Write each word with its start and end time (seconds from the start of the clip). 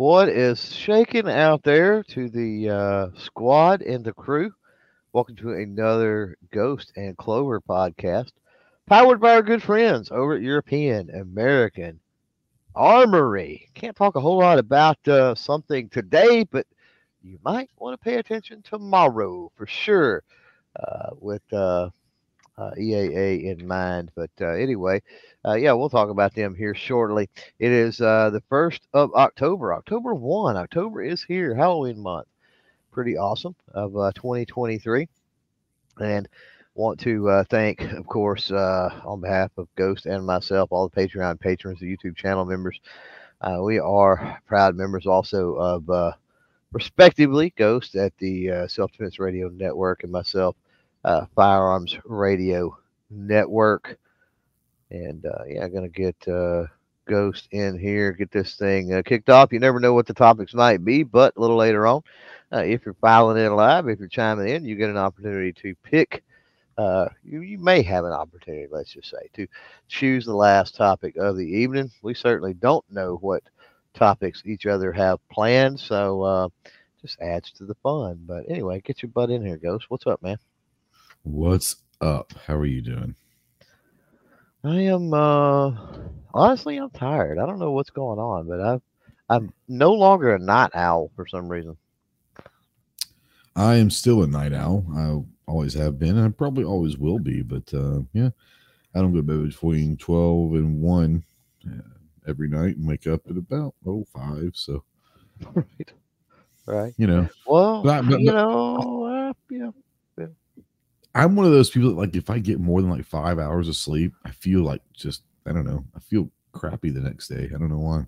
What 0.00 0.30
is 0.30 0.72
shaking 0.74 1.28
out 1.28 1.62
there 1.62 2.02
to 2.04 2.30
the 2.30 2.70
uh, 2.70 3.08
squad 3.18 3.82
and 3.82 4.02
the 4.02 4.14
crew? 4.14 4.50
Welcome 5.12 5.36
to 5.36 5.52
another 5.52 6.38
Ghost 6.50 6.90
and 6.96 7.18
Clover 7.18 7.60
podcast, 7.60 8.32
powered 8.86 9.20
by 9.20 9.34
our 9.34 9.42
good 9.42 9.62
friends 9.62 10.10
over 10.10 10.36
at 10.36 10.40
European 10.40 11.10
American 11.10 12.00
Armory. 12.74 13.68
Can't 13.74 13.94
talk 13.94 14.16
a 14.16 14.22
whole 14.22 14.38
lot 14.38 14.58
about 14.58 15.06
uh, 15.06 15.34
something 15.34 15.90
today, 15.90 16.44
but 16.44 16.66
you 17.22 17.38
might 17.44 17.68
want 17.76 17.92
to 17.92 18.02
pay 18.02 18.16
attention 18.16 18.62
tomorrow 18.62 19.52
for 19.54 19.66
sure 19.66 20.22
uh, 20.82 21.10
with 21.20 21.42
uh, 21.52 21.90
uh 22.58 22.70
EAA 22.78 23.44
in 23.44 23.66
mind. 23.66 24.10
But 24.14 24.30
uh, 24.40 24.48
anyway, 24.48 25.02
uh, 25.46 25.54
yeah, 25.54 25.72
we'll 25.72 25.90
talk 25.90 26.10
about 26.10 26.34
them 26.34 26.54
here 26.54 26.74
shortly. 26.74 27.28
It 27.58 27.72
is 27.72 27.98
the 27.98 28.42
1st 28.50 28.80
of 28.92 29.14
October, 29.14 29.74
October 29.74 30.14
1. 30.14 30.56
October 30.56 31.02
is 31.02 31.22
here, 31.22 31.54
Halloween 31.54 32.00
month. 32.00 32.26
Pretty 32.92 33.16
awesome 33.16 33.54
of 33.72 33.92
2023. 34.14 35.08
And 36.00 36.28
want 36.74 37.00
to 37.00 37.28
uh, 37.28 37.44
thank, 37.50 37.80
of 37.82 38.06
course, 38.06 38.50
uh, 38.50 39.00
on 39.04 39.20
behalf 39.20 39.50
of 39.56 39.68
Ghost 39.76 40.06
and 40.06 40.24
myself, 40.24 40.70
all 40.72 40.88
the 40.88 40.96
Patreon 40.96 41.38
patrons, 41.40 41.80
the 41.80 41.96
YouTube 41.96 42.16
channel 42.16 42.44
members. 42.44 42.80
Uh, 43.40 43.58
we 43.62 43.78
are 43.78 44.40
proud 44.46 44.76
members 44.76 45.06
also 45.06 45.54
of, 45.54 45.88
uh, 45.90 46.12
respectively, 46.72 47.52
Ghost 47.56 47.96
at 47.96 48.16
the 48.18 48.50
uh, 48.50 48.68
Self 48.68 48.92
Defense 48.92 49.18
Radio 49.18 49.48
Network 49.48 50.02
and 50.04 50.12
myself, 50.12 50.56
uh, 51.04 51.26
Firearms 51.34 51.96
Radio 52.04 52.76
Network. 53.10 53.98
And 54.90 55.24
yeah, 55.48 55.68
going 55.68 55.84
to 55.84 55.88
get 55.88 56.16
Ghost 57.06 57.48
in 57.52 57.78
here, 57.78 58.12
get 58.12 58.30
this 58.30 58.56
thing 58.56 59.02
kicked 59.04 59.30
off. 59.30 59.52
You 59.52 59.58
never 59.60 59.80
know 59.80 59.94
what 59.94 60.06
the 60.06 60.14
topics 60.14 60.54
might 60.54 60.84
be, 60.84 61.02
but 61.02 61.36
a 61.36 61.40
little 61.40 61.56
later 61.56 61.86
on, 61.86 62.02
if 62.52 62.84
you're 62.84 62.94
filing 62.94 63.44
in 63.44 63.54
live, 63.54 63.88
if 63.88 63.98
you're 63.98 64.08
chiming 64.08 64.48
in, 64.48 64.64
you 64.64 64.76
get 64.76 64.90
an 64.90 64.96
opportunity 64.96 65.52
to 65.62 65.74
pick 65.82 66.22
uh, 66.80 67.08
you, 67.22 67.42
you 67.42 67.58
may 67.58 67.82
have 67.82 68.06
an 68.06 68.12
opportunity, 68.12 68.66
let's 68.70 68.92
just 68.94 69.10
say, 69.10 69.28
to 69.34 69.46
choose 69.88 70.24
the 70.24 70.34
last 70.34 70.74
topic 70.76 71.14
of 71.16 71.36
the 71.36 71.46
evening. 71.46 71.90
We 72.02 72.14
certainly 72.14 72.54
don't 72.54 72.84
know 72.90 73.16
what 73.20 73.42
topics 73.92 74.42
each 74.46 74.64
other 74.64 74.90
have 74.90 75.18
planned, 75.28 75.78
so 75.78 76.22
uh, 76.22 76.48
just 77.02 77.20
adds 77.20 77.52
to 77.52 77.66
the 77.66 77.74
fun. 77.82 78.20
But 78.26 78.44
anyway, 78.48 78.80
get 78.80 79.02
your 79.02 79.10
butt 79.10 79.30
in 79.30 79.44
here, 79.44 79.58
Ghost. 79.58 79.90
What's 79.90 80.06
up, 80.06 80.22
man? 80.22 80.38
What's 81.22 81.76
up? 82.00 82.32
How 82.46 82.56
are 82.56 82.64
you 82.66 82.80
doing? 82.80 83.14
I 84.64 84.80
am 84.80 85.12
uh 85.12 85.72
honestly 86.32 86.78
I'm 86.78 86.90
tired. 86.90 87.38
I 87.38 87.46
don't 87.46 87.58
know 87.58 87.72
what's 87.72 87.90
going 87.90 88.18
on, 88.18 88.48
but 88.48 88.60
I've 88.60 88.82
I'm 89.28 89.52
no 89.68 89.92
longer 89.92 90.34
a 90.34 90.38
night 90.38 90.70
owl 90.74 91.10
for 91.14 91.26
some 91.26 91.48
reason. 91.48 91.76
I 93.54 93.76
am 93.76 93.90
still 93.90 94.22
a 94.22 94.26
night 94.26 94.54
owl. 94.54 94.84
I 94.94 95.50
always 95.50 95.74
have 95.74 95.98
been, 95.98 96.16
and 96.16 96.26
I 96.26 96.30
probably 96.30 96.64
always 96.64 96.96
will 96.96 97.18
be. 97.18 97.42
But 97.42 97.72
uh, 97.74 98.00
yeah, 98.14 98.30
I 98.94 99.00
don't 99.00 99.12
go 99.12 99.18
to 99.18 99.22
bed 99.22 99.46
between 99.46 99.98
twelve 99.98 100.54
and 100.54 100.80
one 100.80 101.22
uh, 101.66 101.82
every 102.26 102.48
night, 102.48 102.76
and 102.76 102.88
wake 102.88 103.06
up 103.06 103.20
at 103.28 103.36
about 103.36 103.74
oh 103.86 104.06
five. 104.12 104.52
So 104.54 104.84
right, 105.54 105.92
right. 106.64 106.94
You 106.96 107.06
know, 107.06 107.28
well, 107.46 107.82
but, 107.82 108.08
but, 108.08 108.20
you 108.20 108.32
know, 108.32 109.04
uh, 109.04 109.32
yeah. 109.50 109.70
I'm 111.14 111.36
one 111.36 111.46
of 111.46 111.52
those 111.52 111.70
people 111.70 111.90
that 111.90 111.96
like 111.96 112.14
if 112.14 112.30
I 112.30 112.38
get 112.38 112.60
more 112.60 112.80
than 112.80 112.90
like 112.90 113.04
five 113.04 113.38
hours 113.38 113.68
of 113.68 113.76
sleep, 113.76 114.12
I 114.24 114.30
feel 114.30 114.62
like 114.62 114.82
just 114.94 115.22
I 115.46 115.52
don't 115.52 115.66
know, 115.66 115.84
I 115.96 116.00
feel 116.00 116.30
crappy 116.52 116.90
the 116.90 117.00
next 117.00 117.28
day. 117.28 117.44
I 117.54 117.58
don't 117.58 117.70
know 117.70 117.78
why. 117.78 118.06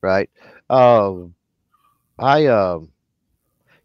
Right. 0.00 0.30
Um, 0.70 1.34
I 2.18 2.46
um 2.46 2.92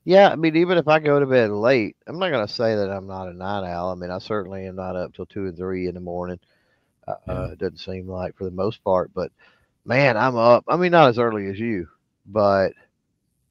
yeah, 0.05 0.29
I 0.29 0.35
mean, 0.35 0.55
even 0.55 0.77
if 0.77 0.87
I 0.87 0.99
go 0.99 1.19
to 1.19 1.25
bed 1.27 1.51
late, 1.51 1.95
I'm 2.07 2.17
not 2.17 2.31
going 2.31 2.47
to 2.47 2.51
say 2.51 2.75
that 2.75 2.89
I'm 2.89 3.05
not 3.05 3.27
a 3.27 3.33
night 3.33 3.69
owl. 3.69 3.91
I 3.91 3.95
mean, 3.95 4.09
I 4.09 4.17
certainly 4.17 4.65
am 4.65 4.75
not 4.75 4.95
up 4.95 5.13
till 5.13 5.27
two 5.27 5.45
and 5.45 5.55
three 5.55 5.87
in 5.87 5.93
the 5.93 5.99
morning. 5.99 6.39
Uh, 7.07 7.13
yeah. 7.27 7.45
it 7.51 7.59
doesn't 7.59 7.77
seem 7.77 8.07
like 8.07 8.35
for 8.35 8.45
the 8.45 8.51
most 8.51 8.83
part, 8.83 9.11
but 9.13 9.31
man, 9.85 10.17
I'm 10.17 10.35
up. 10.35 10.63
I 10.67 10.77
mean, 10.77 10.91
not 10.91 11.09
as 11.09 11.19
early 11.19 11.47
as 11.47 11.59
you, 11.59 11.87
but 12.25 12.71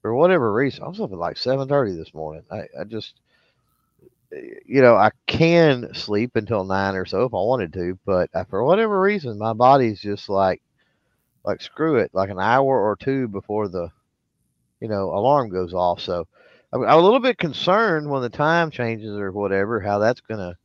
for 0.02 0.14
whatever 0.14 0.52
reason, 0.52 0.84
I 0.84 0.88
was 0.88 1.00
up 1.00 1.12
at 1.12 1.18
like 1.18 1.36
seven 1.36 1.68
thirty 1.68 1.94
this 1.94 2.14
morning. 2.14 2.42
I, 2.50 2.64
I 2.80 2.84
just, 2.84 3.20
you 4.30 4.82
know, 4.82 4.96
I 4.96 5.10
can 5.26 5.94
sleep 5.94 6.36
until 6.36 6.64
nine 6.64 6.94
or 6.94 7.06
so 7.06 7.24
if 7.24 7.32
I 7.32 7.38
wanted 7.38 7.72
to, 7.74 7.98
but 8.04 8.30
I, 8.34 8.44
for 8.44 8.64
whatever 8.64 9.00
reason, 9.00 9.38
my 9.38 9.52
body's 9.52 10.00
just 10.00 10.28
like, 10.28 10.62
like 11.44 11.62
screw 11.62 11.96
it, 11.96 12.10
like 12.12 12.30
an 12.30 12.38
hour 12.38 12.80
or 12.80 12.96
two 12.96 13.28
before 13.28 13.68
the, 13.68 13.90
you 14.80 14.88
know, 14.88 15.10
alarm 15.10 15.48
goes 15.50 15.72
off. 15.72 16.00
So 16.00 16.26
I'm, 16.72 16.82
I'm 16.82 16.98
a 16.98 17.02
little 17.02 17.20
bit 17.20 17.38
concerned 17.38 18.10
when 18.10 18.22
the 18.22 18.28
time 18.28 18.70
changes 18.70 19.16
or 19.16 19.32
whatever, 19.32 19.80
how 19.80 19.98
that's 19.98 20.20
gonna 20.20 20.56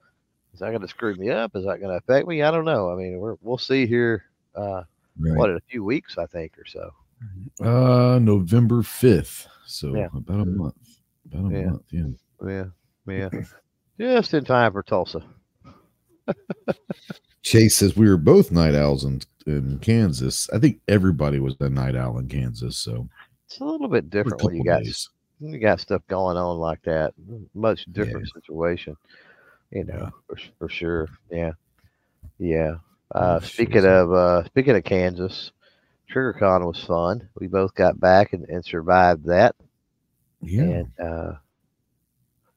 is 0.54 0.60
that 0.60 0.72
gonna 0.72 0.88
screw 0.88 1.16
me 1.16 1.30
up? 1.30 1.56
Is 1.56 1.66
that 1.66 1.82
gonna 1.82 1.96
affect 1.96 2.28
me? 2.28 2.44
I 2.44 2.52
don't 2.52 2.66
know. 2.66 2.92
I 2.92 2.96
mean, 2.96 3.18
we're 3.18 3.36
we'll 3.42 3.58
see 3.58 3.88
here. 3.88 4.26
Uh, 4.56 4.84
right. 5.20 5.36
What 5.36 5.50
in 5.50 5.56
a 5.56 5.62
few 5.70 5.84
weeks, 5.84 6.18
I 6.18 6.28
think, 6.28 6.54
or 6.60 6.66
so. 6.66 6.92
Uh, 7.62 8.20
November 8.20 8.84
fifth. 8.84 9.48
So 9.66 9.96
yeah. 9.96 10.10
about 10.16 10.42
a 10.42 10.46
month. 10.46 10.76
About 11.26 11.52
a 11.52 11.56
yeah. 11.56 11.66
month. 11.66 11.84
Yeah. 11.90 12.04
Yeah. 12.46 12.66
Yeah. 13.08 13.30
Just 14.00 14.34
in 14.34 14.44
time 14.44 14.72
for 14.72 14.84
Tulsa. 14.84 15.22
Chase 17.42 17.76
says 17.76 17.96
we 17.96 18.10
were 18.10 18.18
both 18.18 18.52
night 18.52 18.76
owls 18.76 19.04
in, 19.04 19.22
in 19.46 19.80
Kansas. 19.80 20.50
I 20.52 20.60
think 20.60 20.80
everybody 20.88 21.40
was 21.40 21.56
a 21.60 21.70
night 21.70 21.96
owl 21.96 22.18
in 22.18 22.28
Kansas. 22.28 22.78
So 22.78 23.08
it's 23.46 23.60
a 23.60 23.66
little 23.66 23.90
bit 23.90 24.10
different 24.10 24.42
when 24.42 24.56
you 24.56 24.64
got 24.64 24.84
days 24.84 25.10
you 25.52 25.60
got 25.60 25.80
stuff 25.80 26.02
going 26.08 26.38
on 26.38 26.58
like 26.58 26.82
that. 26.84 27.14
Much 27.54 27.86
different 27.92 28.28
yeah. 28.28 28.42
situation, 28.42 28.98
you 29.72 29.84
know, 29.84 29.94
yeah. 30.04 30.10
for, 30.28 30.38
for 30.60 30.70
sure. 30.70 31.08
Yeah, 31.30 31.52
yeah. 32.40 32.76
Uh, 33.14 33.40
speaking 33.42 33.82
sure. 33.82 34.00
of 34.00 34.14
uh, 34.14 34.46
speaking 34.46 34.76
of 34.76 34.84
Kansas, 34.84 35.52
TriggerCon 36.12 36.66
was 36.66 36.84
fun. 36.84 37.28
We 37.40 37.48
both 37.48 37.76
got 37.76 38.00
back 38.00 38.34
and, 38.34 38.48
and 38.50 38.64
survived 38.64 39.26
that. 39.26 39.56
Yeah. 40.42 40.62
And 40.62 41.00
uh, 41.00 41.34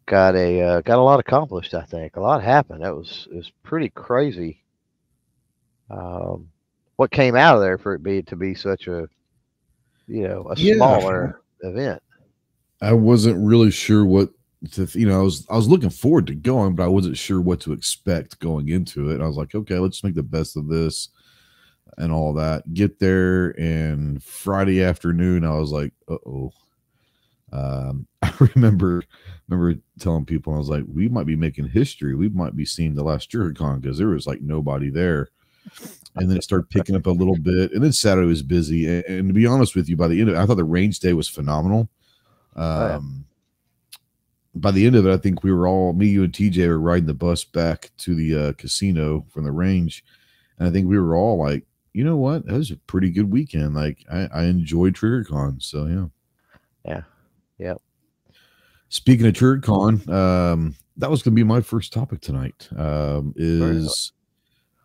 got 0.06 0.34
a 0.36 0.60
uh, 0.60 0.80
got 0.80 0.98
a 0.98 1.02
lot 1.02 1.20
accomplished. 1.20 1.74
I 1.74 1.82
think 1.82 2.16
a 2.16 2.20
lot 2.20 2.42
happened. 2.42 2.82
That 2.82 2.94
was 2.94 3.28
it 3.30 3.36
was 3.36 3.52
pretty 3.62 3.90
crazy. 3.90 4.62
Um, 5.90 6.48
what 6.96 7.10
came 7.10 7.36
out 7.36 7.56
of 7.56 7.62
there 7.62 7.78
for 7.78 7.94
it 7.94 8.02
be 8.02 8.22
to 8.22 8.36
be 8.36 8.54
such 8.54 8.86
a 8.86 9.08
you 10.06 10.26
know 10.26 10.48
a 10.50 10.56
yeah. 10.56 10.74
smaller 10.76 11.42
event. 11.62 12.02
I 12.80 12.92
wasn't 12.92 13.44
really 13.44 13.70
sure 13.70 14.04
what 14.04 14.30
to, 14.72 14.86
you 14.98 15.06
know, 15.06 15.20
I 15.20 15.22
was 15.22 15.46
I 15.50 15.56
was 15.56 15.68
looking 15.68 15.90
forward 15.90 16.26
to 16.28 16.34
going, 16.34 16.74
but 16.74 16.84
I 16.84 16.88
wasn't 16.88 17.16
sure 17.16 17.40
what 17.40 17.60
to 17.60 17.72
expect 17.72 18.38
going 18.38 18.68
into 18.68 19.10
it. 19.10 19.20
I 19.20 19.26
was 19.26 19.36
like, 19.36 19.54
okay, 19.54 19.78
let's 19.78 20.04
make 20.04 20.14
the 20.14 20.22
best 20.22 20.56
of 20.56 20.68
this 20.68 21.08
and 21.98 22.12
all 22.12 22.32
that. 22.34 22.72
Get 22.74 22.98
there 22.98 23.58
and 23.60 24.22
Friday 24.22 24.82
afternoon, 24.82 25.44
I 25.44 25.58
was 25.58 25.72
like, 25.72 25.92
uh 26.08 26.16
oh. 26.26 26.52
Um, 27.52 28.06
I 28.22 28.32
remember 28.54 29.04
remember 29.48 29.80
telling 29.98 30.24
people 30.24 30.54
I 30.54 30.58
was 30.58 30.68
like, 30.68 30.84
we 30.92 31.08
might 31.08 31.26
be 31.26 31.36
making 31.36 31.68
history. 31.68 32.14
We 32.14 32.28
might 32.28 32.56
be 32.56 32.64
seeing 32.64 32.94
the 32.94 33.04
last 33.04 33.30
TriggerCon 33.30 33.80
because 33.80 33.98
there 33.98 34.08
was 34.08 34.26
like 34.26 34.40
nobody 34.40 34.90
there. 34.90 35.28
And 36.16 36.30
then 36.30 36.38
it 36.38 36.44
started 36.44 36.70
picking 36.70 36.96
up 36.96 37.06
a 37.06 37.10
little 37.10 37.36
bit. 37.36 37.72
And 37.72 37.82
then 37.82 37.92
Saturday 37.92 38.26
was 38.26 38.42
busy. 38.42 38.86
And, 38.86 39.04
and 39.04 39.28
to 39.28 39.34
be 39.34 39.46
honest 39.46 39.76
with 39.76 39.88
you, 39.88 39.96
by 39.96 40.08
the 40.08 40.20
end 40.20 40.30
of 40.30 40.36
it, 40.36 40.38
I 40.38 40.46
thought 40.46 40.56
the 40.56 40.64
range 40.64 41.00
day 41.00 41.12
was 41.12 41.28
phenomenal. 41.28 41.88
Um, 42.56 42.64
oh, 42.64 42.88
yeah. 42.88 43.00
By 44.54 44.70
the 44.70 44.86
end 44.86 44.96
of 44.96 45.06
it, 45.06 45.12
I 45.12 45.18
think 45.18 45.44
we 45.44 45.52
were 45.52 45.68
all 45.68 45.92
me, 45.92 46.06
you, 46.06 46.24
and 46.24 46.32
TJ 46.32 46.66
were 46.66 46.80
riding 46.80 47.06
the 47.06 47.14
bus 47.14 47.44
back 47.44 47.90
to 47.98 48.14
the 48.14 48.48
uh, 48.48 48.52
casino 48.54 49.26
from 49.28 49.44
the 49.44 49.52
range, 49.52 50.02
and 50.58 50.66
I 50.66 50.70
think 50.70 50.88
we 50.88 50.98
were 50.98 51.14
all 51.14 51.38
like, 51.38 51.64
you 51.92 52.02
know 52.04 52.16
what, 52.16 52.46
that 52.46 52.54
was 52.54 52.70
a 52.70 52.76
pretty 52.76 53.10
good 53.10 53.30
weekend. 53.30 53.74
Like 53.74 53.98
I, 54.10 54.28
I 54.32 54.44
enjoyed 54.44 54.94
TriggerCon, 54.94 55.62
so 55.62 55.84
yeah, 55.84 56.06
yeah, 56.86 57.02
yep. 57.58 57.82
Speaking 58.88 59.26
of 59.26 59.34
TriggerCon, 59.34 60.08
um, 60.08 60.74
that 60.96 61.10
was 61.10 61.22
going 61.22 61.32
to 61.32 61.36
be 61.36 61.44
my 61.44 61.60
first 61.60 61.92
topic 61.92 62.20
tonight. 62.20 62.68
Um, 62.76 63.34
is 63.36 64.12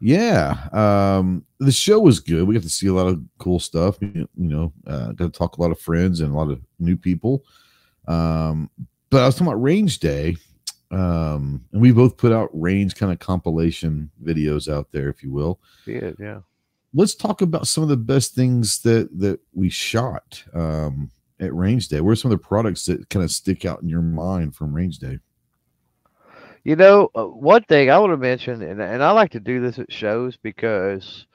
yeah, 0.02 0.68
um, 0.74 1.46
the 1.60 1.72
show 1.72 2.00
was 2.00 2.20
good. 2.20 2.48
We 2.48 2.56
got 2.56 2.64
to 2.64 2.70
see 2.70 2.88
a 2.88 2.94
lot 2.94 3.08
of 3.08 3.22
cool 3.38 3.60
stuff. 3.60 3.98
You 4.02 4.28
know, 4.36 4.74
uh, 4.88 5.12
got 5.12 5.26
to 5.26 5.38
talk 5.38 5.58
a 5.58 5.62
lot 5.62 5.72
of 5.72 5.80
friends 5.80 6.22
and 6.22 6.34
a 6.34 6.36
lot 6.36 6.50
of 6.50 6.60
new 6.80 6.98
people. 6.98 7.46
Um, 8.08 8.70
but 9.12 9.22
I 9.22 9.28
was 9.28 9.36
talking 9.36 9.48
about 9.48 9.62
Range 9.62 10.00
Day, 10.00 10.38
um, 10.90 11.64
and 11.72 11.82
we 11.82 11.92
both 11.92 12.18
put 12.18 12.32
out 12.32 12.50
range 12.52 12.96
kind 12.96 13.12
of 13.12 13.20
compilation 13.20 14.10
videos 14.24 14.72
out 14.72 14.92
there, 14.92 15.10
if 15.10 15.22
you 15.22 15.32
will. 15.32 15.60
Yeah, 15.86 16.12
yeah. 16.18 16.40
Let's 16.94 17.14
talk 17.14 17.42
about 17.42 17.68
some 17.68 17.84
of 17.84 17.90
the 17.90 17.98
best 17.98 18.34
things 18.34 18.82
that 18.82 19.10
that 19.20 19.40
we 19.54 19.70
shot 19.70 20.44
um, 20.56 21.12
at 21.42 21.54
Range 21.54 21.86
Day. 21.88 22.00
What 22.00 22.12
are 22.12 22.16
some 22.16 22.32
of 22.32 22.40
the 22.40 22.48
products 22.48 22.86
that 22.86 23.10
kind 23.10 23.24
of 23.24 23.32
stick 23.32 23.66
out 23.66 23.82
in 23.82 23.90
your 23.90 24.02
mind 24.02 24.56
from 24.56 24.74
Range 24.74 24.98
Day? 24.98 25.20
You 26.64 26.76
know, 26.76 27.10
uh, 27.16 27.26
one 27.26 27.64
thing 27.64 27.90
I 27.90 27.98
want 27.98 28.14
to 28.14 28.18
mention, 28.18 28.62
and, 28.62 28.80
and 28.80 29.04
I 29.04 29.12
like 29.12 29.32
to 29.32 29.40
do 29.40 29.62
this 29.62 29.80
at 29.80 29.92
shows 29.92 30.38
because, 30.38 31.26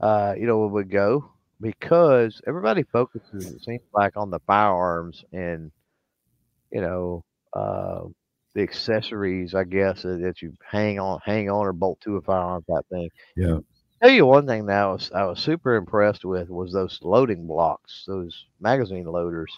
uh, 0.00 0.34
you 0.36 0.46
know, 0.46 0.58
when 0.58 0.72
we 0.72 0.82
go, 0.82 1.30
because 1.60 2.42
everybody 2.48 2.82
focuses, 2.82 3.52
it 3.52 3.62
seems 3.62 3.82
like, 3.94 4.16
on 4.16 4.30
the 4.30 4.40
firearms 4.40 5.24
and 5.32 5.70
you 6.72 6.80
know 6.80 7.24
uh, 7.52 8.00
the 8.54 8.62
accessories, 8.62 9.54
I 9.54 9.64
guess, 9.64 10.02
that 10.02 10.20
that 10.22 10.42
you 10.42 10.54
hang 10.68 10.98
on, 10.98 11.20
hang 11.24 11.48
on, 11.48 11.66
or 11.66 11.72
bolt 11.72 12.00
to 12.02 12.16
a 12.16 12.22
firearm 12.22 12.64
type 12.68 12.84
thing. 12.90 13.08
Yeah. 13.36 13.58
Tell 14.02 14.10
you 14.10 14.26
one 14.26 14.46
thing 14.46 14.66
that 14.66 14.82
I 14.82 14.86
was 14.92 15.10
I 15.14 15.24
was 15.24 15.38
super 15.38 15.76
impressed 15.76 16.24
with 16.24 16.50
was 16.50 16.72
those 16.72 16.98
loading 17.02 17.46
blocks, 17.46 18.04
those 18.06 18.46
magazine 18.60 19.04
loaders. 19.04 19.52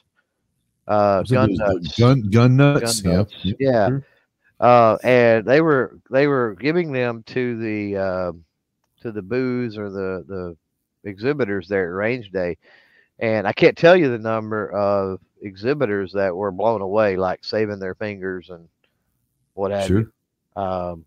Uh, 0.86 1.22
gun 1.22 1.54
nuts. 1.54 1.98
gun 1.98 2.20
gun 2.30 2.56
nuts. 2.56 3.00
Gun 3.00 3.10
yeah, 3.12 3.16
nuts, 3.18 3.34
yeah, 3.42 3.54
yeah. 3.58 3.88
sure. 3.88 4.04
uh, 4.60 4.96
and 5.02 5.46
they 5.46 5.62
were 5.62 5.98
they 6.10 6.26
were 6.26 6.56
giving 6.60 6.92
them 6.92 7.22
to 7.28 7.56
the 7.58 7.96
uh, 7.96 8.32
to 9.00 9.10
the 9.12 9.22
booths 9.22 9.78
or 9.78 9.88
the 9.90 10.24
the 10.28 10.56
exhibitors 11.08 11.68
there 11.68 11.86
at 11.86 11.94
range 11.94 12.30
day 12.30 12.56
and 13.18 13.46
i 13.46 13.52
can't 13.52 13.76
tell 13.76 13.94
you 13.94 14.10
the 14.10 14.18
number 14.18 14.70
of 14.72 15.20
exhibitors 15.42 16.10
that 16.12 16.34
were 16.34 16.50
blown 16.50 16.80
away 16.80 17.14
like 17.14 17.44
saving 17.44 17.78
their 17.78 17.94
fingers 17.94 18.48
and 18.48 18.66
what 19.52 19.70
have 19.70 19.86
Sure. 19.86 20.00
you 20.56 20.62
um, 20.62 21.04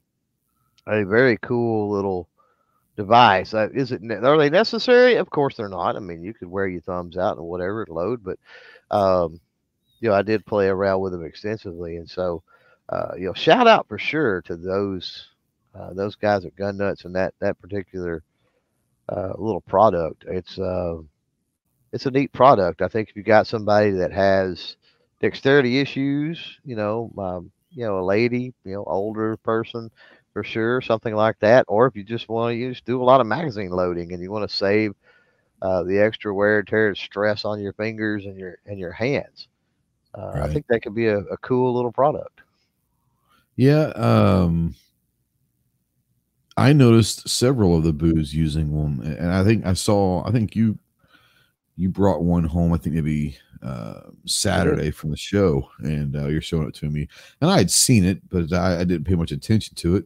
a 0.85 1.03
very 1.03 1.37
cool 1.41 1.89
little 1.89 2.29
device 2.97 3.53
uh, 3.53 3.69
is 3.73 3.91
it 3.91 4.01
are 4.11 4.37
they 4.37 4.49
necessary 4.49 5.15
of 5.15 5.29
course 5.29 5.55
they're 5.55 5.69
not 5.69 5.95
i 5.95 5.99
mean 5.99 6.23
you 6.23 6.33
could 6.33 6.49
wear 6.49 6.67
your 6.67 6.81
thumbs 6.81 7.17
out 7.17 7.37
and 7.37 7.45
whatever 7.45 7.83
and 7.83 7.95
load 7.95 8.23
but 8.23 8.39
um, 8.91 9.39
you 9.99 10.09
know 10.09 10.15
i 10.15 10.23
did 10.23 10.45
play 10.45 10.67
around 10.67 10.99
with 11.01 11.13
them 11.13 11.23
extensively 11.25 11.97
and 11.97 12.09
so 12.09 12.43
uh, 12.89 13.11
you 13.17 13.25
know, 13.25 13.33
shout 13.33 13.67
out 13.67 13.87
for 13.87 13.97
sure 13.97 14.41
to 14.43 14.55
those 14.55 15.27
uh, 15.75 15.93
those 15.93 16.15
guys 16.15 16.45
at 16.45 16.55
Gun 16.55 16.77
Nuts 16.77 17.05
and 17.05 17.15
that 17.15 17.33
that 17.39 17.59
particular 17.59 18.23
uh, 19.09 19.33
little 19.37 19.61
product. 19.61 20.23
It's 20.27 20.57
uh, 20.57 20.97
it's 21.91 22.05
a 22.05 22.11
neat 22.11 22.31
product. 22.31 22.81
I 22.81 22.87
think 22.87 23.09
if 23.09 23.15
you 23.15 23.23
got 23.23 23.47
somebody 23.47 23.91
that 23.91 24.11
has 24.13 24.77
dexterity 25.21 25.79
issues, 25.79 26.59
you 26.63 26.75
know, 26.75 27.11
um, 27.17 27.51
you 27.71 27.85
know, 27.85 27.99
a 27.99 28.05
lady, 28.05 28.53
you 28.63 28.73
know, 28.73 28.83
older 28.85 29.35
person 29.37 29.91
for 30.37 30.43
sure, 30.43 30.81
something 30.81 31.15
like 31.15 31.39
that, 31.39 31.65
or 31.67 31.87
if 31.87 31.95
you 31.95 32.03
just 32.03 32.29
want 32.29 32.53
to 32.53 32.55
use 32.55 32.79
do 32.81 33.01
a 33.01 33.03
lot 33.03 33.19
of 33.19 33.25
magazine 33.25 33.71
loading 33.71 34.13
and 34.13 34.21
you 34.21 34.29
want 34.29 34.47
to 34.47 34.55
save 34.55 34.93
uh, 35.63 35.81
the 35.81 35.97
extra 35.97 36.31
wear 36.31 36.59
and 36.59 36.67
tear 36.67 36.89
and 36.89 36.97
stress 36.97 37.43
on 37.43 37.59
your 37.59 37.73
fingers 37.73 38.25
and 38.25 38.37
your 38.37 38.59
and 38.67 38.77
your 38.77 38.91
hands. 38.91 39.47
Uh, 40.13 40.33
I 40.35 40.53
think 40.53 40.67
that 40.67 40.83
could 40.83 40.93
be 40.93 41.07
a, 41.07 41.17
a 41.17 41.37
cool 41.37 41.73
little 41.73 41.91
product. 41.91 42.41
Yeah, 43.55 43.91
um 43.95 44.75
I 46.55 46.71
noticed 46.71 47.27
several 47.27 47.75
of 47.75 47.83
the 47.83 47.91
booths 47.91 48.31
using 48.31 48.71
one, 48.71 49.01
and 49.19 49.31
I 49.31 49.43
think 49.43 49.65
I 49.65 49.73
saw. 49.73 50.23
I 50.23 50.31
think 50.31 50.55
you 50.55 50.77
you 51.77 51.89
brought 51.89 52.21
one 52.21 52.43
home. 52.43 52.73
I 52.73 52.77
think 52.77 52.93
maybe 52.93 53.39
uh, 53.63 54.01
Saturday 54.25 54.91
from 54.91 55.09
the 55.09 55.17
show, 55.17 55.67
and 55.79 56.15
uh, 56.15 56.27
you're 56.27 56.41
showing 56.41 56.67
it 56.67 56.75
to 56.75 56.91
me. 56.91 57.07
And 57.41 57.49
I 57.49 57.57
had 57.57 57.71
seen 57.71 58.05
it, 58.05 58.21
but 58.29 58.53
I, 58.53 58.81
I 58.81 58.83
didn't 58.83 59.05
pay 59.05 59.15
much 59.15 59.31
attention 59.31 59.73
to 59.77 59.95
it. 59.95 60.05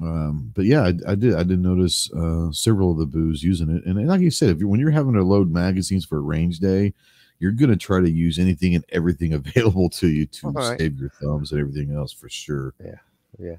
Um, 0.00 0.52
but 0.54 0.64
yeah, 0.64 0.82
I, 0.82 1.12
I 1.12 1.14
did. 1.14 1.34
I 1.34 1.42
did 1.42 1.60
notice 1.60 2.10
uh, 2.12 2.50
several 2.52 2.90
of 2.90 2.98
the 2.98 3.06
booths 3.06 3.42
using 3.42 3.68
it, 3.68 3.84
and, 3.84 3.98
and 3.98 4.08
like 4.08 4.20
you 4.20 4.30
said, 4.30 4.50
if 4.50 4.58
you're, 4.58 4.68
when 4.68 4.80
you're 4.80 4.90
having 4.90 5.14
to 5.14 5.22
load 5.22 5.50
magazines 5.50 6.04
for 6.04 6.18
a 6.18 6.22
range 6.22 6.58
day, 6.58 6.94
you're 7.38 7.52
going 7.52 7.70
to 7.70 7.76
try 7.76 8.00
to 8.00 8.10
use 8.10 8.38
anything 8.38 8.74
and 8.74 8.84
everything 8.90 9.32
available 9.34 9.90
to 9.90 10.08
you 10.08 10.26
to 10.26 10.50
right. 10.50 10.78
save 10.78 10.98
your 10.98 11.10
thumbs 11.20 11.52
and 11.52 11.60
everything 11.60 11.94
else 11.94 12.12
for 12.12 12.28
sure. 12.28 12.74
Yeah, 12.82 12.98
yeah. 13.38 13.56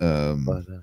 Um, 0.00 0.44
But, 0.44 0.72
uh, 0.72 0.80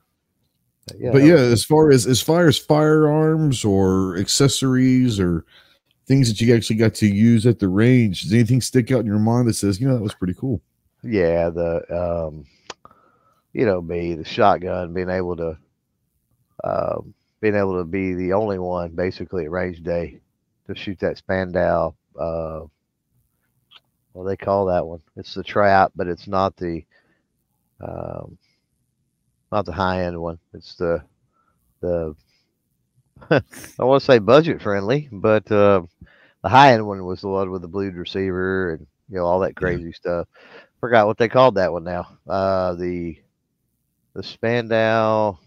but 0.88 1.00
yeah, 1.00 1.12
but 1.12 1.24
yeah, 1.24 1.36
as 1.36 1.64
far 1.64 1.92
as 1.92 2.08
as 2.08 2.22
far 2.22 2.48
as 2.48 2.58
firearms 2.58 3.64
or 3.64 4.18
accessories 4.18 5.20
or 5.20 5.46
things 6.08 6.28
that 6.30 6.42
you 6.42 6.56
actually 6.56 6.78
got 6.78 6.96
to 6.96 7.08
use 7.08 7.46
at 7.46 7.60
the 7.60 7.68
range, 7.68 8.24
does 8.24 8.34
anything 8.34 8.62
stick 8.62 8.92
out 8.92 9.02
in 9.02 9.06
your 9.06 9.20
mind 9.20 9.48
that 9.48 9.54
says, 9.54 9.80
you 9.80 9.88
know, 9.88 9.94
that 9.96 10.02
was 10.02 10.16
pretty 10.16 10.34
cool? 10.34 10.62
yeah, 11.04 11.50
the 11.50 11.84
um, 12.28 12.46
you 13.54 13.66
know, 13.66 13.82
me 13.82 14.16
the 14.16 14.26
shotgun 14.26 14.94
being 14.94 15.10
able 15.10 15.36
to, 15.38 15.58
um, 16.64 17.14
being 17.42 17.56
able 17.56 17.78
to 17.78 17.84
be 17.86 18.14
the 18.14 18.34
only 18.34 18.60
one 18.60 18.92
basically 18.96 19.46
at 19.46 19.52
range 19.52 19.82
day 19.84 20.20
to 20.68 20.76
shoot 20.76 21.00
that 21.00 21.18
Spandau. 21.18 21.94
Uh, 22.20 22.62
what 24.14 24.26
they 24.26 24.38
call 24.38 24.66
that 24.66 24.86
one? 24.86 25.02
It's 25.16 25.34
the 25.34 25.44
trap, 25.44 25.92
but 25.96 26.08
it's 26.08 26.28
not 26.28 26.56
the, 26.58 26.84
um, 27.80 28.38
not 29.52 29.66
the 29.66 29.72
high 29.72 30.04
end 30.04 30.20
one. 30.20 30.40
It's 30.54 30.76
the 30.76 31.04
the 31.82 32.16
I 33.32 33.84
want 33.84 34.02
to 34.02 34.06
say 34.06 34.20
budget 34.20 34.62
friendly, 34.62 35.10
but 35.12 35.52
uh, 35.52 35.82
the 36.44 36.50
high 36.50 36.74
end 36.74 36.86
one 36.86 37.06
was 37.06 37.22
the 37.22 37.28
one 37.28 37.52
with 37.52 37.62
the 37.62 37.68
blued 37.68 37.96
receiver 37.96 38.74
and 38.74 38.88
you 39.10 39.18
know 39.18 39.26
all 39.26 39.40
that 39.40 39.56
crazy 39.56 39.92
stuff. 39.92 40.28
Forgot 40.80 41.08
what 41.08 41.18
they 41.18 41.28
called 41.28 41.56
that 41.56 41.74
one 41.74 41.84
now. 41.84 42.08
Uh, 42.28 42.74
the 42.76 43.18
the 44.20 44.28
Spandau. 44.28 45.38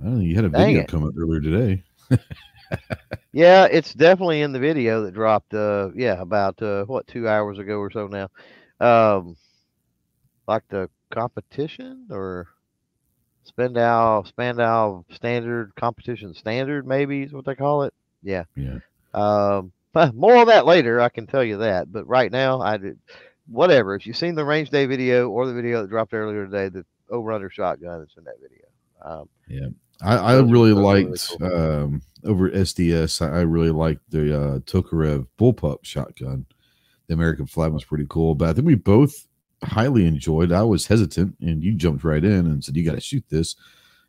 I 0.00 0.04
don't 0.04 0.14
know, 0.16 0.20
you 0.20 0.34
had 0.34 0.44
a 0.44 0.50
Dang 0.50 0.66
video 0.66 0.82
it. 0.82 0.88
come 0.88 1.04
up 1.04 1.14
earlier 1.16 1.40
today. 1.40 1.82
Yeah, 3.32 3.64
it's 3.64 3.94
definitely 3.94 4.42
in 4.42 4.52
the 4.52 4.58
video 4.58 5.02
that 5.02 5.14
dropped. 5.14 5.54
Uh, 5.54 5.88
yeah, 5.94 6.20
about 6.20 6.60
uh, 6.60 6.84
what 6.84 7.06
two 7.06 7.26
hours 7.26 7.58
ago 7.58 7.78
or 7.78 7.90
so 7.90 8.06
now. 8.08 8.28
Um, 8.78 9.36
like 10.46 10.64
the 10.68 10.90
competition 11.10 12.08
or 12.10 12.48
Spandau 13.44 14.24
Spandau 14.24 15.04
standard 15.10 15.72
competition 15.76 16.34
standard 16.34 16.86
maybe 16.86 17.22
is 17.22 17.32
what 17.32 17.46
they 17.46 17.54
call 17.54 17.84
it. 17.84 17.94
Yeah. 18.22 18.44
Yeah. 18.54 18.80
Um, 19.14 19.72
more 20.14 20.36
on 20.36 20.48
that 20.48 20.66
later. 20.66 21.00
I 21.00 21.08
can 21.08 21.26
tell 21.26 21.44
you 21.44 21.58
that. 21.58 21.90
But 21.90 22.06
right 22.06 22.30
now, 22.30 22.60
I 22.60 22.76
did 22.76 22.98
whatever. 23.46 23.94
If 23.94 24.06
you've 24.06 24.16
seen 24.16 24.34
the 24.34 24.44
range 24.44 24.68
day 24.68 24.84
video 24.84 25.30
or 25.30 25.46
the 25.46 25.54
video 25.54 25.80
that 25.82 25.90
dropped 25.90 26.12
earlier 26.12 26.44
today, 26.44 26.68
the 26.68 26.84
over/under 27.10 27.50
shotgun 27.50 28.00
that's 28.00 28.16
in 28.16 28.24
that 28.24 28.40
video. 28.40 28.64
Um, 29.02 29.28
I, 30.02 30.16
I 30.16 30.32
really 30.40 30.72
are 30.72 30.74
really 30.74 31.04
liked 31.04 31.28
cool. 31.38 31.54
um, 31.54 32.02
over 32.24 32.50
SDS. 32.50 33.22
I, 33.26 33.38
I 33.38 33.40
really 33.42 33.70
liked 33.70 34.02
the 34.10 34.36
uh, 34.36 34.58
Tokarev 34.60 35.26
bullpup 35.38 35.78
shotgun. 35.82 36.46
The 37.06 37.14
American 37.14 37.46
flag 37.46 37.72
was 37.72 37.84
pretty 37.84 38.06
cool, 38.08 38.34
but 38.34 38.48
I 38.48 38.52
think 38.52 38.66
we 38.66 38.74
both 38.74 39.26
highly 39.64 40.06
enjoyed. 40.06 40.52
I 40.52 40.62
was 40.62 40.86
hesitant, 40.86 41.36
and 41.40 41.62
you 41.64 41.74
jumped 41.74 42.04
right 42.04 42.24
in 42.24 42.46
and 42.46 42.62
said, 42.64 42.76
"You 42.76 42.84
got 42.84 42.94
to 42.96 43.00
shoot 43.00 43.24
this." 43.28 43.56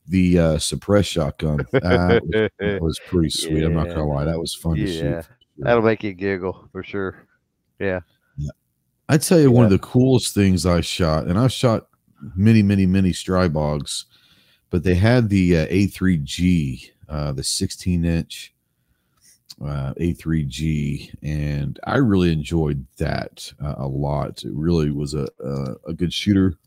The 0.07 0.40
uh, 0.40 0.57
suppress 0.57 1.06
shotgun 1.06 1.57
that 1.72 2.22
was, 2.24 2.50
that 2.60 2.81
was 2.81 3.00
pretty 3.07 3.30
sweet. 3.30 3.63
I'm 3.63 3.74
not 3.75 3.88
Yeah. 3.88 3.94
gonna 3.95 4.07
lie, 4.07 4.25
that 4.25 4.40
was 4.40 4.56
fun 4.56 4.75
to 4.78 4.81
Yeah. 4.81 5.22
shoot. 5.22 5.30
that'll 5.60 5.84
make 5.84 6.04
you 6.04 6.13
giggle 6.13 6.68
for 6.72 6.81
sure. 6.84 7.28
Yeah. 7.80 8.00
I 9.07 9.18
tell 9.18 9.40
you, 9.40 9.52
one 9.52 9.66
of 9.66 9.71
the 9.71 9.80
coolest 9.80 10.33
things 10.35 10.66
I 10.66 10.81
shot, 10.81 11.26
and 11.28 11.38
I've 11.38 11.52
shot 11.52 11.88
many, 12.35 12.61
many, 12.64 12.85
many 12.85 13.11
Stribogs, 13.11 14.06
but 14.69 14.83
they 14.83 14.95
had 14.95 15.30
the 15.30 15.57
uh, 15.57 15.68
A3G, 15.68 16.92
uh, 17.09 17.31
the 17.33 17.44
16 17.44 18.06
inch 18.06 18.54
uh, 19.61 19.94
A3G, 19.99 21.14
and 21.21 21.80
I 21.83 21.97
really 21.97 22.31
enjoyed 22.31 22.85
that 22.97 23.52
uh, 23.64 23.76
a 23.78 23.88
lot. 23.88 24.44
It 24.44 24.54
really 24.54 24.92
was 24.92 25.14
a 25.14 25.28
a, 25.44 25.76
a 25.90 25.94
good 25.94 26.14
shooter, 26.14 26.57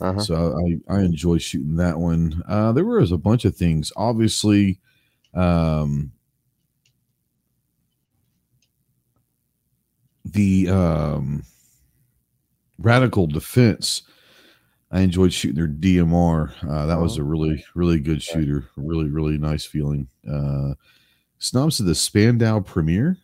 Uh-huh. 0.00 0.26
so 0.26 0.56
I 0.88 0.96
I 0.96 1.00
enjoy 1.02 1.38
shooting 1.38 1.76
that 1.76 1.98
one. 1.98 2.42
Uh, 2.48 2.72
there 2.72 2.84
was 2.86 3.12
a 3.12 3.18
bunch 3.18 3.44
of 3.44 3.56
things, 3.56 3.92
obviously. 3.96 4.80
Um, 5.34 6.12
the 10.24 10.68
um, 10.68 11.44
radical 12.78 13.26
defense 13.26 14.02
i 14.92 15.00
enjoyed 15.00 15.32
shooting 15.32 15.56
their 15.56 15.68
dmr 15.68 16.52
uh, 16.68 16.86
that 16.86 17.00
was 17.00 17.16
a 17.16 17.24
really 17.24 17.64
really 17.74 17.98
good 17.98 18.22
shooter 18.22 18.68
really 18.76 19.08
really 19.08 19.38
nice 19.38 19.64
feeling 19.64 20.06
uh 20.30 20.74
snubs 21.38 21.78
to 21.78 21.82
the 21.82 21.94
spandau 21.94 22.60
premiere 22.60 23.18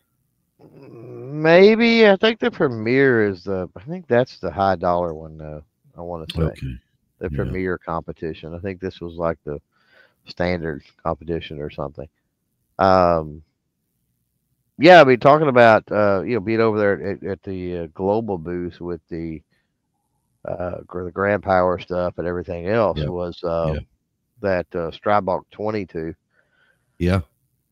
Maybe 1.39 2.09
I 2.09 2.17
think 2.17 2.41
the 2.41 2.51
premiere 2.51 3.29
is 3.29 3.45
the. 3.45 3.69
I 3.77 3.81
think 3.83 4.09
that's 4.09 4.39
the 4.39 4.51
high 4.51 4.75
dollar 4.75 5.15
one 5.15 5.39
though. 5.39 5.63
I 5.97 6.01
want 6.01 6.29
to 6.29 6.35
say 6.35 6.43
okay 6.43 6.79
the 7.19 7.29
yeah. 7.31 7.37
premiere 7.37 7.79
competition. 7.79 8.55
I 8.55 8.59
think 8.59 8.81
this 8.81 9.01
was 9.01 9.15
like 9.15 9.39
the 9.45 9.61
standard 10.27 10.83
competition 11.03 11.61
or 11.61 11.71
something. 11.71 12.09
Um. 12.79 13.43
Yeah, 14.81 15.01
I 15.01 15.05
mean, 15.05 15.19
talking 15.19 15.49
about 15.49 15.91
uh, 15.91 16.23
you 16.23 16.35
know 16.35 16.41
being 16.41 16.61
over 16.61 16.79
there 16.79 17.11
at, 17.13 17.23
at 17.25 17.43
the 17.43 17.79
uh, 17.79 17.87
global 17.95 18.39
booth 18.39 18.81
with 18.81 19.01
the 19.09 19.43
uh, 20.47 20.79
the 20.93 21.11
Grand 21.13 21.43
Power 21.43 21.79
stuff 21.79 22.15
and 22.19 22.27
everything 22.27 22.67
else 22.69 23.05
Yeah. 23.05 23.07
was 23.07 23.43
uh, 23.43 23.75
Yeah. 23.75 23.91
that 24.41 24.67
uh, 24.75 24.91
Stribog 24.91 25.43
22. 25.51 26.15
yeah 26.99 27.21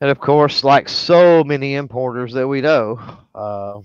And 0.00 0.10
of 0.10 0.18
course, 0.18 0.64
like 0.64 0.88
so 0.88 1.42
many 1.44 1.74
importers 1.74 2.32
that 2.34 2.46
we 2.48 2.60
know, 2.60 2.98
uh, 3.34 3.80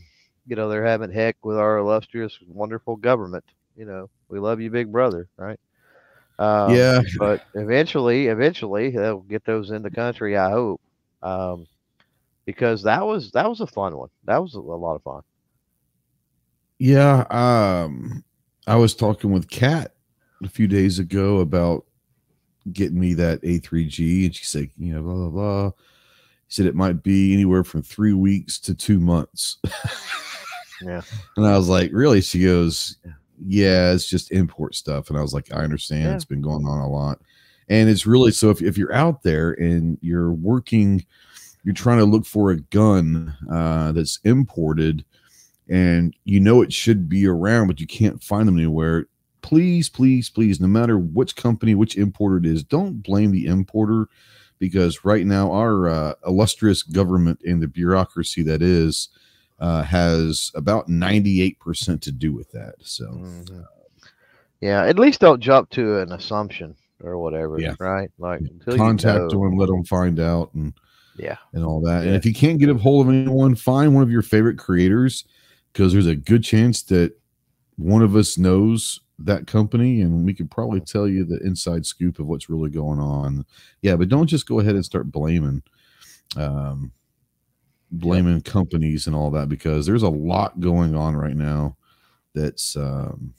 you 0.45 0.55
know, 0.55 0.69
they're 0.69 0.85
having 0.85 1.11
heck 1.11 1.35
with 1.43 1.57
our 1.57 1.77
illustrious, 1.77 2.37
wonderful 2.47 2.95
government. 2.97 3.45
You 3.75 3.85
know, 3.85 4.09
we 4.29 4.39
love 4.39 4.59
you, 4.61 4.69
big 4.69 4.91
brother, 4.91 5.27
right? 5.37 5.59
Um, 6.39 6.91
yeah 6.91 7.01
But 7.17 7.41
eventually, 7.53 8.27
eventually, 8.27 8.91
they'll 8.91 9.21
get 9.21 9.43
those 9.45 9.71
in 9.71 9.81
the 9.83 9.91
country. 9.91 10.37
I 10.37 10.49
hope, 10.51 10.81
um, 11.21 11.67
because 12.45 12.83
that 12.83 13.05
was 13.05 13.31
that 13.31 13.49
was 13.49 13.61
a 13.61 13.67
fun 13.67 13.97
one. 13.97 14.09
That 14.25 14.41
was 14.41 14.55
a, 14.55 14.59
a 14.59 14.61
lot 14.85 14.95
of 14.95 15.03
fun. 15.03 15.21
Yeah, 16.79 17.25
um, 17.29 18.23
I 18.67 18.75
was 18.75 18.93
talking 18.93 19.31
with 19.31 19.49
Kat 19.49 19.93
a 20.43 20.49
few 20.49 20.67
days 20.67 20.99
ago 20.99 21.39
about 21.39 21.85
getting 22.71 22.99
me 22.99 23.13
that 23.15 23.41
A3G, 23.41 24.25
and 24.25 24.35
she 24.35 24.45
said, 24.45 24.69
you 24.77 24.93
know, 24.93 25.01
blah 25.01 25.13
blah 25.13 25.29
blah. 25.29 25.71
He 26.47 26.53
said 26.53 26.65
it 26.65 26.75
might 26.75 27.01
be 27.03 27.33
anywhere 27.33 27.63
from 27.63 27.81
three 27.81 28.13
weeks 28.13 28.59
to 28.59 28.75
two 28.75 28.99
months. 28.99 29.57
Yeah. 30.81 31.01
And 31.37 31.45
I 31.45 31.57
was 31.57 31.69
like, 31.69 31.91
really? 31.93 32.21
She 32.21 32.43
goes, 32.43 32.97
yeah, 33.39 33.91
it's 33.93 34.07
just 34.07 34.31
import 34.31 34.75
stuff. 34.75 35.09
And 35.09 35.17
I 35.17 35.21
was 35.21 35.33
like, 35.33 35.53
I 35.53 35.63
understand. 35.63 36.03
Yeah. 36.03 36.15
It's 36.15 36.25
been 36.25 36.41
going 36.41 36.65
on 36.65 36.79
a 36.79 36.89
lot. 36.89 37.19
And 37.69 37.89
it's 37.89 38.05
really 38.05 38.31
so 38.31 38.49
if, 38.49 38.61
if 38.61 38.77
you're 38.77 38.93
out 38.93 39.23
there 39.23 39.53
and 39.53 39.97
you're 40.01 40.33
working, 40.33 41.05
you're 41.63 41.73
trying 41.73 41.99
to 41.99 42.05
look 42.05 42.25
for 42.25 42.51
a 42.51 42.59
gun 42.59 43.33
uh, 43.49 43.91
that's 43.91 44.19
imported 44.23 45.05
and 45.71 46.13
you 46.25 46.41
know 46.41 46.61
it 46.61 46.73
should 46.73 47.07
be 47.07 47.25
around, 47.25 47.67
but 47.67 47.79
you 47.79 47.87
can't 47.87 48.21
find 48.21 48.45
them 48.45 48.57
anywhere. 48.57 49.07
Please, 49.41 49.87
please, 49.87 50.29
please, 50.29 50.59
no 50.59 50.67
matter 50.67 50.99
which 50.99 51.37
company, 51.37 51.73
which 51.75 51.95
importer 51.95 52.37
it 52.37 52.45
is, 52.45 52.61
don't 52.61 53.01
blame 53.01 53.31
the 53.31 53.45
importer 53.45 54.07
because 54.59 55.05
right 55.05 55.25
now 55.25 55.49
our 55.51 55.87
uh, 55.87 56.13
illustrious 56.27 56.83
government 56.83 57.39
and 57.45 57.61
the 57.63 57.67
bureaucracy 57.69 58.43
that 58.43 58.61
is 58.61 59.07
uh, 59.59 59.81
has 59.83 60.51
about 60.55 60.89
98% 60.89 62.01
to 62.01 62.11
do 62.11 62.33
with 62.33 62.51
that. 62.51 62.75
So, 62.81 63.05
Mhm. 63.05 63.65
Yeah, 64.59 64.83
at 64.85 64.99
least 64.99 65.21
don't 65.21 65.39
jump 65.39 65.69
to 65.71 65.99
an 65.99 66.11
assumption 66.11 66.75
or 67.01 67.17
whatever. 67.17 67.59
Yeah. 67.59 67.75
Right? 67.79 68.11
Like 68.19 68.41
until 68.41 68.75
contact 68.75 69.31
you 69.31 69.37
know. 69.37 69.45
them, 69.45 69.57
let 69.57 69.69
them 69.69 69.85
find 69.85 70.19
out, 70.19 70.53
and 70.53 70.73
Yeah. 71.17 71.37
and 71.53 71.63
all 71.63 71.81
that. 71.81 72.05
And 72.05 72.15
if 72.15 72.25
you 72.25 72.33
can't 72.33 72.59
get 72.59 72.69
a 72.69 72.75
hold 72.75 73.07
of 73.07 73.13
anyone, 73.13 73.55
find 73.55 73.95
one 73.95 74.03
of 74.03 74.11
your 74.11 74.21
favorite 74.21 74.57
creators 74.57 75.23
because 75.71 75.93
there's 75.93 76.07
a 76.07 76.15
good 76.15 76.43
chance 76.43 76.83
that 76.83 77.13
one 77.77 78.01
of 78.01 78.15
us 78.15 78.37
knows 78.37 78.99
that 79.19 79.47
company 79.47 80.01
and 80.01 80.25
we 80.25 80.33
could 80.33 80.49
probably 80.49 80.79
tell 80.79 81.07
you 81.07 81.23
the 81.23 81.39
inside 81.45 81.85
scoop 81.85 82.19
of 82.19 82.27
what's 82.27 82.49
really 82.49 82.69
going 82.69 82.99
on. 82.99 83.45
Yeah, 83.81 83.95
but 83.95 84.09
don't 84.09 84.27
just 84.27 84.47
go 84.47 84.59
ahead 84.59 84.75
and 84.75 84.85
start 84.85 85.11
blaming 85.11 85.61
um 86.37 86.91
blaming 87.91 88.41
companies 88.41 89.05
and 89.05 89.15
all 89.15 89.29
that 89.29 89.49
because 89.49 89.85
there's 89.85 90.03
a 90.03 90.09
lot 90.09 90.59
going 90.61 90.95
on 90.95 91.13
right 91.15 91.35
now 91.35 91.75
that's 92.33 92.77
um 92.77 93.33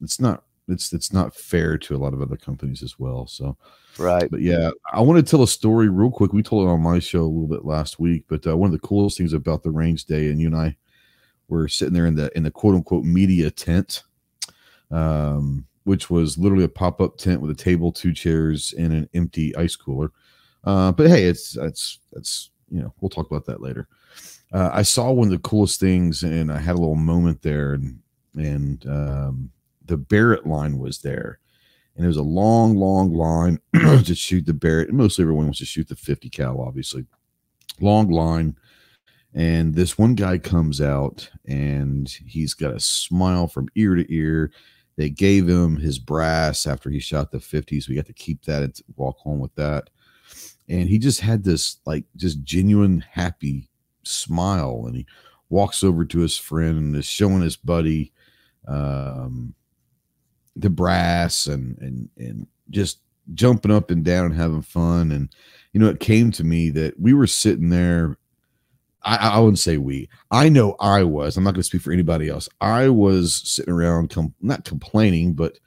it's 0.00 0.18
not 0.18 0.44
it's 0.68 0.92
it's 0.92 1.12
not 1.12 1.34
fair 1.34 1.76
to 1.78 1.94
a 1.94 1.98
lot 1.98 2.14
of 2.14 2.22
other 2.22 2.36
companies 2.36 2.82
as 2.82 2.98
well. 2.98 3.26
So 3.26 3.56
Right. 3.98 4.30
but 4.30 4.40
yeah, 4.40 4.70
I 4.92 5.00
want 5.00 5.24
to 5.24 5.30
tell 5.30 5.42
a 5.42 5.48
story 5.48 5.88
real 5.88 6.10
quick. 6.10 6.32
We 6.32 6.42
told 6.42 6.66
it 6.66 6.70
on 6.70 6.82
my 6.82 6.98
show 6.98 7.22
a 7.22 7.24
little 7.24 7.48
bit 7.48 7.64
last 7.64 7.98
week, 7.98 8.24
but 8.28 8.46
uh, 8.46 8.56
one 8.56 8.68
of 8.68 8.72
the 8.72 8.86
coolest 8.86 9.16
things 9.16 9.32
about 9.32 9.62
the 9.62 9.70
range 9.70 10.04
day, 10.04 10.28
and 10.28 10.40
you 10.40 10.48
and 10.48 10.56
I 10.56 10.76
were 11.48 11.68
sitting 11.68 11.94
there 11.94 12.06
in 12.06 12.14
the 12.14 12.36
in 12.36 12.42
the 12.42 12.50
quote 12.50 12.74
unquote 12.74 13.04
media 13.04 13.50
tent, 13.50 14.02
um, 14.90 15.66
which 15.84 16.10
was 16.10 16.38
literally 16.38 16.64
a 16.64 16.68
pop 16.68 17.00
up 17.00 17.16
tent 17.18 17.40
with 17.40 17.50
a 17.50 17.54
table, 17.54 17.92
two 17.92 18.12
chairs, 18.12 18.74
and 18.78 18.92
an 18.92 19.08
empty 19.14 19.54
ice 19.56 19.76
cooler. 19.76 20.12
Uh, 20.64 20.92
but 20.92 21.08
hey, 21.08 21.24
it's 21.24 21.52
that's 21.52 22.00
that's 22.12 22.50
you 22.70 22.80
know 22.80 22.92
we'll 23.00 23.10
talk 23.10 23.30
about 23.30 23.46
that 23.46 23.62
later. 23.62 23.88
Uh, 24.52 24.70
I 24.72 24.82
saw 24.82 25.10
one 25.10 25.28
of 25.28 25.32
the 25.32 25.38
coolest 25.38 25.80
things, 25.80 26.22
and 26.22 26.52
I 26.52 26.58
had 26.58 26.76
a 26.76 26.78
little 26.78 26.94
moment 26.94 27.42
there, 27.42 27.74
and 27.74 27.98
and 28.34 28.86
um, 28.86 29.50
the 29.84 29.96
Barrett 29.96 30.46
line 30.46 30.78
was 30.78 30.98
there 30.98 31.40
and 31.96 32.04
it 32.04 32.08
was 32.08 32.18
a 32.18 32.22
long, 32.22 32.76
long 32.76 33.12
line 33.14 33.58
to 34.04 34.14
shoot 34.14 34.44
the 34.44 34.52
Barrett. 34.52 34.88
And 34.88 34.98
mostly 34.98 35.22
everyone 35.22 35.46
wants 35.46 35.60
to 35.60 35.64
shoot 35.64 35.88
the 35.88 35.96
50 35.96 36.28
cal, 36.28 36.60
obviously. 36.60 37.06
Long 37.80 38.10
line. 38.10 38.56
And 39.36 39.74
this 39.74 39.98
one 39.98 40.14
guy 40.14 40.38
comes 40.38 40.80
out 40.80 41.30
and 41.46 42.08
he's 42.26 42.54
got 42.54 42.74
a 42.74 42.80
smile 42.80 43.46
from 43.46 43.68
ear 43.74 43.94
to 43.94 44.12
ear. 44.12 44.50
They 44.96 45.10
gave 45.10 45.46
him 45.46 45.76
his 45.76 45.98
brass 45.98 46.66
after 46.66 46.88
he 46.88 47.00
shot 47.00 47.30
the 47.30 47.38
50s. 47.38 47.86
We 47.86 47.96
got 47.96 48.06
to 48.06 48.14
keep 48.14 48.46
that 48.46 48.62
and 48.62 48.74
walk 48.96 49.18
home 49.18 49.38
with 49.38 49.54
that. 49.56 49.90
And 50.70 50.88
he 50.88 50.98
just 50.98 51.20
had 51.20 51.44
this 51.44 51.76
like 51.84 52.04
just 52.16 52.42
genuine 52.44 53.04
happy 53.10 53.68
smile. 54.04 54.84
And 54.86 54.96
he 54.96 55.06
walks 55.50 55.84
over 55.84 56.06
to 56.06 56.18
his 56.20 56.38
friend 56.38 56.78
and 56.78 56.96
is 56.96 57.04
showing 57.04 57.42
his 57.42 57.56
buddy 57.56 58.12
um 58.66 59.54
the 60.56 60.70
brass 60.70 61.46
and 61.46 61.78
and 61.78 62.08
and 62.16 62.46
just 62.70 62.98
jumping 63.34 63.70
up 63.70 63.90
and 63.90 64.04
down 64.04 64.26
and 64.26 64.34
having 64.34 64.62
fun 64.62 65.12
and 65.12 65.28
you 65.72 65.78
know 65.78 65.88
it 65.88 66.00
came 66.00 66.32
to 66.32 66.42
me 66.42 66.70
that 66.70 66.98
we 66.98 67.12
were 67.12 67.28
sitting 67.28 67.68
there 67.68 68.16
i 69.06 69.16
i 69.16 69.38
wouldn't 69.38 69.58
say 69.58 69.78
we. 69.78 70.08
I 70.30 70.48
know 70.48 70.76
i 70.80 71.02
was 71.02 71.36
i'm 71.36 71.44
not 71.44 71.52
going 71.54 71.62
to 71.62 71.66
speak 71.68 71.82
for 71.82 71.92
anybody 71.92 72.28
else. 72.28 72.48
I 72.60 72.88
was 72.88 73.34
sitting 73.34 73.72
around 73.72 74.10
com- 74.10 74.34
not 74.40 74.64
complaining 74.64 75.32
but 75.32 75.58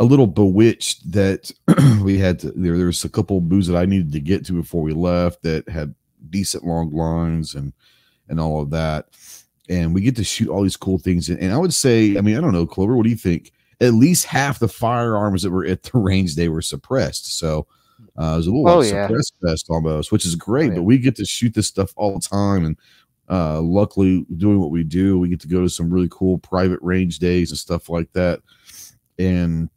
a 0.00 0.04
little 0.04 0.26
bewitched 0.26 1.12
that 1.12 1.52
we 2.02 2.18
had 2.18 2.38
to 2.40 2.50
there, 2.52 2.76
there 2.76 2.86
was 2.86 3.04
a 3.04 3.08
couple 3.08 3.40
booths 3.40 3.68
that 3.68 3.76
i 3.76 3.84
needed 3.84 4.12
to 4.12 4.20
get 4.20 4.44
to 4.46 4.52
before 4.52 4.82
we 4.82 4.92
left 4.92 5.42
that 5.42 5.68
had 5.68 5.94
decent 6.30 6.64
long 6.64 6.92
lines 6.92 7.54
and 7.54 7.72
and 8.28 8.40
all 8.40 8.62
of 8.62 8.70
that. 8.70 9.08
And 9.68 9.94
we 9.94 10.00
get 10.00 10.16
to 10.16 10.24
shoot 10.24 10.48
all 10.48 10.62
these 10.62 10.76
cool 10.76 10.98
things. 10.98 11.28
And, 11.28 11.38
and 11.40 11.52
i 11.52 11.58
would 11.58 11.74
say 11.74 12.16
i 12.16 12.20
mean 12.20 12.36
i 12.36 12.40
don't 12.40 12.52
know 12.52 12.66
clover 12.66 12.96
what 12.96 13.04
do 13.04 13.10
you 13.10 13.16
think? 13.16 13.52
At 13.80 13.94
least 13.94 14.26
half 14.26 14.58
the 14.58 14.68
firearms 14.68 15.42
that 15.42 15.50
were 15.50 15.66
at 15.66 15.82
the 15.84 15.98
range 15.98 16.34
they 16.34 16.48
were 16.48 16.62
suppressed. 16.62 17.38
So 17.38 17.66
uh, 18.18 18.32
it 18.34 18.36
was 18.36 18.46
a 18.46 18.50
little 18.50 18.68
Oh, 18.68 18.78
like 18.78 18.92
yeah. 18.92 19.06
suppressed 19.06 19.34
fest 19.44 19.66
almost, 19.70 20.12
which 20.12 20.26
is 20.26 20.34
great. 20.34 20.68
yeah. 20.70 20.76
But 20.76 20.82
we 20.82 20.98
get 20.98 21.16
to 21.16 21.24
shoot 21.24 21.54
this 21.54 21.68
stuff 21.68 21.92
all 21.96 22.14
the 22.14 22.20
time, 22.28 22.64
and 22.64 22.76
uh, 23.30 23.60
luckily, 23.62 24.26
doing 24.36 24.60
what 24.60 24.70
we 24.70 24.84
do, 24.84 25.18
we 25.18 25.28
get 25.28 25.40
to 25.40 25.48
go 25.48 25.62
to 25.62 25.68
some 25.68 25.90
really 25.90 26.08
cool 26.10 26.38
private 26.38 26.80
range 26.82 27.18
days 27.18 27.50
and 27.50 27.58
stuff 27.58 27.88
like 27.88 28.12
that. 28.12 28.40
And 29.18 29.70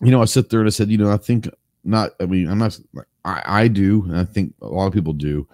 you 0.00 0.10
know, 0.10 0.22
I 0.22 0.26
sit 0.26 0.48
there 0.50 0.60
and 0.60 0.66
I 0.68 0.70
said, 0.70 0.90
you 0.90 0.98
know, 0.98 1.10
I 1.12 1.16
think 1.16 1.48
not. 1.84 2.12
I 2.20 2.26
mean, 2.26 2.48
I'm 2.48 2.58
not. 2.58 2.78
I, 3.24 3.42
I 3.46 3.68
do, 3.68 4.04
and 4.04 4.16
I 4.16 4.24
think 4.24 4.54
a 4.62 4.66
lot 4.66 4.86
of 4.86 4.92
people 4.92 5.12
do 5.12 5.46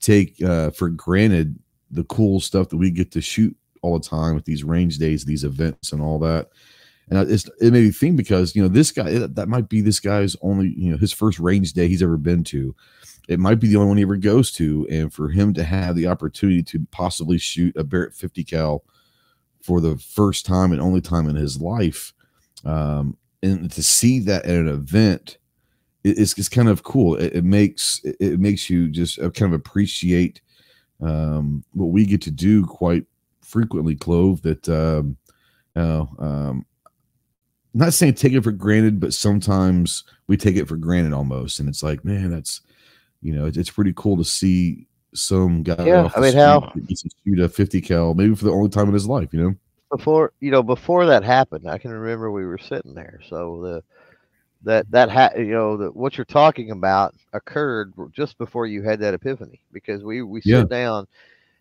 take 0.00 0.40
uh, 0.42 0.70
for 0.70 0.88
granted 0.90 1.58
the 1.90 2.04
cool 2.04 2.40
stuff 2.40 2.68
that 2.68 2.76
we 2.76 2.90
get 2.90 3.10
to 3.12 3.20
shoot 3.20 3.56
all 3.82 3.98
the 3.98 4.08
time 4.08 4.34
with 4.34 4.44
these 4.44 4.64
range 4.64 4.98
days, 4.98 5.24
these 5.24 5.44
events, 5.44 5.92
and 5.92 6.02
all 6.02 6.18
that. 6.20 6.48
And 7.08 7.30
it's, 7.30 7.48
it 7.60 7.72
made 7.72 7.84
me 7.84 7.90
think 7.90 8.16
because 8.16 8.56
you 8.56 8.62
know 8.62 8.68
this 8.68 8.90
guy 8.90 9.10
that 9.10 9.48
might 9.48 9.68
be 9.68 9.80
this 9.80 10.00
guy's 10.00 10.36
only 10.42 10.74
you 10.76 10.90
know 10.90 10.96
his 10.96 11.12
first 11.12 11.38
range 11.38 11.72
day 11.72 11.88
he's 11.88 12.02
ever 12.02 12.16
been 12.16 12.42
to. 12.44 12.74
It 13.28 13.38
might 13.38 13.60
be 13.60 13.68
the 13.68 13.76
only 13.76 13.88
one 13.88 13.96
he 13.96 14.02
ever 14.02 14.16
goes 14.16 14.52
to, 14.52 14.86
and 14.90 15.12
for 15.12 15.28
him 15.28 15.54
to 15.54 15.64
have 15.64 15.96
the 15.96 16.06
opportunity 16.06 16.62
to 16.64 16.86
possibly 16.90 17.38
shoot 17.38 17.76
a 17.76 17.84
Barrett 17.84 18.14
50 18.14 18.44
cal 18.44 18.84
for 19.62 19.80
the 19.80 19.98
first 19.98 20.46
time 20.46 20.72
and 20.72 20.80
only 20.80 21.00
time 21.00 21.28
in 21.28 21.36
his 21.36 21.60
life, 21.60 22.12
um, 22.64 23.16
and 23.42 23.70
to 23.70 23.82
see 23.82 24.18
that 24.20 24.44
at 24.44 24.56
an 24.56 24.68
event, 24.68 25.38
it, 26.02 26.18
it's, 26.18 26.36
it's 26.38 26.48
kind 26.48 26.68
of 26.68 26.82
cool. 26.82 27.16
It, 27.16 27.36
it 27.36 27.44
makes 27.44 28.00
it, 28.02 28.16
it 28.18 28.40
makes 28.40 28.68
you 28.68 28.88
just 28.88 29.20
uh, 29.20 29.30
kind 29.30 29.52
of 29.52 29.60
appreciate 29.60 30.40
um, 31.00 31.64
what 31.72 31.86
we 31.86 32.04
get 32.04 32.22
to 32.22 32.30
do 32.32 32.64
quite 32.64 33.04
frequently, 33.42 33.94
Clove. 33.94 34.42
That 34.42 34.68
um, 34.68 35.16
uh, 35.76 36.06
um, 36.18 36.66
not 37.76 37.94
saying 37.94 38.14
take 38.14 38.32
it 38.32 38.42
for 38.42 38.52
granted, 38.52 39.00
but 39.00 39.12
sometimes 39.14 40.04
we 40.26 40.36
take 40.36 40.56
it 40.56 40.66
for 40.66 40.76
granted 40.76 41.12
almost, 41.12 41.60
and 41.60 41.68
it's 41.68 41.82
like, 41.82 42.04
man, 42.04 42.30
that's 42.30 42.62
you 43.22 43.34
know, 43.34 43.46
it's, 43.46 43.56
it's 43.56 43.70
pretty 43.70 43.92
cool 43.96 44.16
to 44.16 44.24
see 44.24 44.86
some 45.14 45.62
guy. 45.62 45.76
Yeah, 45.84 46.04
off 46.04 46.16
I 46.16 46.20
mean, 46.20 46.34
how- 46.34 46.60
to 46.60 46.96
shoot 47.24 47.40
a 47.40 47.48
fifty 47.48 47.80
cal, 47.80 48.14
maybe 48.14 48.34
for 48.34 48.44
the 48.44 48.52
only 48.52 48.68
time 48.68 48.88
in 48.88 48.94
his 48.94 49.06
life, 49.06 49.32
you 49.32 49.40
know. 49.40 49.54
before 49.96 50.32
you 50.40 50.50
know 50.50 50.62
before 50.62 51.06
that 51.06 51.22
happened 51.22 51.68
i 51.70 51.78
can 51.78 51.92
remember 51.92 52.32
we 52.32 52.44
were 52.44 52.58
sitting 52.58 52.92
there 52.92 53.20
so 53.28 53.60
the 53.62 53.82
that 54.62 54.90
that 54.90 55.08
ha- 55.08 55.30
you 55.36 55.52
know 55.52 55.76
the, 55.76 55.86
what 55.92 56.18
you're 56.18 56.24
talking 56.24 56.72
about 56.72 57.14
occurred 57.34 57.92
just 58.12 58.36
before 58.36 58.66
you 58.66 58.82
had 58.82 58.98
that 58.98 59.14
epiphany 59.14 59.60
because 59.72 60.02
we 60.02 60.22
we 60.22 60.40
sit 60.40 60.68
down 60.68 61.06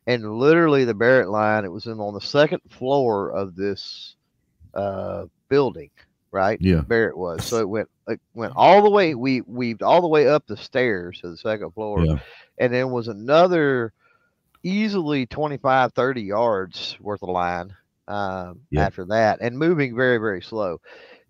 and 0.07 0.39
literally 0.39 0.86
the 0.86 0.93
barrett 0.93 1.29
line 1.29 1.65
it 1.65 1.72
was 1.72 1.86
in 1.86 2.00
on 2.00 2.15
the 2.15 2.22
second 2.22 2.60
floor 2.72 3.29
of 3.29 3.55
this 3.55 4.15
uh 4.74 5.25
building 5.50 5.91
right 6.36 6.60
Yeah. 6.62 6.82
barrett 6.82 7.18
was 7.18 7.46
so 7.46 7.60
it 7.60 7.70
went 7.70 7.88
it 8.10 8.20
went 8.34 8.51
all 8.58 8.84
the 8.84 8.89
way 8.89 9.15
we 9.15 9.39
weaved 9.42 9.82
all 9.82 10.01
the 10.01 10.08
way 10.08 10.27
up 10.27 10.46
the 10.46 10.58
stairs 10.58 11.22
to 11.22 11.30
the 11.30 11.38
second 11.38 11.72
floor 11.72 12.04
Yeah. 12.06 12.20
and 12.58 12.74
then 12.74 12.92
was 12.92 13.08
another 13.08 13.94
easily 14.63 15.25
25 15.27 15.94
30 15.94 16.22
yards 16.22 16.98
worth 17.00 17.24
of 17.24 17.30
line 17.30 17.74
um, 18.10 18.60
Yeah. 18.70 18.86
after 18.86 19.06
that 19.06 19.39
and 19.42 19.58
moving 19.58 19.96
very 19.96 20.18
very 20.18 20.42
slow 20.42 20.82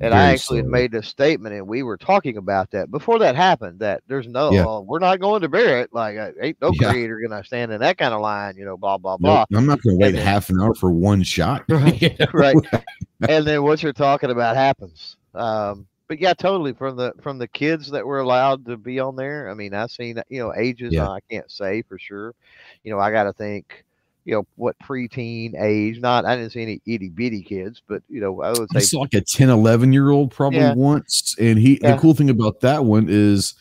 and 0.01 0.13
i 0.13 0.31
actually 0.31 0.57
had 0.57 0.65
slow. 0.65 0.71
made 0.71 0.93
a 0.93 1.01
statement 1.03 1.55
and 1.55 1.65
we 1.67 1.81
were 1.83 1.97
talking 1.97 2.37
about 2.37 2.69
that 2.71 2.91
before 2.91 3.17
that 3.19 3.35
happened 3.35 3.79
that 3.79 4.01
there's 4.07 4.27
no 4.27 4.51
Yeah. 4.51 4.65
uh, 4.65 4.79
we're 4.81 4.99
not 4.99 5.19
going 5.19 5.41
to 5.41 5.49
bear 5.49 5.79
it. 5.79 5.93
like 5.93 6.17
uh, 6.17 6.31
ain't 6.41 6.57
no 6.61 6.71
Yeah. 6.73 6.91
creator 6.91 7.19
gonna 7.25 7.43
stand 7.43 7.71
in 7.71 7.79
that 7.81 7.97
kind 7.97 8.13
of 8.13 8.21
line 8.21 8.55
you 8.57 8.65
know 8.65 8.75
blah 8.77 8.97
blah 8.97 9.13
Nope, 9.19 9.47
blah 9.49 9.57
I'm 9.57 9.65
not 9.65 9.81
going 9.81 9.97
to 9.97 10.03
wait 10.03 10.15
And 10.15 10.23
half 10.23 10.49
an 10.49 10.59
hour 10.61 10.73
for 10.75 10.91
one 10.91 11.23
shot. 11.23 11.63
Right, 11.69 12.01
You 12.19 12.25
right. 12.33 12.55
and 13.29 13.45
then 13.47 13.63
what 13.63 13.81
you're 13.81 13.93
talking 13.93 14.31
about 14.31 14.55
happens 14.55 15.17
um, 15.33 15.87
but 16.07 16.19
yeah, 16.19 16.33
totally. 16.33 16.71
From 16.73 16.97
the 16.97 17.13
from 17.21 17.39
the 17.39 17.47
kids 17.47 17.89
that 17.91 18.05
were 18.05 18.19
allowed 18.19 18.63
to 18.67 18.77
be 18.77 18.99
on 18.99 19.15
there, 19.15 19.49
I 19.49 19.55
mean, 19.55 19.73
I've 19.73 19.89
seen 19.89 20.21
you 20.29 20.39
know 20.39 20.53
ages. 20.53 20.93
Yeah. 20.93 21.09
I 21.09 21.19
can't 21.31 21.49
say 21.49 21.81
for 21.81 21.97
sure. 21.97 22.35
You 22.83 22.91
know, 22.91 22.99
I 22.99 23.09
got 23.11 23.23
to 23.23 23.33
think. 23.33 23.84
You 24.25 24.33
know 24.33 24.47
what 24.55 24.75
preteen 24.79 25.53
age? 25.61 25.99
Not 25.99 26.25
I 26.25 26.35
didn't 26.35 26.51
see 26.51 26.63
any 26.63 26.81
itty 26.87 27.09
bitty 27.09 27.43
kids, 27.43 27.81
but 27.87 28.01
you 28.09 28.19
know 28.19 28.41
I 28.41 28.51
would 28.53 28.69
say 28.73 28.79
saw 28.79 29.01
like 29.01 29.13
a 29.13 29.21
10, 29.21 29.49
11 29.49 29.93
year 29.93 30.09
old 30.09 30.31
probably 30.31 30.59
Yeah. 30.59 30.73
once. 30.73 31.35
And 31.39 31.59
he, 31.59 31.79
Yeah. 31.81 31.93
the 31.93 32.01
cool 32.01 32.15
thing 32.15 32.31
about 32.31 32.59
that 32.61 32.83
one 32.85 33.05
is, 33.07 33.53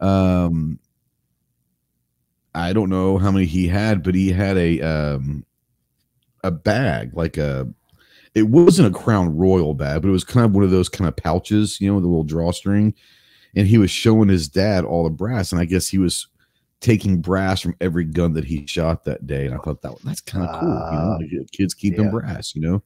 um, 0.00 0.78
I 2.54 2.72
don't 2.72 2.88
know 2.88 3.18
how 3.18 3.30
many 3.32 3.46
he 3.46 3.66
had, 3.68 4.02
but 4.04 4.14
he 4.14 4.30
had 4.30 4.56
a, 4.56 4.80
um, 4.80 5.44
a 6.44 6.50
bag, 6.52 7.10
like 7.14 7.36
a, 7.36 7.68
it 8.34 8.44
wasn't 8.48 8.88
a 8.94 8.96
Crown 8.98 9.36
Royal 9.36 9.74
bag, 9.74 10.02
but 10.02 10.08
it 10.08 10.12
was 10.12 10.24
kind 10.24 10.46
of 10.46 10.52
one 10.54 10.62
of 10.62 10.70
those 10.70 10.88
kind 10.88 11.08
of 11.08 11.16
pouches, 11.16 11.80
you 11.80 11.88
know, 11.88 11.96
with 11.96 12.04
a 12.04 12.08
little 12.08 12.22
drawstring. 12.22 12.94
And 13.56 13.66
he 13.66 13.78
was 13.78 13.90
showing 13.90 14.28
his 14.28 14.48
dad 14.48 14.84
all 14.84 15.04
the 15.04 15.10
brass. 15.10 15.50
And 15.50 15.60
I 15.60 15.64
guess 15.64 15.88
he 15.88 15.98
was 15.98 16.28
taking 16.86 17.20
brass 17.20 17.60
from 17.60 17.74
every 17.80 18.04
gun 18.04 18.32
that 18.32 18.44
he 18.44 18.64
shot 18.64 19.04
that 19.04 19.26
day. 19.26 19.46
And 19.46 19.54
I 19.54 19.58
thought 19.58 19.82
that 19.82 19.96
that's 20.04 20.20
kind 20.20 20.48
of 20.48 20.60
cool. 20.60 20.68
You 20.70 20.74
know, 20.74 21.18
Ah, 21.42 21.44
kids 21.52 21.74
keeping 21.74 22.04
yeah. 22.04 22.10
brass, 22.10 22.54
you 22.54 22.60
know? 22.60 22.82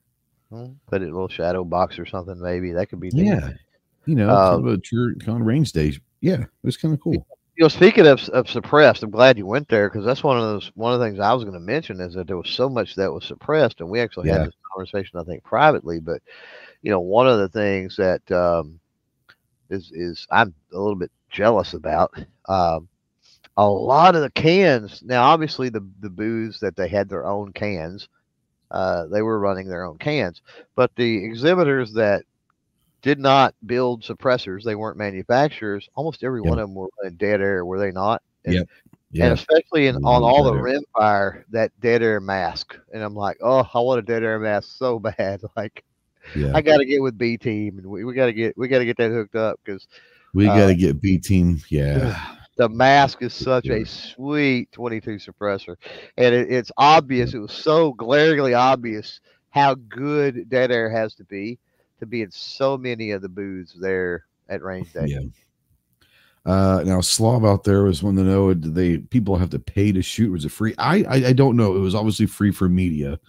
put 0.88 1.02
it 1.02 1.04
in 1.04 1.10
a 1.10 1.12
little 1.12 1.28
shadow 1.28 1.62
box 1.64 1.98
or 1.98 2.06
something. 2.06 2.40
Maybe 2.40 2.72
that 2.72 2.88
could 2.88 2.98
be. 2.98 3.10
neat. 3.10 3.26
Yeah. 3.26 3.50
You 4.06 4.14
know, 4.14 4.30
Um, 4.30 4.62
kind 4.64 4.68
of 4.68 4.80
a 5.20 5.24
con 5.24 5.42
range 5.44 5.72
day. 5.72 5.92
Yeah, 6.22 6.40
it 6.40 6.48
was 6.62 6.78
kind 6.78 6.94
of 6.94 7.00
cool. 7.00 7.12
You 7.56 7.64
know, 7.64 7.68
speaking 7.68 8.06
of, 8.06 8.26
of 8.30 8.48
suppressed, 8.48 9.02
I'm 9.02 9.10
glad 9.10 9.36
you 9.36 9.44
went 9.44 9.68
there 9.68 9.90
because 9.90 10.06
that's 10.06 10.24
one 10.24 10.38
of 10.38 10.44
those 10.44 10.72
one 10.76 10.94
of 10.94 10.98
the 10.98 11.04
things 11.04 11.20
I 11.20 11.34
was 11.34 11.44
going 11.44 11.52
to 11.54 11.60
mention 11.60 12.00
is 12.00 12.14
that 12.14 12.26
there 12.26 12.38
was 12.38 12.48
so 12.48 12.70
much 12.70 12.94
that 12.94 13.12
was 13.12 13.26
suppressed, 13.26 13.80
and 13.80 13.90
we 13.90 14.00
actually 14.00 14.28
Yeah. 14.28 14.38
had 14.38 14.48
this 14.48 14.54
conversation 14.74 15.18
I 15.20 15.24
think 15.24 15.44
privately. 15.44 16.00
But 16.00 16.22
you 16.80 16.90
know, 16.90 17.00
one 17.00 17.28
of 17.28 17.38
the 17.38 17.50
things 17.50 17.96
that 17.96 18.22
um, 18.32 18.80
is 19.68 19.92
is 19.94 20.26
I'm 20.30 20.54
a 20.72 20.78
little 20.78 20.96
bit 20.96 21.12
jealous 21.28 21.74
about. 21.74 22.14
Um, 22.48 22.88
a 23.60 23.68
lot 23.68 24.14
of 24.16 24.22
the 24.22 24.30
cans 24.30 25.02
now, 25.04 25.22
obviously 25.24 25.68
the 25.68 25.86
the 26.00 26.08
booths 26.08 26.60
that 26.60 26.76
they 26.76 26.88
had 26.88 27.08
their 27.08 27.26
own 27.26 27.52
cans, 27.52 28.08
uh, 28.70 29.06
they 29.06 29.20
were 29.22 29.38
running 29.38 29.68
their 29.68 29.84
own 29.84 29.98
cans, 29.98 30.40
but 30.76 30.90
the 30.96 31.24
exhibitors 31.24 31.92
that 31.94 32.24
did 33.02 33.18
not 33.18 33.54
build 33.66 34.02
suppressors, 34.02 34.62
they 34.62 34.74
weren't 34.74 34.96
manufacturers. 34.96 35.88
Almost 35.94 36.24
every 36.24 36.40
Yeah. 36.42 36.48
one 36.50 36.58
of 36.58 36.68
them 36.68 36.74
were 36.74 36.88
running 37.02 37.16
dead 37.18 37.40
air, 37.40 37.64
were 37.64 37.78
they 37.78 37.92
not? 37.92 38.22
And, 38.44 38.54
Yep. 38.54 38.68
and 39.20 39.32
especially 39.34 39.88
in 39.88 39.96
on 40.04 40.22
all 40.22 40.44
the 40.44 40.52
dead 40.52 40.58
air. 40.58 40.80
rimfire, 40.96 41.44
that 41.50 41.72
dead 41.80 42.02
air 42.02 42.20
mask. 42.20 42.78
And 42.94 43.02
I'm 43.02 43.14
like, 43.14 43.38
oh, 43.42 43.68
I 43.74 43.80
want 43.80 43.98
a 43.98 44.02
dead 44.02 44.22
air 44.22 44.38
mask 44.38 44.76
so 44.78 44.98
bad. 45.18 45.42
Like 45.56 45.84
yeah. 46.34 46.52
I 46.54 46.62
got 46.62 46.78
to 46.78 46.86
get 46.86 47.02
with 47.02 47.18
B 47.18 47.36
team, 47.36 47.78
and 47.78 47.86
we, 47.86 48.04
we 48.04 48.14
got 48.14 48.26
to 48.26 48.32
get 48.32 48.56
we 48.56 48.68
got 48.68 48.78
to 48.78 48.86
get 48.86 48.96
that 48.98 49.10
hooked 49.10 49.36
up 49.36 49.60
because 49.64 49.86
we 50.32 50.46
uh, 50.48 50.56
got 50.56 50.66
to 50.68 50.74
get 50.74 51.00
B 51.00 51.18
team. 51.18 51.60
Yeah, 51.68 52.14
the 52.56 52.68
mask 52.68 53.22
is 53.22 53.32
such 53.32 53.66
a 53.68 53.84
sweet 53.86 54.70
22 54.72 55.12
suppressor, 55.16 55.76
and 56.16 56.34
it, 56.34 56.50
it's 56.50 56.70
obvious. 56.76 57.34
It 57.34 57.38
was 57.38 57.52
so 57.52 57.92
glaringly 57.94 58.54
obvious 58.54 59.20
how 59.50 59.74
good 59.74 60.48
dead 60.48 60.70
air 60.70 60.90
has 60.90 61.14
to 61.16 61.24
be 61.24 61.58
to 61.98 62.06
be 62.06 62.22
in 62.22 62.30
so 62.30 62.76
many 62.78 63.10
of 63.10 63.22
the 63.22 63.28
booths 63.28 63.76
there 63.80 64.24
at 64.48 64.62
range 64.62 64.92
day. 64.92 65.06
yeah. 65.06 65.20
Uh, 66.46 66.82
now 66.86 67.00
Slav 67.02 67.44
out 67.44 67.64
there 67.64 67.82
was 67.82 68.02
one 68.02 68.16
to 68.16 68.22
know: 68.22 68.52
did 68.54 68.74
they 68.74 68.98
people 68.98 69.36
have 69.36 69.50
to 69.50 69.58
pay 69.58 69.92
to 69.92 70.00
shoot? 70.02 70.32
Was 70.32 70.44
it 70.46 70.48
free? 70.50 70.74
I 70.78 71.02
I, 71.02 71.14
I 71.28 71.32
don't 71.34 71.56
know. 71.56 71.76
It 71.76 71.80
was 71.80 71.94
obviously 71.94 72.24
free 72.26 72.50
for 72.50 72.68
media. 72.68 73.20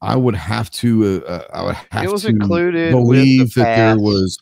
I 0.00 0.14
would 0.16 0.36
have 0.36 0.70
to. 0.72 1.22
Uh, 1.26 1.28
uh, 1.28 1.44
I 1.52 1.62
would 1.64 1.74
have 1.90 2.04
It 2.04 2.10
was 2.12 2.22
to 2.22 2.28
included. 2.28 2.92
believe 2.92 3.40
with 3.40 3.54
the 3.54 3.60
that 3.62 3.76
there 3.76 3.98
was. 3.98 4.38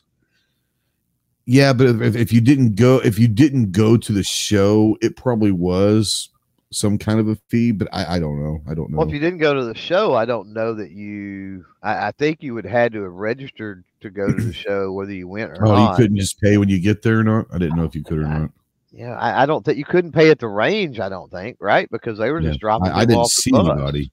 Yeah, 1.45 1.73
but 1.73 1.87
if, 1.87 2.15
if 2.15 2.31
you 2.31 2.41
didn't 2.41 2.75
go, 2.75 2.99
if 3.03 3.19
you 3.19 3.27
didn't 3.27 3.71
go 3.71 3.97
to 3.97 4.11
the 4.13 4.23
show, 4.23 4.97
it 5.01 5.17
probably 5.17 5.51
was 5.51 6.29
some 6.71 6.97
kind 6.97 7.19
of 7.19 7.27
a 7.27 7.35
fee. 7.49 7.71
But 7.71 7.89
I, 7.91 8.15
I 8.15 8.19
don't 8.19 8.41
know. 8.41 8.61
I 8.67 8.73
don't 8.73 8.89
know. 8.89 8.97
Well, 8.97 9.07
if 9.07 9.13
you 9.13 9.19
didn't 9.19 9.39
go 9.39 9.53
to 9.53 9.65
the 9.65 9.75
show, 9.75 10.13
I 10.13 10.25
don't 10.25 10.53
know 10.53 10.73
that 10.75 10.91
you. 10.91 11.65
I, 11.81 12.07
I 12.07 12.11
think 12.11 12.41
you 12.41 12.53
would 12.53 12.65
had 12.65 12.93
to 12.93 13.03
have 13.03 13.11
registered 13.11 13.83
to 14.01 14.09
go 14.09 14.27
to 14.27 14.41
the 14.41 14.53
show, 14.53 14.93
whether 14.93 15.11
you 15.11 15.27
went 15.27 15.51
or 15.51 15.65
oh, 15.65 15.67
not. 15.67 15.69
oh, 15.69 15.75
not. 15.75 15.89
you 15.91 15.95
couldn't 15.97 16.17
just 16.17 16.39
pay 16.39 16.57
when 16.57 16.69
you 16.69 16.79
get 16.79 17.01
there 17.01 17.19
or 17.19 17.23
not? 17.23 17.47
I 17.53 17.57
didn't 17.57 17.75
know 17.75 17.85
if 17.85 17.95
you 17.95 18.03
could 18.03 18.19
or 18.19 18.27
not. 18.27 18.49
Yeah, 18.93 19.17
I, 19.17 19.43
I 19.43 19.45
don't 19.47 19.65
think 19.65 19.79
you 19.79 19.85
couldn't 19.85 20.11
pay 20.11 20.29
at 20.29 20.39
the 20.39 20.47
range. 20.47 20.99
I 20.99 21.09
don't 21.09 21.31
think 21.31 21.57
right 21.59 21.89
because 21.89 22.19
they 22.19 22.29
were 22.29 22.39
Yeah, 22.39 22.49
just 22.49 22.61
dropping. 22.61 22.91
I, 22.91 22.99
I 22.99 23.05
didn't 23.05 23.27
see 23.27 23.51
anybody. 23.53 24.11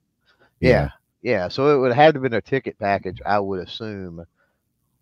Yeah, 0.59 0.89
yeah. 1.21 1.47
So 1.47 1.75
it 1.75 1.79
would 1.79 1.93
have 1.93 2.15
to 2.15 2.19
been 2.19 2.33
a 2.33 2.41
ticket 2.41 2.77
package, 2.79 3.21
I 3.25 3.39
would 3.39 3.65
assume, 3.65 4.25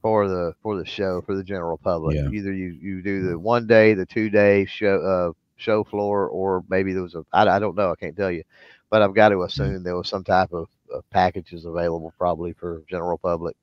for 0.01 0.27
the 0.27 0.53
for 0.62 0.77
the 0.77 0.85
show 0.85 1.21
for 1.21 1.35
the 1.35 1.43
general 1.43 1.77
public. 1.77 2.15
Yeah. 2.15 2.29
Either 2.29 2.53
you 2.53 2.77
you 2.81 3.01
do 3.01 3.29
the 3.29 3.39
one 3.39 3.67
day, 3.67 3.93
the 3.93 4.05
two 4.05 4.29
day 4.29 4.65
show 4.65 5.01
uh, 5.01 5.31
show 5.57 5.83
floor, 5.83 6.27
or 6.27 6.63
maybe 6.69 6.93
there 6.93 7.03
was 7.03 7.15
a 7.15 7.25
I, 7.33 7.47
I 7.47 7.59
don't 7.59 7.75
know. 7.75 7.91
I 7.91 7.95
can't 7.95 8.15
tell 8.15 8.31
you, 8.31 8.43
but 8.89 9.01
I've 9.01 9.15
got 9.15 9.29
to 9.29 9.43
assume 9.43 9.83
there 9.83 9.97
was 9.97 10.09
some 10.09 10.23
type 10.23 10.53
of, 10.53 10.67
of 10.93 11.09
packages 11.09 11.65
available 11.65 12.13
probably 12.17 12.53
for 12.53 12.83
general 12.89 13.17
public. 13.17 13.55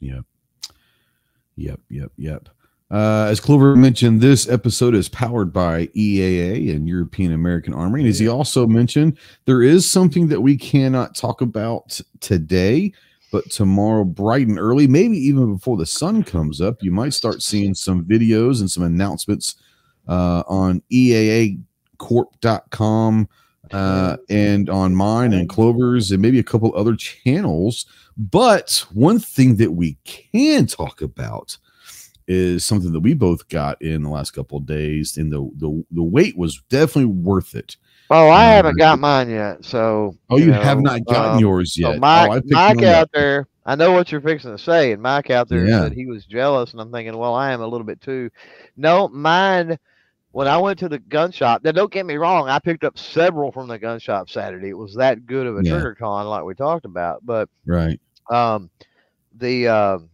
Yep. 0.00 0.24
Yep. 1.56 1.80
Yep. 1.90 2.12
Yep. 2.16 2.48
Uh, 2.92 3.26
as 3.30 3.40
Clover 3.40 3.74
mentioned, 3.74 4.20
this 4.20 4.46
episode 4.46 4.94
is 4.94 5.08
powered 5.08 5.50
by 5.50 5.86
EAA 5.88 6.74
and 6.76 6.86
European 6.86 7.32
American 7.32 7.72
Armory. 7.72 8.02
And 8.02 8.08
as 8.08 8.18
he 8.18 8.28
also 8.28 8.66
mentioned, 8.66 9.16
there 9.46 9.62
is 9.62 9.90
something 9.90 10.28
that 10.28 10.42
we 10.42 10.58
cannot 10.58 11.14
talk 11.14 11.40
about 11.40 11.98
today, 12.20 12.92
but 13.32 13.50
tomorrow, 13.50 14.04
bright 14.04 14.46
and 14.46 14.58
early, 14.58 14.86
maybe 14.86 15.16
even 15.16 15.54
before 15.54 15.78
the 15.78 15.86
sun 15.86 16.22
comes 16.22 16.60
up, 16.60 16.82
you 16.82 16.92
might 16.92 17.14
start 17.14 17.42
seeing 17.42 17.74
some 17.74 18.04
videos 18.04 18.60
and 18.60 18.70
some 18.70 18.84
announcements 18.84 19.56
uh, 20.06 20.42
on 20.46 20.82
EAAcorp.com 20.92 23.28
uh, 23.72 24.16
and 24.28 24.68
on 24.68 24.94
mine 24.94 25.32
and 25.32 25.48
Clover's 25.48 26.10
and 26.10 26.20
maybe 26.20 26.38
a 26.38 26.44
couple 26.44 26.76
other 26.76 26.94
channels. 26.94 27.86
But 28.18 28.84
one 28.92 29.18
thing 29.18 29.56
that 29.56 29.72
we 29.72 29.96
can 30.04 30.66
talk 30.66 31.00
about 31.00 31.56
is 32.28 32.66
something 32.66 32.92
that 32.92 33.00
we 33.00 33.14
both 33.14 33.48
got 33.48 33.80
in 33.80 34.02
the 34.02 34.10
last 34.10 34.32
couple 34.32 34.58
of 34.58 34.66
days, 34.66 35.16
and 35.16 35.32
the 35.32 35.50
the, 35.56 35.82
the 35.90 36.02
wait 36.02 36.36
was 36.36 36.60
definitely 36.68 37.06
worth 37.06 37.54
it. 37.54 37.78
Oh, 38.12 38.28
I 38.30 38.44
Um, 38.44 38.52
haven't 38.52 38.78
got 38.78 38.98
mine 38.98 39.30
yet. 39.30 39.64
So 39.64 40.16
Oh, 40.30 40.38
you, 40.38 40.52
have 40.62 40.80
know, 40.80 40.82
not 40.82 41.06
gotten 41.06 41.36
um, 41.36 41.38
yours 41.38 41.76
So 41.82 41.92
yet. 41.92 41.94
Mike, 41.94 42.34
oh, 42.34 42.40
Mike 42.44 42.82
out 42.82 43.08
there, 43.12 43.46
I 43.66 43.76
know 43.76 43.92
what 43.92 44.12
you're 44.12 44.20
fixing 44.20 44.52
to 44.52 44.58
say, 44.58 44.92
and 44.92 45.02
Mike 45.02 45.30
out 45.30 45.48
there 45.48 45.68
Yeah. 45.68 45.72
said 45.72 45.92
he 45.92 46.06
was 46.06 46.26
jealous, 46.26 46.72
and 46.72 46.80
I'm 46.80 46.92
thinking, 46.92 47.16
well, 47.16 47.34
I 47.34 47.52
am 47.52 47.62
a 47.62 47.66
little 47.66 47.86
bit 47.86 48.00
too. 48.00 48.30
No, 48.76 49.08
mine. 49.08 49.78
When 50.32 50.48
I 50.48 50.58
went 50.58 50.78
to 50.80 50.88
the 50.88 50.98
gun 50.98 51.32
shop, 51.32 51.62
now 51.64 51.72
don't 51.72 51.92
get 51.92 52.06
me 52.06 52.16
wrong, 52.16 52.48
I 52.48 52.58
picked 52.58 52.84
up 52.84 52.98
several 52.98 53.52
from 53.52 53.68
the 53.68 53.78
gun 53.78 53.98
shop 54.00 54.30
Saturday. 54.30 54.70
It 54.70 54.78
was 54.78 54.94
that 54.96 55.26
good 55.26 55.46
of 55.46 55.56
a 55.58 55.62
Yeah. 55.62 55.72
trigger 55.72 55.94
con, 55.94 56.26
like 56.26 56.44
we 56.44 56.54
talked 56.54 56.86
about. 56.86 57.24
But 57.24 57.48
Right. 57.66 58.00
um, 58.30 58.70
the 59.36 59.68
um, 59.68 60.10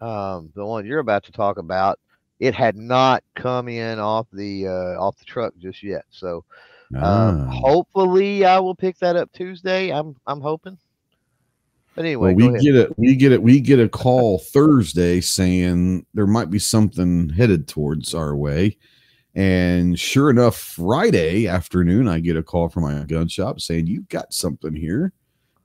um, 0.00 0.50
the 0.54 0.64
one 0.64 0.86
you're 0.86 0.98
about 1.00 1.24
to 1.24 1.32
talk 1.32 1.58
about, 1.58 1.98
it 2.40 2.54
had 2.54 2.76
not 2.76 3.22
come 3.36 3.68
in 3.68 3.98
off 3.98 4.26
the 4.32 4.66
uh, 4.68 5.00
off 5.00 5.18
the 5.18 5.24
truck 5.24 5.54
just 5.58 5.82
yet. 5.82 6.04
So 6.10 6.44
um, 6.94 7.02
Ah. 7.02 7.46
hopefully, 7.50 8.44
I 8.44 8.58
will 8.60 8.74
pick 8.74 8.98
that 8.98 9.16
up 9.16 9.30
Tuesday. 9.32 9.90
I'm 9.92 10.14
I'm 10.26 10.40
hoping. 10.40 10.78
But 11.94 12.06
anyway, 12.06 12.34
well, 12.34 12.52
we 12.52 12.58
get 12.60 12.74
it. 12.74 12.98
we 12.98 13.14
get 13.14 13.32
it 13.32 13.42
we 13.42 13.60
get 13.60 13.78
a 13.78 13.88
call 13.88 14.38
Thursday 14.38 15.20
saying 15.20 16.06
there 16.14 16.26
might 16.26 16.48
be 16.50 16.58
something 16.58 17.28
headed 17.28 17.68
towards 17.68 18.14
our 18.14 18.34
way, 18.34 18.78
and 19.34 19.98
sure 19.98 20.30
enough, 20.30 20.56
Friday 20.56 21.46
afternoon 21.46 22.08
I 22.08 22.20
get 22.20 22.36
a 22.38 22.42
call 22.42 22.70
from 22.70 22.84
my 22.84 23.04
gun 23.04 23.28
shop 23.28 23.60
saying 23.60 23.88
you've 23.88 24.08
got 24.08 24.32
something 24.32 24.74
here, 24.74 25.12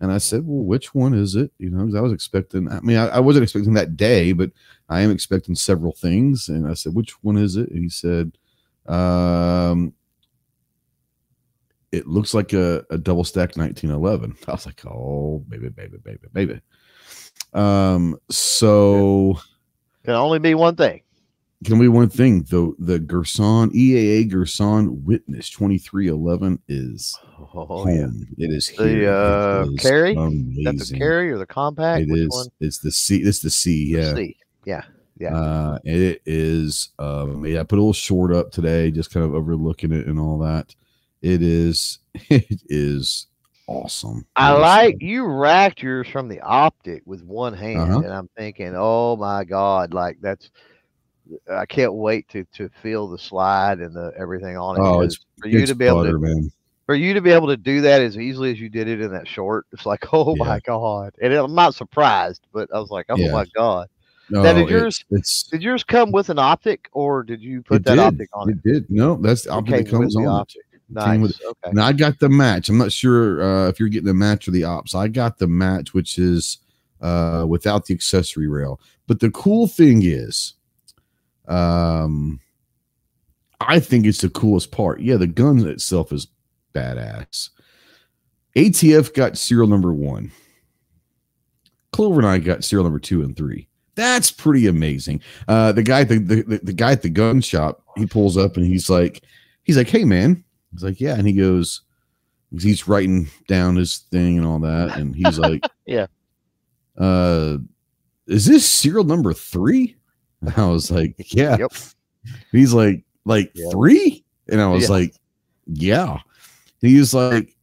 and 0.02 0.12
I 0.12 0.18
said, 0.18 0.46
well, 0.46 0.66
which 0.66 0.94
one 0.94 1.14
is 1.14 1.36
it? 1.36 1.50
You 1.60 1.70
know, 1.70 1.86
'cause 1.86 1.96
I 1.96 2.02
was 2.02 2.12
expecting. 2.12 2.70
I 2.70 2.82
mean, 2.82 2.98
I, 2.98 3.08
I 3.08 3.20
wasn't 3.22 3.44
expecting 3.44 3.74
that 3.76 3.96
day, 3.96 4.34
but 4.34 4.52
I 4.90 5.00
am 5.02 5.12
expecting 5.12 5.56
several 5.56 5.94
things, 5.94 6.50
and 6.50 6.68
I 6.68 6.74
said, 6.74 6.94
which 6.94 7.24
one 7.24 7.38
is 7.38 7.56
it? 7.56 7.70
And 7.70 7.84
he 7.84 7.90
said, 7.90 8.38
um. 8.86 9.94
It 11.92 12.08
looks 12.08 12.34
like 12.34 12.54
a, 12.54 12.84
a 12.90 12.98
double 12.98 13.24
stack 13.24 13.56
1911. 13.56 14.36
I 14.48 14.52
was 14.52 14.66
like, 14.66 14.86
oh, 14.86 15.44
baby, 15.48 15.70
baby, 15.70 15.98
baby, 16.04 16.20
baby. 16.34 16.62
Um, 17.54 18.18
so 18.30 19.40
Can 20.04 20.14
only 20.16 20.40
be 20.40 20.54
one 20.54 20.76
thing. 20.76 21.02
can 21.64 21.80
be 21.80 21.88
one 21.88 22.10
thing 22.10 22.46
though? 22.50 22.76
The 22.78 23.00
Girsan 23.00 23.72
EAA 23.72 24.30
Girsan 24.30 25.02
Witness 25.04 25.50
2311 25.52 26.60
is 26.68 27.18
Oh 27.40 27.66
home. 27.66 28.28
It 28.38 28.52
is 28.52 28.68
The, 28.78 28.88
here. 28.88 29.04
It 29.04 29.08
uh, 29.10 29.66
is 29.72 29.80
carry? 29.82 30.14
That's 30.64 30.90
the 30.90 30.98
carry 30.98 31.32
or 31.32 31.38
the 31.38 31.46
compact? 31.46 32.02
It 32.04 32.10
Which 32.12 32.22
is. 32.22 32.30
one? 32.30 32.48
It's 32.60 32.80
the 32.80 32.92
C. 32.92 33.18
It's 33.24 33.40
the 33.40 33.50
C. 33.50 33.94
The 33.94 34.02
Yeah. 34.02 34.14
C. 34.16 34.38
Yeah. 34.66 34.82
yeah. 35.20 35.36
Uh, 35.36 35.80
it 35.86 36.22
is. 36.26 36.90
Um, 37.00 37.46
yeah, 37.46 37.62
I 37.62 37.64
put 37.64 37.78
a 37.78 37.82
little 37.82 37.94
short 37.94 38.34
up 38.34 38.52
today, 38.52 38.92
just 38.92 39.12
kind 39.14 39.26
of 39.26 39.34
overlooking 39.34 39.94
it 39.94 40.08
and 40.08 40.20
all 40.20 40.38
that. 40.40 40.76
It 41.22 41.42
is. 41.42 42.00
It 42.30 42.62
is 42.68 43.28
awesome. 43.68 44.26
I 44.36 44.52
Really 44.52 44.62
like 44.62 44.96
you 45.02 45.26
racked 45.26 45.82
yours 45.84 46.08
from 46.08 46.28
the 46.30 46.40
optic 46.42 47.04
with 47.06 47.24
one 47.24 47.54
hand, 47.54 47.80
Uh-huh. 47.80 48.00
and 48.00 48.14
I'm 48.14 48.30
thinking, 48.38 48.74
oh 48.76 49.16
my 49.18 49.44
god, 49.44 49.94
like 49.94 50.18
that's. 50.22 50.50
I 51.52 51.66
can't 51.66 51.94
wait 51.94 52.28
to 52.30 52.46
to 52.54 52.70
feel 52.82 53.08
the 53.10 53.18
slide 53.20 53.80
and 53.80 53.94
the 53.94 54.14
everything 54.18 54.56
on 54.58 54.78
it. 54.78 54.80
Oh, 54.82 55.02
it's 55.02 55.20
for 55.42 55.50
you 55.50 55.60
It's 55.60 55.70
to 55.72 55.76
be 55.76 55.86
able 55.86 56.06
to 56.06 56.18
man. 56.18 56.50
for 56.86 56.96
you 56.96 57.14
to 57.14 57.22
be 57.22 57.32
able 57.32 57.48
to 57.48 57.58
do 57.58 57.82
that 57.82 58.02
as 58.02 58.18
easily 58.18 58.50
as 58.52 58.60
you 58.62 58.70
did 58.70 58.88
it 58.88 59.02
in 59.02 59.12
that 59.12 59.28
short. 59.28 59.66
It's 59.74 59.86
like, 59.86 60.06
oh 60.14 60.36
Yeah. 60.38 60.44
my 60.46 60.60
god, 60.62 61.14
and 61.22 61.34
I'm 61.34 61.54
not 61.54 61.76
surprised, 61.76 62.48
but 62.54 62.70
I 62.74 62.80
was 62.80 62.90
like, 62.92 63.08
oh 63.10 63.18
Yeah. 63.18 63.32
my 63.34 63.46
god. 63.54 63.90
No, 64.30 64.42
Now, 64.44 64.54
did 64.54 64.64
it- 64.64 64.70
yours- 64.70 65.06
Did 65.52 65.62
yours 65.62 65.84
come 65.84 66.12
with 66.12 66.30
an 66.30 66.40
optic, 66.40 66.90
or 66.94 67.24
did 67.24 67.42
you 67.42 67.62
put 67.62 67.84
that 67.86 67.96
did. 67.96 68.00
optic 68.00 68.30
on 68.34 68.50
it? 68.50 68.58
It 68.64 68.64
did. 68.74 68.90
No, 68.90 69.16
that's 69.16 69.44
the 69.44 69.52
optic 69.52 69.86
that 69.86 69.90
comes 69.92 70.16
on. 70.18 70.24
it. 70.24 70.28
optic. 70.28 70.62
Nice. 70.90 71.20
with 71.20 71.42
okay. 71.46 71.72
Now 71.74 71.86
I 71.86 71.94
got 71.94 72.20
the 72.20 72.30
match. 72.30 72.70
I'm 72.70 72.78
not 72.78 72.92
sure 72.92 73.42
uh, 73.42 73.68
if 73.68 73.80
you're 73.80 73.90
getting 73.90 74.08
the 74.08 74.14
match 74.14 74.48
or 74.48 74.52
the 74.52 74.64
ops. 74.64 74.96
I 74.96 75.08
got 75.08 75.38
the 75.38 75.48
match, 75.48 75.94
which 75.94 76.18
is 76.18 76.60
uh, 77.02 77.46
without 77.48 77.86
the 77.86 77.94
accessory 77.94 78.48
rail. 78.48 78.80
But 79.06 79.20
the 79.20 79.32
cool 79.32 79.68
thing 79.68 80.02
is, 80.04 80.54
um, 81.48 82.40
I 83.60 83.80
think 83.80 84.06
it's 84.06 84.22
the 84.22 84.30
coolest 84.30 84.72
part. 84.72 85.02
Yeah, 85.02 85.18
the 85.18 85.28
gun 85.28 85.66
itself 85.68 86.12
is 86.12 86.28
badass. 86.74 87.50
ATF 88.56 89.14
got 89.14 89.38
serial 89.38 89.68
number 89.68 89.94
one. 89.94 90.32
Clover 91.92 92.20
and 92.20 92.28
I 92.28 92.38
got 92.38 92.64
serial 92.64 92.84
number 92.84 93.00
two 93.00 93.24
and 93.24 93.36
three. 93.36 93.68
That's 93.96 94.30
pretty 94.32 94.68
amazing. 94.68 95.22
Uh, 95.48 95.72
the 95.72 95.84
guy, 95.84 96.04
the, 96.04 96.20
the 96.20 96.60
the 96.62 96.74
guy 96.74 96.92
at 96.92 97.02
the 97.02 97.10
gun 97.10 97.42
shop, 97.42 97.84
he 97.96 98.06
pulls 98.06 98.38
up 98.38 98.56
and 98.56 98.66
he's 98.66 98.90
like, 98.90 99.24
he's 99.64 99.76
like, 99.76 99.90
"Hey 99.90 100.04
man," 100.04 100.44
he's 100.72 100.84
like, 100.84 101.00
"Yeah," 101.02 101.16
and 101.16 101.28
he 101.28 101.34
goes, 101.34 101.82
he's 102.60 102.88
writing 102.88 103.28
down 103.48 103.76
his 103.76 103.98
thing 104.12 104.38
and 104.38 104.46
all 104.48 104.60
that, 104.60 104.98
and 104.98 105.16
he's 105.16 105.38
like, 105.40 105.64
Yeah. 105.86 106.08
uh, 106.98 107.58
is 108.28 108.46
this 108.46 108.68
serial 108.70 109.04
number 109.04 109.34
three? 109.34 109.96
And 110.42 110.54
I 110.56 110.68
was 110.68 110.92
like, 110.92 111.16
"Yeah." 111.34 111.58
Yep. 111.58 111.74
He's 112.52 112.74
like, 112.74 113.04
"Like 113.26 113.52
Yeah. 113.56 113.70
three? 113.72 114.24
And 114.50 114.62
I 114.62 114.68
was 114.68 114.84
Yeah. 114.84 114.90
like, 114.90 115.16
"Yeah." 115.66 116.20
He 116.82 116.98
was 117.00 117.14
like, 117.14 117.54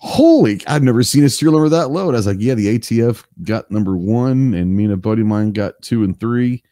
holy 0.00 0.60
i've 0.68 0.84
never 0.84 1.02
seen 1.02 1.24
a 1.24 1.28
serial 1.28 1.52
number 1.58 1.68
that 1.68 1.90
low 1.90 2.06
and 2.06 2.14
i 2.14 2.18
was 2.20 2.26
like 2.28 2.36
yeah 2.38 2.54
the 2.54 2.78
atf 2.78 3.24
got 3.42 3.68
number 3.68 3.96
one 3.96 4.54
and 4.54 4.76
me 4.76 4.84
and 4.84 4.92
a 4.92 4.96
buddy 4.96 5.22
of 5.22 5.26
mine 5.26 5.50
got 5.50 5.74
two 5.82 6.04
and 6.04 6.20
three 6.20 6.62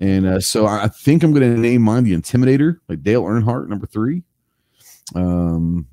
and 0.00 0.24
uh, 0.24 0.40
so 0.40 0.64
i 0.64 0.84
I 0.84 0.88
think 0.88 1.22
i'm 1.22 1.34
going 1.34 1.54
to 1.54 1.60
name 1.60 1.82
mine 1.82 2.04
the 2.04 2.14
intimidator 2.16 2.78
like 2.88 3.02
dale 3.02 3.22
earnhardt 3.24 3.68
number 3.68 3.84
three 3.86 4.22
um 5.14 5.86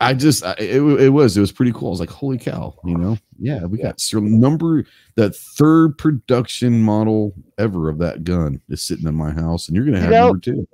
i 0.00 0.14
just 0.14 0.44
I, 0.44 0.52
it, 0.58 0.80
it 0.82 1.08
was 1.10 1.36
it 1.36 1.40
was 1.40 1.52
pretty 1.52 1.72
cool 1.72 1.88
i 1.88 1.90
was 1.90 2.00
like 2.00 2.10
holy 2.10 2.38
cow 2.38 2.74
you 2.84 2.96
know 2.96 3.18
yeah 3.38 3.64
we 3.64 3.78
Yeah. 3.78 3.86
got 3.88 4.00
serial 4.00 4.30
number 4.30 4.84
the 5.14 5.30
third 5.30 5.98
production 5.98 6.80
model 6.82 7.34
ever 7.58 7.88
of 7.88 7.98
that 7.98 8.24
gun 8.24 8.60
is 8.68 8.82
sitting 8.82 9.06
in 9.06 9.14
my 9.14 9.30
house 9.30 9.68
and 9.68 9.76
you're 9.76 9.84
going 9.84 9.94
to 9.96 10.00
You 10.00 10.04
have 10.04 10.10
know- 10.12 10.26
number 10.28 10.40
two 10.40 10.68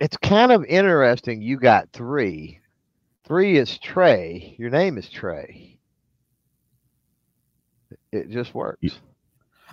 it's 0.00 0.16
kind 0.18 0.50
of 0.52 0.64
interesting. 0.66 1.40
You 1.40 1.56
got 1.56 1.88
three. 1.92 2.58
Three 3.26 3.56
is 3.56 3.78
Trey. 3.78 4.54
Your 4.58 4.68
name 4.68 4.98
is 4.98 5.08
Trey. 5.08 5.78
It 8.12 8.28
just 8.30 8.54
works. 8.54 8.98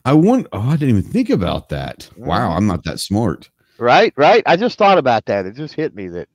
i 0.06 0.14
want 0.14 0.48
oh 0.54 0.60
i 0.62 0.78
didn't 0.78 0.98
even 0.98 1.12
think 1.12 1.30
about 1.30 1.70
that 1.70 2.10
wow 2.18 2.52
Mhm. 2.52 2.58
i'm 2.58 2.68
not 2.68 2.84
that 2.86 3.00
smart 3.00 3.50
Right? 3.78 4.14
Right? 4.16 4.44
I 4.46 4.58
just 4.58 4.78
thought 4.78 5.00
about 5.00 5.26
that. 5.26 5.48
It 5.48 5.56
just 5.56 5.74
hit 5.74 5.96
me 5.96 6.08
that, 6.10 6.30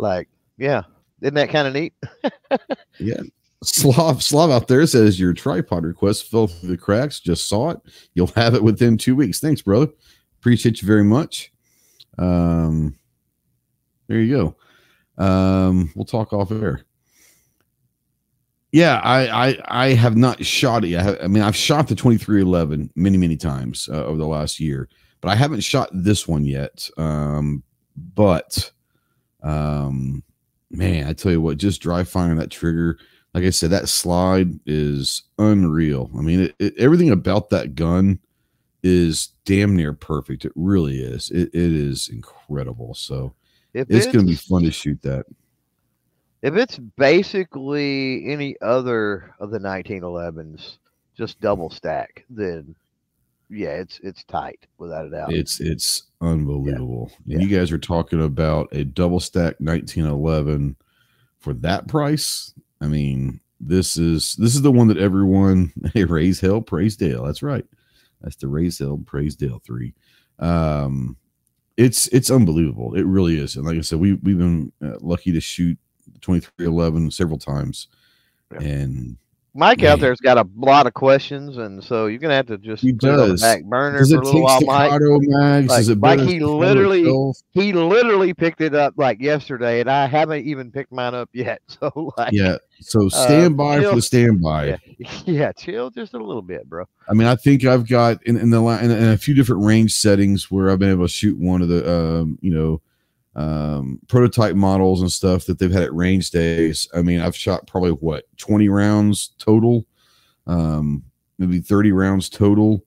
like, 0.00 0.28
yeah. 0.58 0.82
Isn't 1.22 1.34
that 1.34 1.50
kind 1.50 1.68
of 1.68 1.74
neat? 1.74 1.94
Yeah. 2.98 3.20
Slav 3.62 4.22
Slav 4.22 4.50
out 4.50 4.68
there 4.68 4.86
says 4.86 5.20
your 5.20 5.32
tripod 5.34 5.84
request 5.84 6.30
fell 6.30 6.46
through 6.46 6.70
the 6.70 6.76
cracks. 6.78 7.20
Just 7.20 7.48
saw 7.48 7.70
it. 7.70 7.80
You'll 8.14 8.26
have 8.28 8.54
it 8.54 8.62
within 8.62 8.96
two 8.96 9.14
weeks. 9.14 9.38
Thanks, 9.40 9.60
brother. 9.62 9.88
Appreciate 10.38 10.80
you 10.80 10.86
very 10.88 11.04
much. 11.04 11.52
Um, 12.18 12.96
there 14.08 14.20
you 14.20 14.54
go. 15.18 15.22
Um, 15.22 15.92
we'll 15.94 16.06
talk 16.06 16.32
off 16.32 16.50
air. 16.52 16.82
Yeah, 18.72 19.00
I 19.02 19.48
I 19.48 19.58
I 19.68 19.86
have 19.94 20.16
not 20.16 20.44
shot 20.44 20.84
it. 20.84 20.88
yet. 20.88 21.22
I 21.22 21.26
mean, 21.26 21.42
I've 21.42 21.56
shot 21.56 21.88
the 21.88 21.94
twenty 21.94 22.16
three 22.18 22.40
eleven 22.40 22.90
many 22.96 23.18
many 23.18 23.36
times 23.36 23.88
uh, 23.92 24.04
over 24.04 24.16
the 24.16 24.26
last 24.26 24.58
year, 24.60 24.88
but 25.20 25.28
I 25.28 25.34
haven't 25.34 25.60
shot 25.60 25.90
this 25.92 26.26
one 26.26 26.44
yet. 26.44 26.88
Um, 26.96 27.62
but 28.14 28.70
um, 29.42 30.22
man, 30.70 31.06
I 31.06 31.12
tell 31.12 31.32
you 31.32 31.40
what, 31.40 31.58
just 31.58 31.80
dry 31.80 32.04
firing 32.04 32.38
that 32.38 32.50
trigger, 32.50 32.98
like 33.34 33.44
I 33.44 33.50
said, 33.50 33.70
that 33.70 33.88
slide 33.88 34.58
is 34.66 35.22
unreal. 35.38 36.10
I 36.16 36.20
mean, 36.20 36.40
it, 36.40 36.54
it, 36.58 36.74
everything 36.78 37.10
about 37.10 37.50
that 37.50 37.74
gun 37.74 38.18
is 38.82 39.28
damn 39.44 39.76
near 39.76 39.92
perfect. 39.92 40.44
It 40.44 40.52
really 40.54 41.00
is. 41.00 41.30
It, 41.30 41.48
it 41.48 41.72
is 41.72 42.08
incredible. 42.08 42.94
So 42.94 43.34
If 43.74 43.86
it's 43.90 44.06
going 44.06 44.26
to 44.26 44.30
be 44.30 44.36
fun 44.36 44.62
to 44.62 44.70
shoot 44.70 45.00
that. 45.02 45.26
If 46.42 46.54
it's 46.54 46.78
basically 46.78 48.26
any 48.26 48.56
other 48.62 49.34
of 49.38 49.50
the 49.50 49.58
1911s, 49.58 50.78
just 51.14 51.40
double 51.40 51.68
stack, 51.68 52.24
then 52.30 52.74
yeah, 53.50 53.70
it's 53.70 54.00
it's 54.02 54.24
tight 54.24 54.66
without 54.78 55.06
a 55.06 55.10
doubt. 55.10 55.32
It's 55.32 55.60
it's 55.60 56.04
unbelievable. 56.20 57.10
Yeah. 57.26 57.38
And 57.38 57.48
you 57.48 57.56
guys 57.56 57.72
are 57.72 57.78
talking 57.78 58.22
about 58.22 58.68
a 58.72 58.84
double 58.84 59.20
stack 59.20 59.56
1911 59.58 60.76
for 61.38 61.54
that 61.54 61.88
price. 61.88 62.54
I 62.80 62.86
mean, 62.86 63.40
this 63.60 63.96
is 63.96 64.36
this 64.36 64.54
is 64.54 64.62
the 64.62 64.72
one 64.72 64.88
that 64.88 64.98
everyone 64.98 65.72
hey 65.94 66.04
raise 66.04 66.40
hell 66.40 66.60
praise 66.62 66.96
Dale. 66.96 67.24
That's 67.24 67.42
right. 67.42 67.66
That's 68.20 68.36
the 68.36 68.48
raise 68.48 68.78
hell 68.78 69.00
praise 69.04 69.34
Dale 69.36 69.60
three. 69.64 69.94
Um, 70.38 71.16
it's 71.76 72.08
it's 72.08 72.30
unbelievable. 72.30 72.94
It 72.94 73.04
really 73.06 73.38
is. 73.38 73.56
And 73.56 73.66
like 73.66 73.76
I 73.76 73.80
said, 73.80 73.98
we 74.00 74.14
we've 74.14 74.38
been 74.38 74.72
uh, 74.82 74.98
lucky 75.00 75.32
to 75.32 75.40
shoot 75.40 75.78
2311 76.20 77.10
several 77.10 77.38
times, 77.38 77.88
Yeah. 78.52 78.60
and 78.62 79.16
Mike 79.54 79.82
out 79.82 79.98
there's 80.00 80.20
got 80.20 80.38
a 80.38 80.46
lot 80.56 80.86
of 80.86 80.94
questions, 80.94 81.56
and 81.58 81.82
so 81.82 82.06
you're 82.06 82.18
gonna 82.20 82.34
have 82.34 82.46
to 82.46 82.58
just 82.58 82.82
He 82.82 82.92
put 82.92 83.08
it 83.08 83.12
on 83.12 83.18
the 83.18 83.26
does. 83.28 83.40
back 83.42 83.64
burner 83.64 83.98
for 84.06 84.14
a 84.16 84.20
little 84.24 84.42
while, 84.42 84.60
Mike. 84.62 84.92
mags? 85.00 85.68
Like- 85.68 85.80
Is 85.80 85.88
it 85.88 86.00
like 86.00 86.20
he 86.20 86.40
literally- 86.40 87.00
itself? 87.00 87.36
He 87.52 87.72
literally 87.72 88.32
picked 88.32 88.60
it 88.60 88.74
up 88.74 88.94
like 88.96 89.20
yesterday, 89.20 89.80
and 89.80 89.90
I 89.90 90.06
haven't 90.06 90.46
even 90.46 90.70
picked 90.70 90.92
mine 90.92 91.14
up 91.14 91.28
yet. 91.32 91.60
So 91.80 92.12
like, 92.16 92.32
yeah. 92.32 92.56
So 92.80 93.08
stand 93.08 93.56
by 93.56 93.82
for 93.82 93.94
the 93.96 94.02
standby. 94.02 94.78
yeah, 94.98 95.10
yeah, 95.26 95.52
chill 95.52 95.90
just 95.90 96.14
a 96.14 96.18
little 96.18 96.42
bit, 96.42 96.68
bro. 96.68 96.84
I 97.08 97.14
mean, 97.14 97.26
I 97.26 97.36
think 97.36 97.64
I've 97.64 97.88
got 97.88 98.22
in, 98.24 98.36
in 98.36 98.50
the 98.50 98.60
la- 98.60 98.78
in, 98.78 98.90
in 98.90 99.08
a 99.08 99.16
few 99.18 99.34
different 99.34 99.64
range 99.64 99.92
settings 99.94 100.50
where 100.50 100.70
I've 100.70 100.78
been 100.78 100.90
able 100.90 101.04
to 101.04 101.08
shoot 101.12 101.36
one 101.38 101.60
of 101.62 101.68
the 101.68 101.90
um, 101.92 102.38
you 102.40 102.52
know 102.54 102.80
um, 103.36 104.00
prototype 104.08 104.56
models 104.56 105.00
and 105.00 105.10
stuff 105.10 105.46
that 105.46 105.58
they've 105.58 105.70
had 105.70 105.84
at 105.84 105.94
range 105.94 106.30
days. 106.30 106.88
I 106.94 107.02
mean, 107.02 107.20
I've 107.20 107.36
shot 107.36 107.66
probably 107.66 107.92
what 107.92 108.24
twenty 108.36 108.68
rounds 108.68 109.32
total, 109.38 109.86
um, 110.46 111.04
maybe 111.38 111.60
thirty 111.60 111.92
rounds 111.92 112.28
total. 112.28 112.84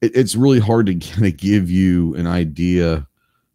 It, 0.00 0.14
it's 0.14 0.36
really 0.36 0.60
hard 0.60 0.86
to 0.86 0.94
kind 1.12 1.26
of 1.26 1.36
give 1.36 1.70
you 1.70 2.14
an 2.16 2.26
idea. 2.26 3.06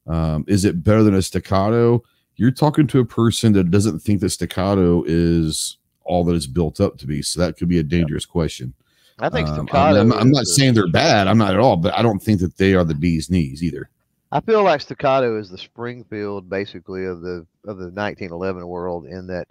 Um, 0.08 0.44
is 0.48 0.66
it 0.66 0.84
better 0.84 1.04
than 1.04 1.16
a 1.16 1.22
staccato? 1.22 2.04
You're 2.36 2.52
talking 2.52 2.88
to 2.88 3.00
a 3.00 3.06
person 3.06 3.54
that 3.54 3.70
doesn't 3.72 4.00
think 4.00 4.20
that 4.22 4.32
staccato 4.32 5.04
is 5.06 5.78
all 6.04 6.24
that 6.26 6.36
it's 6.36 6.48
built 6.48 6.82
up 6.82 6.98
to 6.98 7.08
be. 7.08 7.22
So 7.22 7.40
that 7.40 7.58
could 7.58 7.70
be 7.70 7.80
a 7.80 7.84
dangerous 7.84 8.26
question. 8.26 8.74
I 9.20 9.30
think 9.30 9.48
Um, 9.48 9.68
staccato. 9.68 10.02
I'm, 10.02 10.12
I'm 10.12 10.32
not 10.32 10.46
saying 10.46 10.74
they're 10.74 10.90
bad. 10.90 11.28
I'm 11.28 11.38
not 11.38 11.54
at 11.54 11.60
all, 11.60 11.78
but 11.78 11.94
I 11.94 12.02
don't 12.02 12.22
think 12.22 12.40
that 12.42 12.58
they 12.58 12.74
are 12.74 12.84
the 12.84 12.96
bee's 12.96 13.30
knees 13.30 13.64
either. 13.64 13.90
I 14.34 14.42
feel 14.42 14.64
like 14.64 14.82
staccato 14.82 15.38
is 15.38 15.52
the 15.52 15.60
Springfield 15.60 16.50
basically 16.50 17.06
of 17.06 17.22
the 17.22 17.46
of 17.66 17.78
the 17.78 17.92
1911 17.92 18.68
world 18.68 19.06
in 19.06 19.28
that 19.28 19.48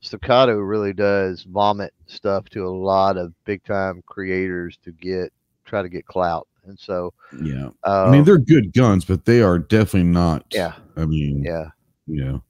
staccato 0.00 0.56
really 0.56 0.92
does 0.92 1.44
vomit 1.44 1.94
stuff 2.04 2.46
to 2.50 2.66
a 2.66 2.68
lot 2.68 3.16
of 3.16 3.32
big 3.46 3.64
time 3.64 4.02
creators 4.04 4.76
to 4.84 4.92
get 4.92 5.32
try 5.64 5.80
to 5.80 5.88
get 5.88 6.04
clout, 6.04 6.46
and 6.66 6.78
so 6.78 7.14
Yeah, 7.40 7.70
um, 7.84 8.08
I 8.08 8.10
mean 8.10 8.24
they're 8.24 8.36
good 8.36 8.74
guns, 8.74 9.06
but 9.06 9.24
they 9.24 9.40
are 9.40 9.58
definitely 9.58 10.10
not. 10.10 10.44
yeah 10.50 10.74
I 10.98 11.06
mean, 11.06 11.42
yeah. 11.42 11.70
you 12.06 12.22
know, 12.22 12.42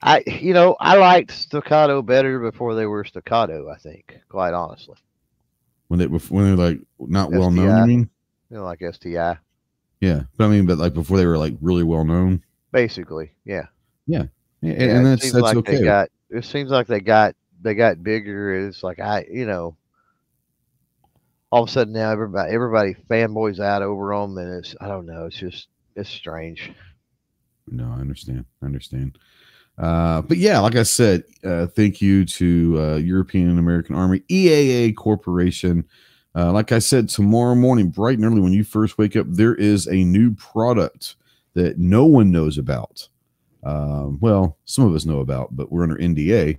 I 0.00 0.22
you 0.24 0.54
know 0.54 0.76
I 0.78 0.96
liked 0.96 1.32
staccato 1.32 2.02
better 2.02 2.38
before 2.38 2.76
they 2.76 2.86
were 2.86 3.04
staccato. 3.04 3.68
I 3.68 3.78
think 3.78 4.16
quite 4.28 4.54
honestly, 4.54 4.96
when 5.88 5.98
they 5.98 6.06
when 6.06 6.44
they're 6.44 6.68
like 6.68 6.78
not 7.00 7.32
well 7.32 7.50
known. 7.50 7.70
STI. 7.70 7.82
I 7.82 7.86
mean, 7.86 8.10
you 8.48 8.58
know 8.58 8.64
like 8.64 8.80
STI 8.92 9.38
yeah, 10.02 10.22
but 10.36 10.46
I 10.46 10.48
mean, 10.48 10.66
but 10.66 10.78
like 10.78 10.94
before 10.94 11.16
they 11.16 11.26
were 11.26 11.38
like 11.38 11.54
really 11.60 11.84
well 11.84 12.04
known. 12.04 12.42
basically, 12.72 13.30
yeah. 13.44 13.66
Yeah, 14.06 14.24
and, 14.62 14.80
Yeah, 14.80 14.96
and 14.96 15.06
that's 15.06 15.30
that's 15.30 15.42
like 15.42 15.56
okay. 15.58 15.76
They 15.76 15.84
got 15.84 16.08
it 16.28 16.44
seems 16.44 16.72
like 16.72 16.88
they 16.88 16.98
got 16.98 17.36
they 17.62 17.74
got 17.74 18.02
bigger. 18.02 18.66
It's 18.66 18.82
like 18.82 18.98
I 18.98 19.24
you 19.30 19.46
know 19.46 19.76
all 21.52 21.62
of 21.62 21.68
a 21.68 21.72
sudden 21.72 21.92
now 21.92 22.10
everybody 22.10 22.52
everybody 22.52 22.96
fanboys 23.08 23.60
out 23.60 23.82
over 23.82 24.12
them, 24.12 24.36
and 24.38 24.52
it's 24.54 24.74
I 24.80 24.88
don't 24.88 25.06
know. 25.06 25.26
It's 25.26 25.36
just 25.36 25.68
it's 25.94 26.10
strange. 26.10 26.72
No, 27.68 27.84
I 27.84 28.00
understand. 28.00 28.44
I 28.60 28.66
understand. 28.66 29.18
Uh, 29.78 30.22
but 30.22 30.36
yeah, 30.36 30.58
like 30.58 30.74
I 30.74 30.82
said, 30.82 31.22
uh, 31.44 31.68
thank 31.68 32.02
you 32.02 32.24
to 32.24 32.80
uh, 32.80 32.96
European 32.96 33.56
American 33.56 33.94
Army 33.94 34.20
EAA 34.28 34.96
Corporation. 34.96 35.84
Uh, 36.34 36.50
like 36.52 36.72
I 36.72 36.78
said, 36.78 37.08
tomorrow 37.08 37.54
morning, 37.54 37.90
bright 37.90 38.16
and 38.18 38.24
early, 38.26 38.40
when 38.40 38.52
you 38.52 38.64
first 38.64 38.96
wake 38.98 39.16
up, 39.16 39.26
there 39.28 39.54
is 39.54 39.86
a 39.86 40.02
new 40.04 40.34
product 40.34 41.16
that 41.54 41.78
no 41.78 42.06
one 42.06 42.30
knows 42.30 42.56
about. 42.56 43.06
Um, 43.64 44.18
well, 44.20 44.56
some 44.64 44.86
of 44.86 44.94
us 44.94 45.04
know 45.04 45.20
about, 45.20 45.54
but 45.54 45.70
we're 45.70 45.82
under 45.82 45.96
NDA. 45.96 46.58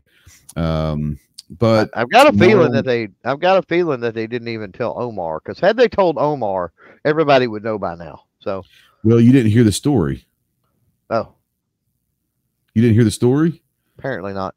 Um, 0.56 1.20
but 1.58 1.90
I've 1.96 2.10
got 2.10 2.28
a 2.28 2.32
tomorrow- 2.32 2.50
feeling 2.52 2.72
that 2.74 2.86
they 2.86 3.10
I've 3.26 3.40
got 3.40 3.58
a 3.58 3.64
feeling 3.64 4.00
that 4.02 4.14
they 4.14 4.28
didn't 4.28 4.48
even 4.48 4.72
tell 4.72 4.98
Omar 5.00 5.40
because 5.44 5.60
had 5.60 5.76
they 5.78 5.88
told 5.88 6.18
Omar, 6.18 6.72
everybody 7.04 7.48
would 7.48 7.64
know 7.64 7.78
by 7.80 7.96
now. 7.96 8.24
So 8.40 8.64
well, 9.04 9.20
you 9.20 9.32
didn't 9.32 9.52
hear 9.52 9.64
the 9.64 9.72
story. 9.72 10.26
oh, 11.10 11.34
You 12.74 12.82
didn't 12.82 12.96
hear 12.96 13.04
the 13.04 13.12
story. 13.12 13.62
apparently 13.98 14.34
not. 14.34 14.56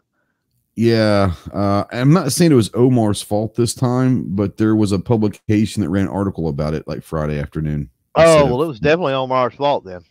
Yeah, 0.76 1.32
uh, 1.54 1.84
I'm 1.90 2.12
not 2.12 2.32
saying 2.32 2.52
it 2.52 2.56
was 2.56 2.70
Omar's 2.74 3.22
fault 3.22 3.54
this 3.54 3.74
time, 3.74 4.24
but 4.28 4.58
there 4.58 4.76
was 4.76 4.92
a 4.92 4.98
publication 4.98 5.80
that 5.82 5.88
ran 5.88 6.04
an 6.04 6.10
article 6.12 6.48
about 6.48 6.74
it 6.74 6.86
like 6.86 7.02
Friday 7.02 7.40
afternoon. 7.40 7.88
Oh 8.14 8.44
well, 8.44 8.62
it 8.62 8.66
was 8.66 8.78
definitely 8.78 9.14
Omar's 9.14 9.54
fault 9.54 9.84
then. 9.84 10.02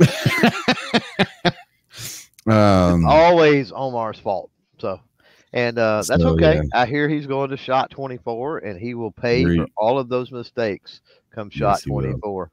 um, 2.46 3.06
Always 3.06 3.70
Omar's 3.70 4.18
fault. 4.18 4.50
So, 4.78 5.00
and 5.52 5.78
uh, 5.78 6.02
that's 6.06 6.22
So, 6.22 6.30
okay. 6.30 6.56
yeah. 6.56 6.62
I 6.74 6.86
hear 6.86 7.08
he's 7.08 7.28
going 7.28 7.50
to 7.50 7.56
shot 7.56 7.90
24, 7.90 8.58
and 8.58 8.80
he 8.80 8.94
will 8.94 9.12
pay 9.12 9.44
for 9.44 9.66
all 9.76 10.00
of 10.00 10.08
those 10.08 10.32
mistakes 10.32 11.00
come 11.32 11.48
shot 11.48 11.80
will. 11.86 12.00
24. 12.02 12.50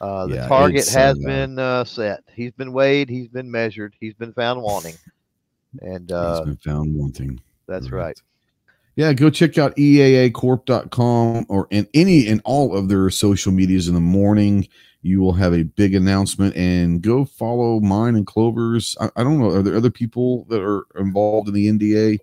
Uh, 0.00 0.26
the 0.26 0.34
Yeah, 0.36 0.48
target 0.48 0.88
has 0.88 1.18
uh, 1.18 1.26
been 1.26 1.58
uh, 1.58 1.84
set. 1.84 2.20
He's 2.34 2.52
been 2.52 2.72
weighed. 2.72 3.10
He's 3.10 3.28
been 3.28 3.50
measured. 3.50 3.94
He's 4.00 4.14
been 4.14 4.32
found 4.32 4.62
wanting. 4.62 4.94
And 5.82 6.12
uh, 6.12 6.44
been 6.44 6.56
found 6.56 6.94
wanting. 6.94 7.40
that's 7.66 7.88
correct. 7.88 8.20
right. 8.20 8.22
Yeah, 8.96 9.12
go 9.12 9.28
check 9.28 9.58
out 9.58 9.74
eaacorp.com 9.76 11.46
or 11.48 11.66
in 11.70 11.88
any 11.94 12.28
and 12.28 12.40
all 12.44 12.76
of 12.76 12.88
their 12.88 13.10
social 13.10 13.50
medias 13.50 13.88
in 13.88 13.94
the 13.94 14.00
morning. 14.00 14.68
You 15.02 15.20
will 15.20 15.32
have 15.32 15.52
a 15.52 15.64
big 15.64 15.94
announcement 15.94 16.56
and 16.56 17.02
go 17.02 17.24
follow 17.24 17.80
mine 17.80 18.14
and 18.14 18.26
Clover's. 18.26 18.96
I, 19.00 19.10
I 19.16 19.24
don't 19.24 19.38
know. 19.38 19.50
Are 19.50 19.62
there 19.62 19.76
other 19.76 19.90
people 19.90 20.44
that 20.44 20.62
are 20.62 20.86
involved 20.98 21.48
in 21.48 21.54
the 21.54 21.68
NDA? 21.68 22.18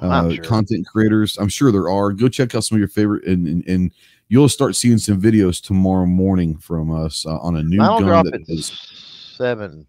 Uh, 0.00 0.30
sure. 0.30 0.44
content 0.44 0.86
creators. 0.86 1.36
I'm 1.38 1.48
sure 1.48 1.70
there 1.70 1.88
are. 1.88 2.12
Go 2.12 2.28
check 2.28 2.54
out 2.54 2.64
some 2.64 2.76
of 2.76 2.80
your 2.80 2.88
favorite, 2.88 3.24
and 3.24 3.46
and, 3.46 3.64
and 3.68 3.92
you'll 4.28 4.48
start 4.48 4.74
seeing 4.76 4.98
some 4.98 5.20
videos 5.20 5.62
tomorrow 5.62 6.06
morning 6.06 6.56
from 6.56 6.90
us 6.90 7.26
uh, 7.26 7.38
on 7.38 7.56
a 7.56 7.62
new 7.62 7.78
will 7.78 8.00
gun 8.00 8.02
drop 8.02 8.24
that 8.24 8.34
at 8.34 8.56
seven 8.56 9.86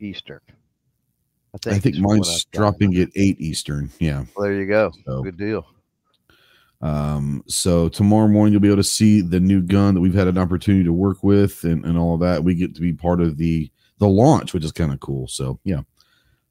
Eastern. 0.00 0.40
I 1.66 1.70
I 1.70 1.78
think 1.78 1.96
mine's 1.98 2.44
dropping 2.46 2.96
at 2.98 3.08
eight 3.14 3.40
Eastern. 3.40 3.90
Yeah. 3.98 4.24
Well, 4.36 4.44
there 4.44 4.54
you 4.54 4.66
go. 4.66 4.92
So, 5.04 5.22
Good 5.22 5.36
deal. 5.36 5.66
um, 6.80 7.42
so 7.46 7.88
tomorrow 7.88 8.28
morning 8.28 8.52
you'll 8.52 8.60
be 8.60 8.68
able 8.68 8.76
to 8.78 8.84
see 8.84 9.20
the 9.20 9.40
new 9.40 9.62
gun 9.62 9.94
that 9.94 10.00
we've 10.00 10.14
had 10.14 10.28
an 10.28 10.38
opportunity 10.38 10.84
to 10.84 10.92
work 10.92 11.22
with, 11.22 11.64
and 11.64 11.84
and 11.84 11.96
all 11.98 12.14
of 12.14 12.20
that. 12.20 12.42
We 12.44 12.54
get 12.54 12.74
to 12.74 12.80
be 12.80 12.92
part 12.92 13.20
of 13.20 13.36
the 13.36 13.70
the 13.98 14.08
launch, 14.08 14.52
which 14.54 14.64
is 14.64 14.72
kind 14.72 14.92
of 14.92 15.00
cool. 15.00 15.28
So 15.28 15.58
yeah. 15.64 15.82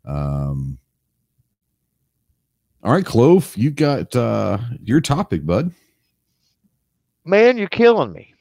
Um. 0.05 0.77
All 2.83 2.91
right, 2.91 3.05
Clove, 3.05 3.51
you 3.57 3.71
got 3.71 4.15
uh 4.15 4.59
your 4.83 5.01
topic, 5.01 5.43
bud. 5.43 5.71
Man, 7.23 7.57
you're 7.57 7.67
killing 7.67 8.13
me. 8.13 8.34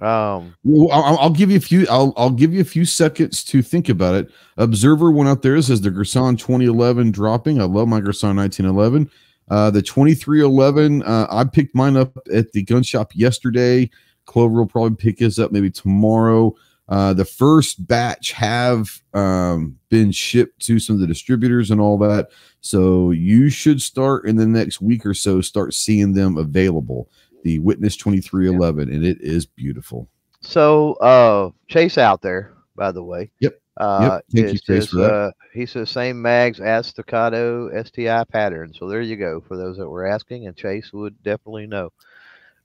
Um, 0.00 0.54
Well, 0.62 0.92
I'll, 0.92 1.18
I'll 1.18 1.30
give 1.30 1.50
you 1.50 1.56
a 1.56 1.60
few. 1.60 1.86
I'll 1.90 2.12
I'll 2.16 2.30
give 2.30 2.54
you 2.54 2.60
a 2.60 2.64
few 2.64 2.84
seconds 2.84 3.42
to 3.44 3.62
think 3.62 3.88
about 3.88 4.14
it. 4.14 4.30
Observer 4.56 5.10
went 5.10 5.28
out 5.28 5.42
there 5.42 5.60
says 5.60 5.80
the 5.80 5.90
Girsan 5.90 6.38
2011 6.38 7.10
dropping. 7.10 7.60
I 7.60 7.64
love 7.64 7.88
my 7.88 8.00
Girsan 8.00 8.36
1911. 8.36 9.10
Uh, 9.50 9.70
the 9.70 9.82
2311. 9.82 11.02
Uh, 11.02 11.26
I 11.30 11.44
picked 11.44 11.74
mine 11.74 11.96
up 11.96 12.16
at 12.32 12.52
the 12.52 12.62
gun 12.62 12.82
shop 12.82 13.12
yesterday. 13.14 13.90
Clover 14.26 14.58
will 14.58 14.66
probably 14.66 14.94
pick 14.96 15.18
his 15.18 15.38
up 15.38 15.52
maybe 15.52 15.70
tomorrow. 15.70 16.54
Uh, 16.88 17.12
the 17.12 17.24
first 17.24 17.86
batch 17.86 18.32
have 18.32 19.02
um, 19.12 19.76
been 19.90 20.10
shipped 20.10 20.60
to 20.60 20.78
some 20.78 20.94
of 20.94 21.00
the 21.00 21.06
distributors 21.06 21.70
and 21.70 21.80
all 21.80 21.98
that. 21.98 22.28
So 22.60 23.10
you 23.10 23.50
should 23.50 23.82
start 23.82 24.26
in 24.26 24.36
the 24.36 24.46
next 24.46 24.80
week 24.80 25.04
or 25.04 25.14
so 25.14 25.40
start 25.40 25.74
seeing 25.74 26.14
them 26.14 26.38
available. 26.38 27.08
The 27.44 27.58
Witness 27.60 27.96
2311, 27.96 28.92
and 28.92 29.04
it 29.04 29.18
is 29.20 29.46
beautiful. 29.46 30.08
so 30.40 30.94
uh, 30.94 31.50
Chase 31.68 31.98
out 31.98 32.20
there, 32.22 32.52
by 32.76 32.92
the 32.92 33.02
way. 33.02 33.30
Yep. 33.40 33.60
Uh, 33.76 34.20
Thank 34.34 34.52
you, 34.52 34.58
Chase, 34.58 34.88
for 34.88 34.96
that. 34.96 35.14
Uh, 35.14 35.30
he 35.54 35.64
says 35.66 35.88
same 35.88 36.20
mags 36.20 36.58
as 36.58 36.88
Staccato 36.88 37.70
STI 37.84 38.24
pattern. 38.24 38.72
So 38.74 38.88
there 38.88 39.00
you 39.00 39.16
go 39.16 39.40
for 39.46 39.56
those 39.56 39.76
that 39.78 39.88
were 39.88 40.04
asking, 40.06 40.46
and 40.48 40.56
Chase 40.56 40.92
would 40.92 41.22
definitely 41.22 41.68
know. 41.68 41.90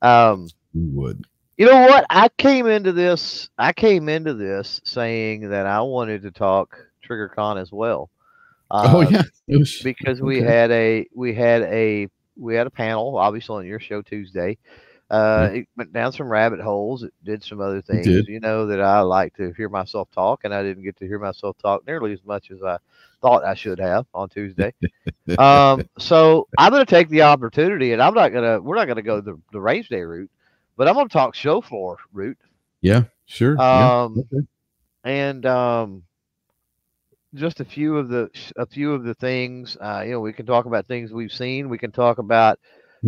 Um, 0.01 0.47
You 0.73 0.89
would. 0.93 1.23
You 1.57 1.67
know 1.67 1.81
what? 1.87 2.05
I 2.09 2.29
came 2.39 2.65
into 2.65 2.91
this. 2.93 3.49
I 3.59 3.73
came 3.73 4.09
into 4.09 4.33
this 4.33 4.81
saying 4.85 5.49
that 5.49 5.67
I 5.67 5.81
wanted 5.81 6.23
to 6.23 6.31
talk 6.31 6.75
TriggerCon 7.07 7.61
as 7.61 7.71
well. 7.71 8.09
Uh, 8.71 8.91
oh 8.91 9.01
Uh, 9.03 9.09
yeah, 9.11 9.57
was- 9.59 9.79
because 9.83 10.19
we 10.19 10.37
Okay. 10.39 10.47
had 10.51 10.71
a 10.71 11.07
we 11.15 11.35
had 11.35 11.61
a 11.63 12.07
we 12.37 12.55
had 12.55 12.67
a 12.67 12.71
panel 12.71 13.17
obviously 13.17 13.57
on 13.57 13.65
your 13.65 13.79
show 13.79 14.01
Tuesday. 14.01 14.57
Uh, 15.09 15.49
It 15.53 15.67
went 15.77 15.93
down 15.93 16.11
some 16.11 16.27
rabbit 16.29 16.59
holes. 16.59 17.03
It 17.03 17.13
did 17.23 17.43
some 17.43 17.61
other 17.61 17.81
things. 17.81 18.27
You 18.27 18.39
know 18.39 18.67
that 18.67 18.81
I 18.81 19.01
like 19.01 19.35
to 19.37 19.51
hear 19.53 19.69
myself 19.69 20.09
talk, 20.11 20.41
and 20.43 20.53
I 20.53 20.63
didn't 20.63 20.83
get 20.83 20.97
to 20.97 21.07
hear 21.07 21.19
myself 21.19 21.57
talk 21.57 21.85
nearly 21.85 22.13
as 22.13 22.23
much 22.25 22.51
as 22.51 22.61
I 22.63 22.77
thought 23.21 23.43
I 23.45 23.53
should 23.53 23.79
have 23.79 24.05
on 24.13 24.29
Tuesday. 24.29 24.73
um, 25.37 25.87
so 25.99 26.47
I'm 26.57 26.71
going 26.71 26.85
to 26.85 26.89
take 26.89 27.09
the 27.09 27.23
opportunity, 27.23 27.93
and 27.93 28.01
I'm 28.01 28.13
not 28.13 28.29
going 28.29 28.43
to. 28.43 28.61
We're 28.61 28.75
not 28.75 28.85
going 28.85 28.97
to 28.97 29.03
go 29.03 29.21
the 29.21 29.39
the 29.51 29.61
range 29.61 29.89
day 29.89 30.01
route, 30.01 30.31
but 30.77 30.87
I'm 30.87 30.95
going 30.95 31.07
to 31.07 31.13
talk 31.13 31.35
show 31.35 31.61
floor 31.61 31.97
route. 32.13 32.37
yeah, 32.81 33.03
sure. 33.25 33.63
yeah, 33.71 33.89
Um, 34.03 34.15
okay. 34.17 34.45
and 35.03 35.45
um, 35.45 36.03
just 37.33 37.59
a 37.59 37.65
few 37.65 37.97
of 37.97 38.09
the 38.09 38.29
a 38.57 38.65
few 38.65 38.93
of 38.93 39.03
the 39.03 39.13
things. 39.15 39.77
Uh, 39.79 40.03
you 40.05 40.11
know, 40.13 40.19
we 40.19 40.33
can 40.33 40.45
talk 40.45 40.65
about 40.65 40.87
things 40.87 41.11
we've 41.13 41.31
seen. 41.31 41.69
We 41.69 41.77
can 41.77 41.91
talk 41.91 42.17
about 42.19 42.59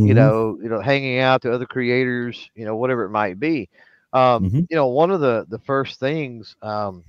you 0.04 0.14
Mhm. 0.14 0.16
know 0.16 0.58
you 0.62 0.70
know 0.70 0.82
hanging 0.82 1.20
out 1.20 1.42
to 1.44 1.52
other 1.54 1.66
creators. 1.66 2.50
You 2.56 2.66
know, 2.66 2.76
whatever 2.76 3.06
it 3.06 3.10
might 3.12 3.40
be. 3.40 3.70
Um, 4.14 4.48
Mhm. 4.48 4.68
You 4.70 4.78
know, 4.78 4.88
one 4.88 5.12
of 5.12 5.22
the 5.22 5.46
the 5.50 5.60
first 5.60 6.00
things 6.00 6.56
um, 6.62 7.04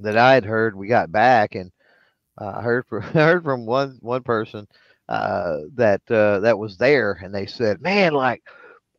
that 0.00 0.16
I 0.16 0.34
had 0.34 0.44
heard, 0.44 0.74
we 0.76 0.88
got 0.88 1.10
back, 1.12 1.54
and 1.54 1.70
uh, 2.40 2.54
I 2.56 2.62
heard 2.62 2.86
from 2.86 3.02
I 3.14 3.24
heard 3.24 3.44
from 3.44 3.66
one 3.66 3.98
one 4.00 4.22
person 4.22 4.66
uh, 5.08 5.58
that 5.74 6.00
uh, 6.10 6.40
that 6.40 6.58
was 6.58 6.76
there, 6.78 7.18
and 7.22 7.34
they 7.34 7.46
said, 7.46 7.80
"Man, 7.80 8.12
like." 8.14 8.42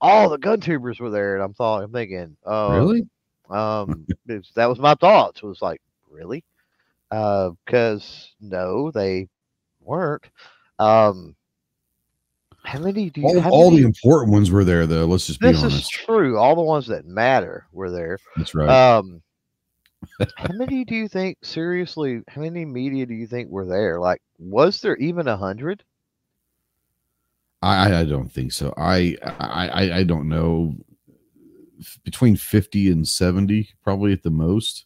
All 0.02 0.30
the 0.30 0.38
gun 0.38 0.60
tubers 0.60 1.00
were 1.00 1.10
there, 1.10 1.36
and 1.36 1.44
I'm 1.44 1.54
thought 1.54 1.84
I'm 1.84 1.92
thinking, 1.92 2.36
uh, 2.46 2.86
really? 2.86 3.08
um, 3.50 4.08
it's, 4.28 4.52
that 4.54 4.68
was 4.70 4.80
my 4.80 4.96
thoughts. 4.96 5.42
Was 5.42 5.62
like, 5.62 5.82
really? 6.10 6.44
Because 7.10 8.32
no, 8.40 8.92
they 8.92 9.28
weren't. 9.82 10.26
Um, 10.78 11.36
how 12.64 12.80
many 12.80 13.10
do 13.10 13.22
you? 13.22 13.28
All, 13.28 13.50
all 13.52 13.72
the 13.72 13.84
important 13.84 14.32
ones 14.32 14.52
were 14.52 14.64
there, 14.64 14.86
though. 14.86 15.06
Let's 15.06 15.28
just 15.28 15.40
be 15.40 15.48
this 15.48 15.64
is 15.64 15.88
true. 15.88 16.38
All 16.38 16.56
the 16.56 16.62
ones 16.62 16.88
that 16.88 17.06
matter 17.06 17.66
were 17.72 17.90
there. 17.90 18.18
That's 18.36 18.54
right. 18.54 18.70
Um, 18.70 19.22
how 20.38 20.54
many 20.54 20.84
do 20.84 20.96
you 20.96 21.08
think? 21.08 21.38
Seriously, 21.44 22.22
how 22.28 22.42
many 22.42 22.66
media 22.66 23.06
do 23.06 23.14
you 23.14 23.28
think 23.28 23.50
were 23.50 23.66
there? 23.66 24.00
Like, 24.00 24.22
was 24.38 24.82
there 24.82 24.98
even 24.98 25.28
a 25.28 25.38
hundred? 25.38 25.84
I, 27.62 28.02
I 28.02 28.06
don't 28.06 28.32
think 28.32 28.54
so. 28.54 28.74
I, 28.78 29.18
I, 29.24 29.68
I, 29.68 29.98
I 29.98 30.04
don't 30.04 30.30
know. 30.30 30.76
Between 32.04 32.36
fifty 32.36 32.92
and 32.92 33.08
seventy, 33.08 33.70
probably 33.84 34.12
at 34.12 34.24
the 34.24 34.30
most. 34.30 34.86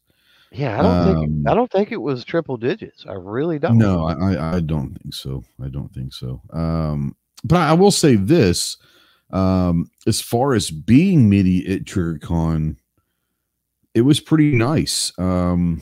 Yeah, 0.54 0.80
I 0.80 0.82
don't 0.84 1.06
think. 1.06 1.18
Um, 1.18 1.44
I 1.48 1.56
don't 1.56 1.72
think 1.72 1.92
it 1.92 2.02
was 2.02 2.24
triple 2.24 2.58
digits. 2.58 3.06
I 3.10 3.14
really 3.14 3.58
don't. 3.58 3.78
No, 3.78 4.06
I, 4.06 4.14
I, 4.14 4.56
I 4.58 4.60
don't 4.60 4.94
think 5.02 5.14
so. 5.14 5.44
I 5.64 5.68
don't 5.68 5.92
think 5.94 6.14
so. 6.14 6.42
Um, 6.52 7.16
but 7.44 7.58
I 7.58 7.74
will 7.74 7.92
say 7.92 8.16
this: 8.16 8.78
um, 9.32 9.90
as 10.06 10.22
far 10.22 10.54
as 10.54 10.70
being 10.70 11.28
media 11.28 11.76
at 11.76 11.86
TriggerCon, 11.86 12.78
it 13.96 14.02
was 14.02 14.20
pretty 14.20 14.56
nice. 14.56 15.12
Um, 15.18 15.82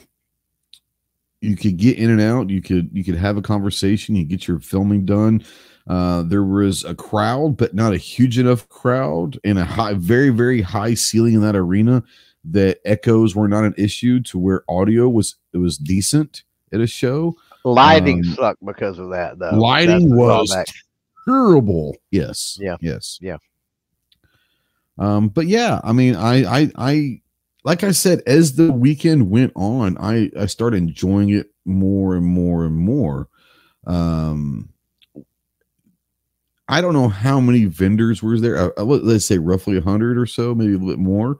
you 1.41 1.57
could 1.57 1.75
get 1.75 1.97
in 1.97 2.10
and 2.10 2.21
out. 2.21 2.49
You 2.49 2.62
could 2.62 2.89
you 2.93 3.03
could 3.03 3.15
have 3.15 3.36
a 3.36 3.41
conversation. 3.41 4.15
You 4.15 4.23
get 4.23 4.47
your 4.47 4.60
filming 4.60 5.05
done. 5.05 5.43
Uh, 5.86 6.21
there 6.21 6.43
was 6.43 6.86
a 6.86 6.95
crowd, 6.95 7.57
but 7.57 7.73
not 7.73 7.93
a 7.93 7.97
huge 7.97 8.39
enough 8.39 8.69
crowd, 8.69 9.38
and 9.43 9.60
a 9.60 9.65
high, 9.65 9.95
very 9.95 10.29
very 10.29 10.62
high 10.62 10.93
ceiling 10.93 11.34
in 11.34 11.41
that 11.41 11.57
arena 11.57 12.03
that 12.45 12.80
echoes 12.86 13.36
were 13.36 13.47
not 13.47 13.63
an 13.63 13.75
issue 13.77 14.19
to 14.21 14.39
where 14.39 14.63
audio 14.69 15.08
was 15.08 15.36
it 15.54 15.58
was 15.58 15.77
decent 15.77 16.43
at 16.73 16.82
a 16.82 16.88
show. 16.88 17.36
Lighting 17.63 18.19
Um, 18.25 18.34
sucked 18.34 18.65
because 18.65 18.97
of 18.97 19.12
that, 19.12 19.38
though. 19.38 19.51
lighting 19.51 20.10
the 20.10 20.15
was 20.15 20.56
terrible. 21.25 21.95
Yes. 22.10 22.58
Yeah. 22.60 22.77
Yes. 22.82 23.19
Yeah. 23.21 23.38
Um, 24.97 25.30
but 25.30 25.47
yeah, 25.47 25.80
I 25.84 25.93
mean, 25.93 26.15
I, 26.15 26.43
I, 26.62 26.71
I, 26.75 27.21
like 27.63 27.84
I 27.84 27.91
said, 27.91 28.21
as 28.25 28.56
the 28.56 28.71
weekend 28.71 29.30
went 29.30 29.51
on, 29.56 29.97
I 29.99 30.32
I 30.39 30.47
started 30.47 30.77
enjoying 30.77 31.30
it 31.30 31.51
more 31.65 32.15
and 32.15 32.25
more 32.25 32.65
and 32.65 32.75
more. 32.75 33.30
Um, 33.86 34.69
I 36.67 36.82
don't 36.82 36.93
know 36.93 37.10
how 37.10 37.39
many 37.39 37.65
vendors 37.65 38.23
were 38.23 38.39
there. 38.39 38.58
Uh, 38.58 38.69
uh, 38.77 38.84
let's 38.84 39.25
say 39.25 39.38
roughly 39.38 39.77
a 39.77 39.82
hundred 39.82 40.17
or 40.17 40.25
so, 40.25 40.56
maybe 40.56 40.73
a 40.73 40.77
little 40.77 40.89
bit 40.89 40.99
more. 40.99 41.39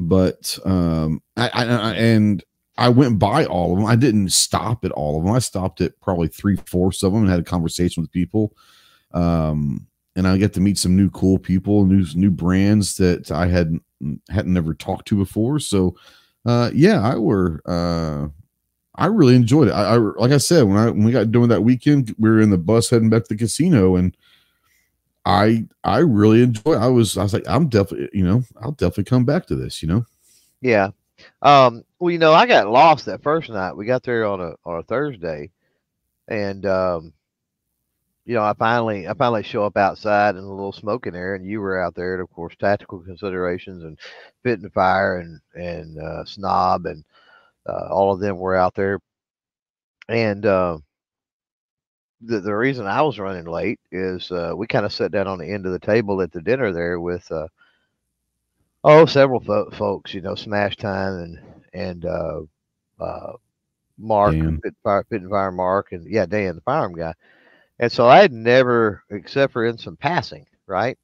But 0.00 0.58
um, 0.64 1.22
I, 1.36 1.48
I, 1.50 1.64
I 1.64 1.94
and 1.94 2.42
I 2.78 2.88
went 2.88 3.18
by 3.18 3.44
all 3.44 3.72
of 3.72 3.78
them. 3.78 3.86
I 3.86 3.96
didn't 3.96 4.30
stop 4.30 4.84
at 4.86 4.92
all 4.92 5.18
of 5.18 5.24
them. 5.24 5.34
I 5.34 5.38
stopped 5.38 5.82
at 5.82 6.00
probably 6.00 6.28
three 6.28 6.56
fourths 6.64 7.02
of 7.02 7.12
them 7.12 7.22
and 7.22 7.30
had 7.30 7.40
a 7.40 7.44
conversation 7.44 8.02
with 8.02 8.10
people. 8.10 8.56
Um, 9.12 9.86
and 10.16 10.26
I 10.26 10.38
get 10.38 10.54
to 10.54 10.60
meet 10.60 10.78
some 10.78 10.96
new 10.96 11.10
cool 11.10 11.38
people, 11.38 11.84
new 11.84 12.06
new 12.14 12.30
brands 12.30 12.96
that 12.96 13.30
I 13.30 13.46
hadn't 13.46 13.82
hadn't 14.30 14.54
never 14.54 14.72
talked 14.72 15.06
to 15.08 15.16
before. 15.16 15.58
So, 15.58 15.96
uh, 16.46 16.70
yeah, 16.72 17.00
I 17.02 17.16
were 17.16 17.60
uh, 17.66 18.28
I 18.94 19.06
really 19.06 19.36
enjoyed 19.36 19.68
it. 19.68 19.72
I, 19.72 19.94
I, 19.94 19.96
like 19.96 20.32
I 20.32 20.38
said 20.38 20.64
when 20.64 20.78
I 20.78 20.86
when 20.86 21.04
we 21.04 21.12
got 21.12 21.30
doing 21.30 21.50
that 21.50 21.62
weekend, 21.62 22.14
we 22.18 22.30
were 22.30 22.40
in 22.40 22.50
the 22.50 22.58
bus 22.58 22.88
heading 22.88 23.10
back 23.10 23.24
to 23.24 23.34
the 23.34 23.38
casino, 23.38 23.96
and 23.96 24.16
I 25.24 25.66
I 25.84 25.98
really 25.98 26.42
enjoy. 26.42 26.74
I 26.74 26.88
was 26.88 27.16
I 27.16 27.22
was 27.22 27.34
like 27.34 27.48
I'm 27.48 27.68
definitely 27.68 28.08
you 28.12 28.24
know 28.24 28.42
I'll 28.60 28.72
definitely 28.72 29.04
come 29.04 29.24
back 29.24 29.46
to 29.46 29.56
this. 29.56 29.82
You 29.82 29.88
know. 29.88 30.06
Yeah. 30.60 30.90
Um. 31.42 31.84
Well, 31.98 32.10
you 32.10 32.18
know, 32.18 32.32
I 32.32 32.46
got 32.46 32.68
lost 32.68 33.06
that 33.06 33.22
first 33.22 33.50
night. 33.50 33.76
We 33.76 33.84
got 33.84 34.02
there 34.02 34.26
on 34.26 34.40
a 34.40 34.54
on 34.64 34.78
a 34.78 34.82
Thursday, 34.82 35.50
and 36.28 36.64
um, 36.64 37.12
you 38.24 38.34
know, 38.34 38.42
I 38.42 38.54
finally 38.54 39.06
I 39.08 39.14
finally 39.14 39.42
show 39.42 39.64
up 39.64 39.76
outside 39.76 40.36
in 40.36 40.44
a 40.44 40.48
little 40.48 40.72
smoking 40.72 41.14
area, 41.14 41.36
and 41.36 41.46
you 41.46 41.60
were 41.60 41.80
out 41.80 41.94
there, 41.94 42.14
and 42.14 42.22
of 42.22 42.30
course, 42.30 42.54
tactical 42.58 43.00
considerations 43.00 43.82
and 43.84 43.98
fit 44.42 44.60
and 44.60 44.72
fire 44.72 45.18
and 45.18 45.40
and 45.54 45.98
uh, 45.98 46.24
snob 46.24 46.86
and 46.86 47.04
uh, 47.66 47.88
all 47.90 48.12
of 48.12 48.20
them 48.20 48.38
were 48.38 48.56
out 48.56 48.74
there, 48.74 49.00
and 50.08 50.46
uh, 50.46 50.78
the 52.22 52.40
the 52.40 52.54
reason 52.54 52.86
I 52.86 53.02
was 53.02 53.18
running 53.18 53.46
late 53.46 53.80
is 53.90 54.30
uh, 54.30 54.52
we 54.56 54.66
kind 54.66 54.84
of 54.86 54.92
sat 54.92 55.12
down 55.12 55.26
on 55.28 55.38
the 55.38 55.50
end 55.50 55.66
of 55.66 55.72
the 55.72 55.78
table 55.78 56.20
at 56.22 56.32
the 56.32 56.40
dinner 56.42 56.72
there 56.72 57.00
with 57.00 57.30
uh, 57.30 57.48
oh 58.84 59.06
several 59.06 59.40
fo- 59.40 59.70
folks, 59.70 60.14
you 60.14 60.20
know, 60.20 60.34
Smash 60.34 60.76
Time 60.76 61.14
and 61.18 61.38
and 61.72 62.04
uh, 62.06 62.40
uh, 63.00 63.32
Mark, 63.98 64.38
Pit, 64.62 64.74
fire, 64.82 65.04
Fit 65.08 65.22
and 65.22 65.30
Fire 65.30 65.52
Mark, 65.52 65.92
and 65.92 66.06
yeah, 66.08 66.26
Dan, 66.26 66.56
the 66.56 66.60
firearm 66.62 66.94
guy 66.94 67.14
and 67.78 67.90
so 67.92 68.06
I 68.06 68.20
had 68.20 68.32
never, 68.32 69.02
except 69.10 69.52
for 69.52 69.64
in 69.64 69.78
some 69.78 69.96
passing, 69.96 70.46
right? 70.66 70.98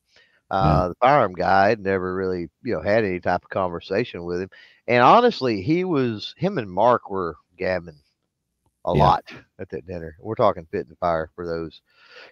Uh, 0.50 0.88
yeah. 0.88 0.88
The 0.88 0.94
firearm 1.00 1.34
guy 1.34 1.68
had 1.70 1.80
never 1.80 2.14
really, 2.14 2.48
you 2.62 2.74
know, 2.74 2.82
had 2.82 3.04
any 3.04 3.20
type 3.20 3.44
of 3.44 3.50
conversation 3.50 4.24
with 4.24 4.40
him. 4.42 4.50
And 4.86 5.02
honestly, 5.02 5.62
he 5.62 5.84
was, 5.84 6.34
him 6.36 6.58
and 6.58 6.70
Mark 6.70 7.10
were 7.10 7.36
gabbing 7.58 7.98
a 8.86 8.92
yeah. 8.92 9.04
lot 9.04 9.24
at 9.58 9.68
that 9.70 9.86
dinner. 9.86 10.16
We're 10.20 10.34
talking 10.36 10.66
fit 10.70 10.88
and 10.88 10.98
fire 10.98 11.30
for 11.34 11.46
those. 11.46 11.80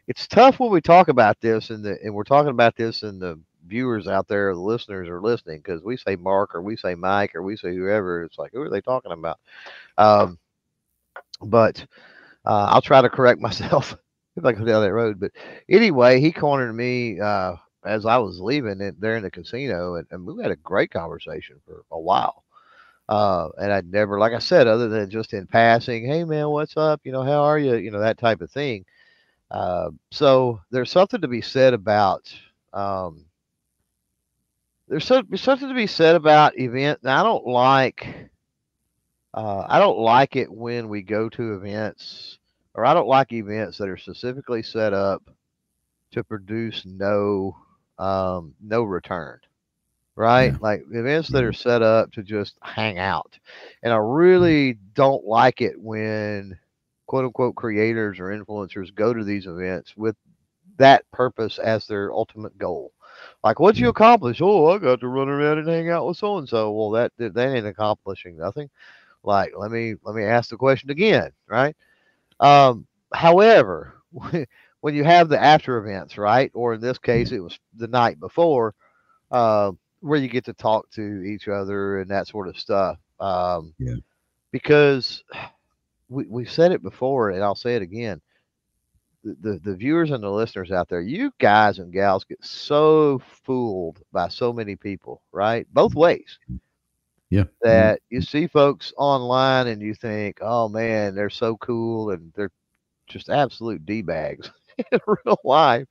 It's 0.08 0.26
tough 0.26 0.60
when 0.60 0.70
we 0.70 0.80
talk 0.80 1.08
about 1.08 1.40
this, 1.40 1.70
and 1.70 1.84
the 1.84 1.98
and 2.02 2.14
we're 2.14 2.24
talking 2.24 2.50
about 2.50 2.76
this, 2.76 3.02
and 3.02 3.20
the 3.20 3.40
viewers 3.66 4.06
out 4.08 4.28
there, 4.28 4.54
the 4.54 4.60
listeners 4.60 5.08
are 5.08 5.20
listening 5.20 5.58
because 5.58 5.82
we 5.82 5.96
say 5.96 6.16
Mark 6.16 6.54
or 6.54 6.62
we 6.62 6.76
say 6.76 6.94
Mike 6.94 7.34
or 7.34 7.42
we 7.42 7.56
say 7.56 7.74
whoever. 7.74 8.22
It's 8.24 8.38
like 8.38 8.52
who 8.52 8.62
are 8.62 8.70
they 8.70 8.80
talking 8.82 9.12
about? 9.12 9.38
Um, 9.98 10.38
but 11.42 11.84
uh, 12.44 12.68
I'll 12.70 12.82
try 12.82 13.02
to 13.02 13.10
correct 13.10 13.40
myself 13.42 13.96
if 14.36 14.44
I 14.44 14.52
go 14.52 14.64
down 14.64 14.82
that 14.82 14.92
road. 14.92 15.20
But 15.20 15.32
anyway, 15.68 16.20
he 16.20 16.32
cornered 16.32 16.74
me 16.74 17.20
uh, 17.20 17.56
as 17.84 18.06
I 18.06 18.18
was 18.18 18.40
leaving 18.40 18.80
it 18.80 19.00
there 19.00 19.16
in 19.16 19.22
the 19.24 19.30
casino, 19.30 19.96
and, 19.96 20.06
and 20.10 20.26
we 20.26 20.42
had 20.42 20.52
a 20.52 20.56
great 20.56 20.90
conversation 20.90 21.56
for 21.66 21.84
a 21.90 22.00
while. 22.00 22.43
Uh, 23.08 23.48
and 23.58 23.72
I'd 23.72 23.90
never, 23.90 24.18
like 24.18 24.32
I 24.32 24.38
said, 24.38 24.66
other 24.66 24.88
than 24.88 25.10
just 25.10 25.34
in 25.34 25.46
passing, 25.46 26.06
hey 26.06 26.24
man, 26.24 26.48
what's 26.48 26.76
up? 26.76 27.00
You 27.04 27.12
know, 27.12 27.22
how 27.22 27.42
are 27.42 27.58
you? 27.58 27.74
You 27.76 27.90
know, 27.90 28.00
that 28.00 28.18
type 28.18 28.40
of 28.40 28.50
thing. 28.50 28.84
Uh, 29.50 29.90
so 30.10 30.60
there's 30.70 30.90
something 30.90 31.20
to 31.20 31.28
be 31.28 31.42
said 31.42 31.74
about. 31.74 32.32
Um, 32.72 33.26
there's, 34.88 35.04
so, 35.04 35.22
something 35.36 35.68
to 35.68 35.74
be 35.74 35.86
said 35.86 36.16
about 36.16 36.58
event. 36.58 37.00
I 37.04 37.22
don't 37.22 37.46
like. 37.46 38.30
Uh, 39.32 39.66
I 39.68 39.78
don't 39.78 39.98
like 39.98 40.36
it 40.36 40.50
when 40.50 40.88
we 40.88 41.02
go 41.02 41.28
to 41.28 41.54
events 41.54 42.38
or 42.74 42.84
I 42.84 42.94
don't 42.94 43.08
like 43.08 43.32
events 43.32 43.78
that 43.78 43.88
are 43.88 43.96
specifically 43.96 44.62
set 44.62 44.92
up 44.92 45.22
to 46.12 46.24
produce 46.24 46.84
no 46.84 47.56
um, 47.98 48.54
no 48.60 48.82
return. 48.82 49.38
Right? 50.16 50.52
Yeah. 50.52 50.58
Like 50.60 50.84
events 50.92 51.28
that 51.30 51.42
are 51.42 51.50
mm-hmm. 51.50 51.68
set 51.68 51.82
up 51.82 52.12
to 52.12 52.22
just 52.22 52.56
hang 52.62 52.98
out. 52.98 53.38
And 53.82 53.92
I 53.92 53.96
really 53.96 54.78
don't 54.94 55.24
like 55.24 55.60
it 55.60 55.80
when 55.80 56.58
quote 57.06 57.24
unquote 57.24 57.56
creators 57.56 58.18
or 58.18 58.26
influencers 58.26 58.94
go 58.94 59.12
to 59.12 59.24
these 59.24 59.46
events 59.46 59.96
with 59.96 60.16
that 60.78 61.08
purpose 61.12 61.58
as 61.58 61.86
their 61.86 62.12
ultimate 62.12 62.56
goal. 62.58 62.92
Like, 63.42 63.60
what'd 63.60 63.78
you 63.78 63.88
accomplish? 63.88 64.40
Oh, 64.40 64.68
I 64.70 64.78
got 64.78 65.00
to 65.00 65.08
run 65.08 65.28
around 65.28 65.58
and 65.58 65.68
hang 65.68 65.90
out 65.90 66.06
with 66.06 66.16
so 66.16 66.38
and 66.38 66.48
so. 66.48 66.72
Well, 66.72 66.90
that 66.90 67.12
that 67.18 67.36
ain't 67.36 67.66
accomplishing 67.66 68.36
nothing. 68.36 68.70
Like, 69.22 69.52
let 69.56 69.70
me 69.70 69.94
let 70.02 70.14
me 70.14 70.24
ask 70.24 70.50
the 70.50 70.56
question 70.56 70.90
again, 70.90 71.30
right? 71.46 71.76
Um, 72.40 72.86
however, 73.12 73.94
when 74.80 74.94
you 74.94 75.04
have 75.04 75.28
the 75.28 75.42
after 75.42 75.78
events, 75.78 76.18
right, 76.18 76.50
or 76.54 76.74
in 76.74 76.80
this 76.80 76.98
case, 76.98 77.32
it 77.32 77.40
was 77.40 77.58
the 77.76 77.88
night 77.88 78.20
before, 78.20 78.74
uh, 79.30 79.72
where 80.04 80.18
you 80.20 80.28
get 80.28 80.44
to 80.44 80.52
talk 80.52 80.90
to 80.90 81.22
each 81.22 81.48
other 81.48 81.98
and 81.98 82.10
that 82.10 82.28
sort 82.28 82.46
of 82.46 82.58
stuff. 82.58 82.98
Um, 83.20 83.72
yeah. 83.78 83.96
Because 84.52 85.24
we, 86.10 86.26
we've 86.28 86.50
said 86.50 86.72
it 86.72 86.82
before, 86.82 87.30
and 87.30 87.42
I'll 87.42 87.54
say 87.54 87.74
it 87.74 87.82
again. 87.82 88.20
The, 89.24 89.36
the, 89.40 89.60
the 89.64 89.74
viewers 89.74 90.10
and 90.10 90.22
the 90.22 90.30
listeners 90.30 90.70
out 90.70 90.90
there, 90.90 91.00
you 91.00 91.32
guys 91.38 91.78
and 91.78 91.90
gals 91.90 92.24
get 92.24 92.44
so 92.44 93.22
fooled 93.44 94.02
by 94.12 94.28
so 94.28 94.52
many 94.52 94.76
people, 94.76 95.22
right? 95.32 95.66
Both 95.72 95.94
ways. 95.94 96.38
Yeah. 97.30 97.44
That 97.62 98.00
you 98.10 98.20
see 98.20 98.46
folks 98.46 98.92
online 98.98 99.68
and 99.68 99.80
you 99.80 99.94
think, 99.94 100.38
oh 100.42 100.68
man, 100.68 101.14
they're 101.14 101.30
so 101.30 101.56
cool 101.56 102.10
and 102.10 102.30
they're 102.36 102.52
just 103.06 103.30
absolute 103.30 103.86
d 103.86 104.02
bags 104.02 104.50
in 104.92 104.98
real 105.06 105.38
life. 105.42 105.88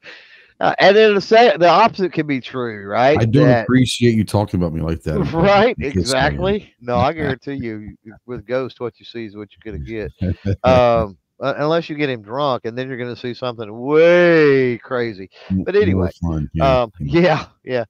Uh, 0.59 0.73
and 0.79 0.95
then 0.95 1.15
the 1.15 1.21
say 1.21 1.55
the 1.57 1.67
opposite 1.67 2.13
can 2.13 2.27
be 2.27 2.39
true, 2.39 2.85
right? 2.87 3.17
I 3.19 3.25
don't 3.25 3.47
that, 3.47 3.63
appreciate 3.63 4.15
you 4.15 4.23
talking 4.23 4.59
about 4.59 4.73
me 4.73 4.81
like 4.81 5.01
that. 5.03 5.19
Right? 5.33 5.75
Exactly. 5.79 6.73
No, 6.79 6.97
I 6.97 7.13
guarantee 7.13 7.55
you, 7.55 7.95
with 8.25 8.45
Ghost, 8.45 8.79
what 8.79 8.99
you 8.99 9.05
see 9.05 9.25
is 9.25 9.35
what 9.35 9.49
you're 9.51 9.73
gonna 9.73 9.83
get. 9.83 10.11
Um, 10.63 11.17
unless 11.39 11.89
you 11.89 11.95
get 11.95 12.09
him 12.09 12.21
drunk, 12.21 12.65
and 12.65 12.77
then 12.77 12.87
you're 12.87 12.97
gonna 12.97 13.15
see 13.15 13.33
something 13.33 13.69
way 13.81 14.77
crazy. 14.77 15.29
But 15.49 15.75
anyway, 15.75 16.09
yeah. 16.53 16.81
Um, 16.81 16.91
yeah, 16.99 17.47
yeah. 17.63 17.85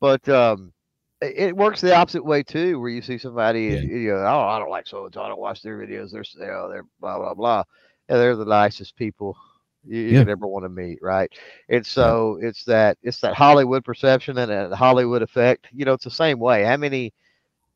But 0.00 0.28
um, 0.28 0.72
it 1.22 1.56
works 1.56 1.80
the 1.80 1.94
opposite 1.94 2.24
way 2.24 2.42
too, 2.42 2.80
where 2.80 2.90
you 2.90 3.02
see 3.02 3.18
somebody, 3.18 3.64
yeah. 3.64 3.80
you 3.80 4.08
know, 4.12 4.16
oh, 4.16 4.40
I 4.40 4.58
don't 4.58 4.70
like 4.70 4.86
so 4.86 5.04
and 5.04 5.14
so, 5.14 5.22
I 5.22 5.28
don't 5.28 5.40
watch 5.40 5.62
their 5.62 5.78
videos. 5.78 6.12
They're, 6.12 6.24
you 6.34 6.46
know, 6.46 6.68
they're 6.68 6.86
blah 7.00 7.18
blah 7.18 7.34
blah. 7.34 7.64
And 8.08 8.18
they're 8.18 8.36
the 8.36 8.44
nicest 8.44 8.96
people 8.96 9.36
you, 9.86 10.00
you 10.00 10.08
yeah. 10.10 10.18
could 10.20 10.28
ever 10.30 10.46
want 10.46 10.64
to 10.64 10.68
meet, 10.68 10.98
right? 11.02 11.30
And 11.68 11.84
so 11.84 12.38
yeah. 12.40 12.48
it's 12.48 12.64
that 12.64 12.98
it's 13.02 13.20
that 13.20 13.34
Hollywood 13.34 13.84
perception 13.84 14.38
and 14.38 14.50
that 14.50 14.74
Hollywood 14.76 15.22
effect. 15.22 15.68
You 15.72 15.84
know, 15.84 15.94
it's 15.94 16.04
the 16.04 16.10
same 16.10 16.38
way. 16.38 16.64
How 16.64 16.76
many 16.76 17.12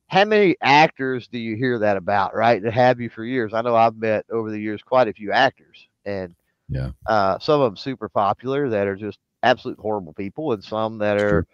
how 0.06 0.24
many 0.24 0.56
actors 0.60 1.28
do 1.28 1.38
you 1.38 1.56
hear 1.56 1.78
that 1.78 1.96
about, 1.96 2.34
right? 2.34 2.62
That 2.62 2.74
have 2.74 3.00
you 3.00 3.08
for 3.08 3.24
years. 3.24 3.54
I 3.54 3.62
know 3.62 3.74
I've 3.74 3.96
met 3.96 4.26
over 4.30 4.50
the 4.50 4.60
years 4.60 4.82
quite 4.82 5.08
a 5.08 5.12
few 5.12 5.32
actors, 5.32 5.88
and 6.04 6.34
yeah, 6.68 6.90
uh, 7.06 7.38
some 7.38 7.60
of 7.60 7.70
them 7.70 7.76
super 7.76 8.08
popular 8.08 8.68
that 8.70 8.86
are 8.86 8.96
just 8.96 9.18
absolute 9.42 9.78
horrible 9.78 10.12
people, 10.12 10.52
and 10.52 10.62
some 10.62 10.98
that 10.98 11.20
are. 11.20 11.42
True 11.42 11.46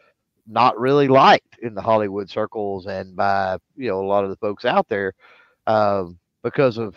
not 0.46 0.78
really 0.80 1.06
liked 1.06 1.58
in 1.62 1.74
the 1.74 1.82
Hollywood 1.82 2.28
circles 2.28 2.86
and 2.86 3.14
by 3.14 3.56
you 3.76 3.88
know 3.88 4.00
a 4.00 4.06
lot 4.06 4.24
of 4.24 4.30
the 4.30 4.36
folks 4.36 4.64
out 4.64 4.88
there 4.88 5.12
um, 5.66 6.18
because 6.42 6.76
of 6.76 6.96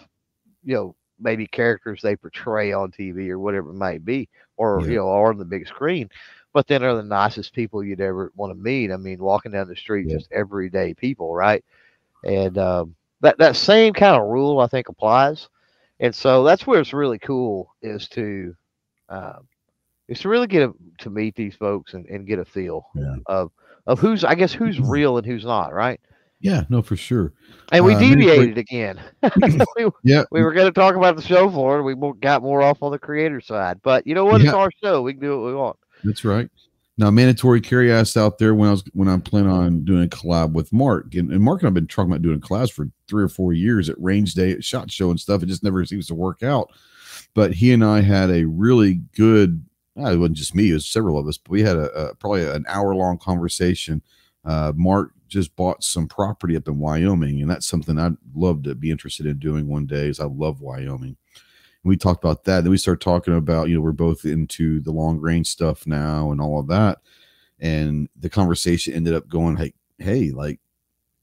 you 0.63 0.74
know 0.74 0.96
maybe 1.19 1.47
characters 1.47 2.02
they 2.02 2.15
portray 2.15 2.73
on 2.73 2.91
TV 2.91 3.30
or 3.30 3.39
whatever 3.39 3.69
it 3.69 3.76
might 3.76 4.04
be, 4.06 4.30
or 4.58 4.82
yeah. 4.82 4.88
you 4.88 4.95
know, 4.97 5.06
or 5.06 5.30
on 5.30 5.38
the 5.38 5.45
big 5.45 5.67
screen. 5.67 6.10
But 6.54 6.67
then 6.67 6.84
are 6.84 6.95
the 6.95 7.04
nicest 7.04 7.54
people 7.54 7.84
you'd 7.84 8.02
ever 8.02 8.32
want 8.36 8.52
to 8.52 8.62
meet. 8.62 8.91
I 8.91 8.97
mean, 8.97 9.19
walking 9.19 9.52
down 9.52 9.67
the 9.67 9.76
street, 9.76 10.08
yeah. 10.08 10.17
just 10.17 10.32
everyday 10.32 10.93
people, 10.93 11.34
right? 11.34 11.63
And 12.23 12.58
um, 12.58 12.95
that 13.22 13.38
that 13.39 13.55
same 13.55 13.93
kind 13.93 14.16
of 14.16 14.28
rule 14.28 14.59
I 14.59 14.68
think 14.68 14.89
applies. 14.89 15.49
And 15.99 16.14
so 16.14 16.43
that's 16.43 16.68
where 16.68 16.80
it's 16.80 16.93
really 16.93 17.20
cool 17.20 17.74
is 17.82 18.07
to 18.09 18.55
um, 19.09 19.47
is 20.07 20.20
to 20.20 20.30
really 20.30 20.47
get 20.47 20.70
a, 20.70 20.74
to 20.99 21.09
meet 21.09 21.36
these 21.36 21.55
folks 21.55 21.93
and, 21.93 22.05
and 22.07 22.28
get 22.28 22.39
a 22.39 22.45
feel 22.45 22.86
yeah. 22.95 23.16
of 23.26 23.51
of 23.88 23.99
who's 23.99 24.24
I 24.24 24.36
guess 24.36 24.53
who's 24.53 24.78
mm-hmm. 24.78 24.89
real 24.89 25.18
and 25.18 25.26
who's 25.26 25.45
not, 25.45 25.74
right? 25.74 25.99
Yeah, 26.44 26.66
no, 26.68 26.82
for 26.82 26.98
sure. 26.98 27.32
And 27.72 27.86
we 27.86 27.96
uh, 27.96 28.00
deviated 28.00 28.58
again. 28.58 29.00
we, 29.41 29.89
yeah, 30.04 30.26
we 30.30 30.44
were 30.44 30.52
going 30.52 30.68
to 30.68 30.74
talk 30.74 30.96
about 30.96 31.16
the 31.16 31.22
show 31.22 31.50
floor, 31.50 31.78
and 31.78 31.86
we 31.86 32.14
got 32.20 32.44
more 32.44 32.62
off 32.62 32.84
on 32.84 32.91
the 32.91 33.00
creator 33.00 33.39
side. 33.39 33.80
But 33.82 34.06
you 34.06 34.14
know 34.14 34.26
what? 34.26 34.41
Yeah. 34.41 34.48
It's 34.48 34.56
our 34.56 34.70
show. 34.84 35.02
We 35.02 35.14
can 35.14 35.22
do 35.22 35.39
what 35.39 35.48
we 35.48 35.56
want. 35.56 35.78
That's 36.04 36.26
right. 36.26 36.50
Now, 36.98 37.10
mandatory 37.12 37.62
carry 37.62 37.94
asked 37.94 38.18
out 38.18 38.39
there 38.39 38.54
when 38.54 38.68
I 38.68 38.72
was 38.74 38.84
when 38.91 39.08
I'm 39.08 39.22
planning 39.22 39.52
on 39.52 39.86
doing 39.86 40.04
a 40.04 40.08
collab 40.08 40.52
with 40.52 40.74
Mark, 40.74 41.16
and, 41.16 41.32
and 41.32 41.41
Mark 41.41 41.62
and 41.62 41.68
I've 41.68 41.74
been 41.74 41.88
talking 41.88 42.12
about 42.12 42.22
doing 42.22 42.41
collabs 42.41 42.74
for 42.74 42.89
three 43.08 43.24
or 43.24 43.30
four 43.30 43.54
years 43.54 43.89
at 43.89 44.00
range 44.00 44.34
day, 44.34 44.52
at 44.52 44.66
shot 44.66 44.91
show 44.91 45.12
and 45.12 45.20
stuff. 45.20 45.41
It 45.41 45.46
just 45.46 45.64
never 45.64 45.86
seems 45.86 46.08
to 46.08 46.16
work 46.16 46.44
out. 46.44 46.72
But 47.34 47.54
he 47.54 47.72
and 47.72 47.86
I 47.86 48.02
had 48.02 48.30
a 48.30 48.44
really 48.44 48.96
good. 49.16 49.64
It 49.96 50.20
wasn't 50.20 50.36
just 50.36 50.56
me; 50.56 50.72
it 50.72 50.74
was 50.74 50.86
several 50.86 51.18
of 51.18 51.26
us. 51.26 51.38
But 51.38 51.52
we 51.52 51.62
had 51.62 51.78
a, 51.78 52.10
a 52.10 52.16
probably 52.16 52.46
an 52.46 52.66
hour 52.68 52.94
long 52.94 53.18
conversation. 53.18 54.02
Uh, 54.44 54.74
Mark 54.76 55.14
just 55.34 55.55
bought 55.55 55.84
some 55.84 56.07
property 56.07 56.55
up 56.55 56.67
in 56.67 56.79
Wyoming, 56.79 57.41
and 57.41 57.49
that's 57.49 57.65
something 57.65 57.97
I'd 57.99 58.15
love 58.36 58.63
to 58.63 58.75
be 58.75 58.91
interested 58.91 59.25
in 59.25 59.39
doing 59.39 59.67
one 59.67 59.86
day. 59.86 60.07
Is 60.07 60.19
I 60.19 60.25
love 60.25 60.61
Wyoming 60.61 61.09
And 61.09 61.17
we 61.84 61.97
talked 61.97 62.23
about 62.23 62.45
that. 62.45 62.61
Then 62.61 62.71
we 62.71 62.77
started 62.77 63.01
talking 63.01 63.36
about, 63.36 63.69
you 63.69 63.75
know, 63.75 63.81
we're 63.81 63.91
both 63.91 64.25
into 64.25 64.79
the 64.79 64.91
long 64.91 65.19
range 65.19 65.47
stuff 65.47 65.86
now 65.88 66.31
and 66.31 66.39
all 66.39 66.59
of 66.59 66.67
that. 66.67 66.99
And 67.59 68.09
the 68.19 68.29
conversation 68.29 68.93
ended 68.93 69.13
up 69.13 69.27
going, 69.27 69.57
hey, 69.57 69.73
hey, 69.97 70.31
like, 70.31 70.59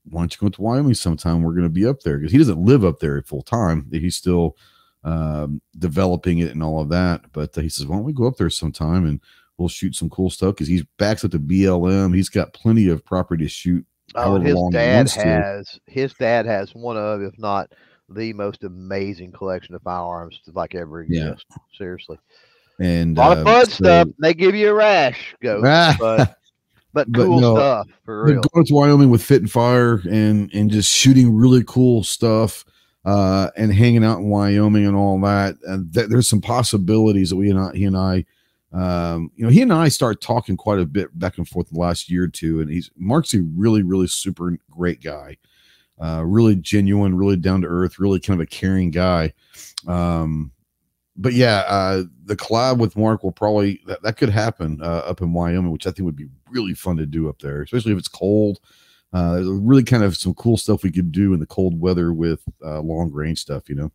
why 0.04 0.22
don't 0.22 0.34
you 0.34 0.38
go 0.40 0.48
to 0.48 0.62
Wyoming 0.62 0.94
sometime? 0.94 1.42
We're 1.42 1.52
going 1.52 1.64
to 1.64 1.68
be 1.68 1.86
up 1.86 2.00
there 2.00 2.18
because 2.18 2.32
he 2.32 2.38
doesn't 2.38 2.64
live 2.64 2.84
up 2.84 2.98
there 2.98 3.22
full 3.22 3.42
time. 3.42 3.88
He's 3.90 4.16
still 4.16 4.56
um, 5.04 5.60
developing 5.78 6.38
it 6.38 6.50
and 6.50 6.62
all 6.62 6.80
of 6.80 6.88
that. 6.90 7.32
But 7.32 7.56
uh, 7.56 7.60
he 7.60 7.68
says, 7.68 7.86
why 7.86 7.96
don't 7.96 8.04
we 8.04 8.12
go 8.12 8.26
up 8.26 8.36
there 8.36 8.50
sometime 8.50 9.06
and 9.06 9.20
we'll 9.58 9.68
shoot 9.68 9.94
some 9.94 10.10
cool 10.10 10.30
stuff 10.30 10.54
because 10.54 10.68
he's 10.68 10.84
backs 10.98 11.24
up 11.24 11.30
to 11.32 11.38
BLM. 11.38 12.14
He's 12.14 12.30
got 12.30 12.54
plenty 12.54 12.88
of 12.88 13.04
property 13.04 13.44
to 13.44 13.48
shoot. 13.50 13.86
Oh, 14.14 14.40
his 14.40 14.58
dad 14.72 15.08
has 15.10 15.78
his 15.86 16.12
dad 16.14 16.46
has 16.46 16.74
one 16.74 16.96
of, 16.96 17.22
if 17.22 17.38
not 17.38 17.72
the 18.08 18.32
most 18.32 18.64
amazing 18.64 19.32
collection 19.32 19.74
of 19.74 19.82
firearms 19.82 20.40
to 20.44 20.52
like 20.52 20.74
ever 20.74 21.02
exist. 21.02 21.46
Yeah. 21.50 21.56
Seriously. 21.78 22.18
And 22.80 23.16
a 23.16 23.20
lot 23.20 23.36
uh, 23.36 23.40
of 23.40 23.46
fun 23.46 23.66
so, 23.66 23.72
stuff. 23.72 24.08
They 24.18 24.34
give 24.34 24.54
you 24.54 24.70
a 24.70 24.74
rash, 24.74 25.34
go, 25.42 25.62
but 25.62 26.36
but 26.92 27.06
cool 27.14 27.36
but 27.36 27.40
no, 27.40 27.54
stuff 27.54 27.86
for 28.04 28.24
real. 28.24 28.40
Going 28.52 28.66
to 28.66 28.74
Wyoming 28.74 29.10
with 29.10 29.22
Fit 29.22 29.42
and 29.42 29.50
Fire 29.50 30.00
and 30.10 30.52
and 30.52 30.70
just 30.70 30.90
shooting 30.90 31.34
really 31.34 31.62
cool 31.66 32.02
stuff 32.02 32.64
uh, 33.04 33.50
and 33.56 33.72
hanging 33.72 34.04
out 34.04 34.18
in 34.18 34.28
Wyoming 34.28 34.86
and 34.86 34.96
all 34.96 35.20
that. 35.20 35.56
And 35.64 35.92
th- 35.92 36.08
there's 36.08 36.28
some 36.28 36.40
possibilities 36.40 37.30
that 37.30 37.36
we 37.36 37.50
and 37.50 37.58
I, 37.58 37.72
he 37.74 37.84
and 37.84 37.96
I, 37.96 38.24
um, 38.72 39.30
you 39.34 39.44
know, 39.44 39.50
he 39.50 39.62
and 39.62 39.72
I 39.72 39.88
start 39.88 40.20
talking 40.20 40.56
quite 40.56 40.78
a 40.78 40.86
bit 40.86 41.16
back 41.18 41.38
and 41.38 41.48
forth 41.48 41.70
the 41.70 41.78
last 41.78 42.10
year 42.10 42.24
or 42.24 42.28
two. 42.28 42.60
And 42.60 42.70
he's 42.70 42.90
Mark's 42.96 43.34
a 43.34 43.42
really, 43.42 43.82
really 43.82 44.06
super 44.06 44.56
great 44.70 45.02
guy 45.02 45.36
uh, 46.00 46.24
really 46.24 46.56
genuine, 46.56 47.16
really 47.16 47.36
down 47.36 47.60
to 47.60 47.68
earth, 47.68 47.98
really 47.98 48.20
kind 48.20 48.40
of 48.40 48.44
a 48.44 48.46
caring 48.46 48.90
guy. 48.90 49.32
Um, 49.86 50.50
but 51.16 51.34
yeah, 51.34 51.64
uh, 51.66 52.04
the 52.24 52.36
collab 52.36 52.78
with 52.78 52.96
Mark 52.96 53.22
will 53.22 53.32
probably 53.32 53.80
that, 53.86 54.02
that 54.02 54.16
could 54.16 54.30
happen 54.30 54.80
uh, 54.82 55.02
up 55.06 55.20
in 55.20 55.32
Wyoming, 55.32 55.70
which 55.70 55.86
I 55.86 55.90
think 55.90 56.06
would 56.06 56.16
be 56.16 56.28
really 56.50 56.72
fun 56.72 56.96
to 56.96 57.06
do 57.06 57.28
up 57.28 57.40
there, 57.40 57.62
especially 57.62 57.92
if 57.92 57.98
it's 57.98 58.08
cold. 58.08 58.60
Uh, 59.12 59.34
there's 59.34 59.48
really 59.48 59.82
kind 59.82 60.02
of 60.04 60.16
some 60.16 60.32
cool 60.34 60.56
stuff 60.56 60.82
we 60.82 60.92
could 60.92 61.12
do 61.12 61.34
in 61.34 61.40
the 61.40 61.46
cold 61.46 61.78
weather 61.78 62.12
with 62.12 62.42
uh, 62.64 62.80
long 62.80 63.12
range 63.12 63.40
stuff, 63.40 63.68
you 63.68 63.74
know. 63.74 63.92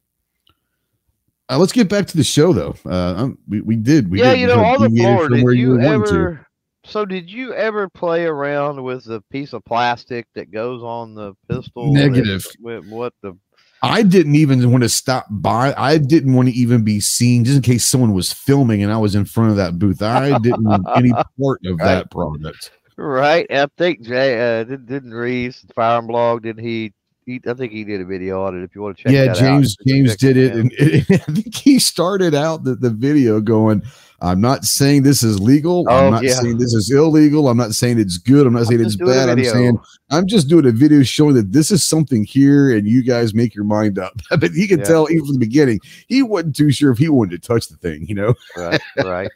Uh, 1.50 1.60
let's 1.60 1.72
get 1.72 1.90
back 1.90 2.08
to 2.08 2.18
the 2.18 2.24
show 2.24 2.54
though. 2.54 2.76
Uh, 2.86 3.30
we, 3.48 3.62
we 3.62 3.76
did. 3.76 4.10
We 4.10 4.20
yeah, 4.20 4.32
did, 4.32 4.40
you 4.42 4.48
know, 4.48 4.64
all 4.64 4.80
the 4.80 4.90
floor. 4.90 5.30
Did 5.30 5.40
you, 5.40 5.76
you 5.76 5.82
ever? 5.82 6.48
So, 6.86 7.06
did 7.06 7.30
you 7.30 7.54
ever 7.54 7.90
play 7.90 8.26
around 8.26 8.84
with 8.84 9.08
a 9.08 9.22
piece 9.32 9.54
of 9.54 9.66
plastic 9.66 10.28
that 10.36 10.52
goes 10.52 10.84
on 10.84 11.16
the 11.16 11.34
pistol? 11.50 11.94
Negative. 11.94 12.46
With 12.60 12.88
what 12.88 13.14
the? 13.22 13.38
I 13.82 14.02
didn't 14.02 14.36
even 14.36 14.72
want 14.72 14.84
to 14.84 14.90
stop 14.90 15.26
by. 15.30 15.74
I 15.78 15.98
didn't 15.98 16.34
want 16.34 16.50
to 16.50 16.56
even 16.56 16.84
be 16.84 17.00
seen, 17.00 17.44
just 17.44 17.58
in 17.58 17.62
case 17.62 17.86
someone 17.86 18.14
was 18.14 18.34
filming 18.34 18.82
and 18.82 18.92
I 18.92 18.98
was 18.98 19.14
in 19.14 19.26
front 19.26 19.52
of 19.52 19.58
that 19.58 19.78
booth. 19.78 20.02
I 20.02 20.38
didn't 20.40 20.64
want 20.64 20.88
any 20.96 21.12
part 21.40 21.60
of 21.66 21.78
right. 21.78 21.86
that 21.86 22.12
product. 22.12 22.72
Right. 22.98 23.46
I 23.52 23.68
think 23.78 24.02
Jay 24.02 24.60
uh, 24.60 24.64
didn't, 24.64 24.86
didn't 24.88 25.14
Reeves 25.14 25.66
Firearm 25.76 26.08
Blog 26.08 26.44
Didn't 26.44 26.64
he 26.64 26.94
he, 27.26 27.42
I 27.48 27.54
think 27.54 27.72
he 27.72 27.84
did 27.84 28.02
a 28.02 28.06
video 28.06 28.44
on 28.44 28.60
it. 28.60 28.64
If 28.64 28.76
you 28.76 28.82
want 28.82 28.98
to 28.98 29.04
check, 29.04 29.12
yeah, 29.12 29.34
James 29.34 29.76
out, 29.80 29.88
James 29.88 30.16
did 30.16 30.38
it, 30.38 30.54
and 30.54 30.72
I 30.80 31.32
think 31.32 31.56
he 31.56 31.80
started 31.80 32.36
out 32.36 32.64
the, 32.64 32.76
the 32.76 32.92
video 32.92 33.42
going, 33.42 33.82
"I'm 34.22 34.40
not 34.40 34.64
saying 34.64 35.04
this 35.04 35.24
is 35.24 35.40
legal. 35.40 35.86
Oh, 35.90 36.06
I'm 36.06 36.12
not 36.12 36.24
yeah. 36.24 36.34
saying 36.34 36.60
this 36.60 36.74
is 36.74 36.92
illegal. 36.92 37.48
I'm 37.48 37.58
not 37.58 37.74
saying 37.74 38.00
it's 38.00 38.20
good. 38.20 38.46
I'm 38.46 38.54
not 38.54 38.68
saying 38.68 38.82
I'm 38.82 38.86
it's 38.86 38.96
bad. 38.96 39.30
I'm 39.30 39.44
saying 39.44 39.80
I'm 40.12 40.28
just 40.28 40.48
doing 40.50 40.68
a 40.68 40.72
video 40.72 41.02
showing 41.02 41.34
that 41.34 41.52
this 41.52 41.72
is 41.72 41.84
something 41.84 42.26
here, 42.26 42.76
and 42.76 42.88
you 42.88 43.04
guys 43.04 43.34
make 43.34 43.56
your 43.56 43.66
mind 43.66 43.98
up." 43.98 44.14
but 44.30 44.52
he 44.52 44.68
could 44.68 44.80
yeah. 44.80 44.86
tell 44.86 45.10
even 45.10 45.26
from 45.26 45.34
the 45.34 45.40
beginning 45.40 45.80
he 46.08 46.22
wasn't 46.22 46.56
too 46.56 46.72
sure 46.72 46.92
if 46.92 47.00
he 47.00 47.10
wanted 47.10 47.42
to 47.42 47.48
touch 47.48 47.70
the 47.70 47.78
thing, 47.78 48.06
you 48.08 48.14
know. 48.14 48.36
right, 48.56 48.82
right. 49.04 49.32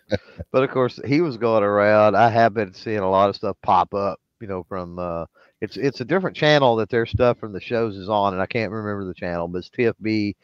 But 0.51 0.63
of 0.63 0.69
course, 0.69 0.99
he 1.07 1.21
was 1.21 1.37
going 1.37 1.63
around. 1.63 2.15
I 2.15 2.29
have 2.29 2.53
been 2.53 2.73
seeing 2.73 2.99
a 2.99 3.09
lot 3.09 3.29
of 3.29 3.35
stuff 3.35 3.57
pop 3.63 3.95
up, 3.95 4.19
you 4.41 4.47
know, 4.47 4.63
from. 4.63 4.99
uh 4.99 5.25
it's 5.61 5.77
it's 5.77 6.01
a 6.01 6.05
different 6.05 6.37
channel 6.37 6.75
that 6.77 6.89
their 6.89 7.05
stuff 7.05 7.37
from 7.37 7.51
the 7.51 7.59
shows 7.59 7.95
is 7.95 8.09
on, 8.09 8.33
and 8.33 8.41
I 8.41 8.45
can't 8.45 8.71
remember 8.71 9.05
the 9.05 9.13
channel, 9.13 9.47
but 9.47 9.59
it's 9.59 9.69
TFB 9.69 10.35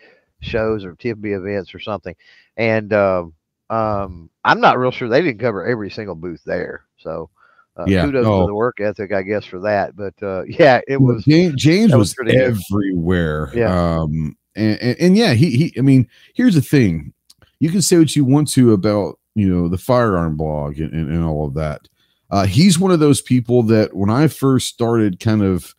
shows 0.41 0.83
or 0.83 0.95
TFB 0.95 1.37
events 1.37 1.73
or 1.73 1.79
something. 1.79 2.15
And 2.57 2.91
um, 2.93 3.33
um, 3.69 4.29
I'm 4.43 4.59
not 4.59 4.77
real 4.77 4.91
sure 4.91 5.07
they 5.07 5.21
didn't 5.21 5.39
cover 5.39 5.65
every 5.65 5.89
single 5.89 6.15
booth 6.15 6.41
there. 6.45 6.85
So 6.97 7.29
uh, 7.77 7.85
yeah, 7.87 8.05
kudos 8.05 8.25
oh. 8.25 8.41
for 8.41 8.47
the 8.47 8.55
work 8.55 8.79
ethic, 8.81 9.13
I 9.13 9.21
guess, 9.21 9.45
for 9.45 9.59
that. 9.61 9.95
But 9.95 10.13
uh, 10.21 10.43
yeah, 10.47 10.81
it 10.87 10.99
was 10.99 11.23
James, 11.23 11.55
James 11.55 11.95
was, 11.95 12.15
was 12.17 12.33
everywhere. 12.33 13.51
Yeah. 13.53 13.99
Um, 13.99 14.37
and, 14.55 14.79
and, 14.81 14.97
and 14.99 15.17
yeah, 15.17 15.33
he 15.33 15.51
he. 15.51 15.73
I 15.77 15.81
mean, 15.81 16.07
here's 16.33 16.55
the 16.55 16.61
thing: 16.61 17.13
you 17.59 17.69
can 17.69 17.81
say 17.81 17.97
what 17.97 18.15
you 18.15 18.25
want 18.25 18.49
to 18.51 18.73
about 18.73 19.19
you 19.33 19.47
know 19.47 19.69
the 19.69 19.77
firearm 19.77 20.35
blog 20.35 20.79
and, 20.79 20.93
and, 20.93 21.09
and 21.09 21.23
all 21.23 21.45
of 21.47 21.53
that. 21.55 21.87
Uh, 22.31 22.45
he's 22.45 22.79
one 22.79 22.91
of 22.91 22.99
those 22.99 23.21
people 23.21 23.63
that 23.63 23.95
when 23.95 24.09
I 24.09 24.27
first 24.27 24.67
started 24.67 25.19
kind 25.19 25.43
of 25.43 25.75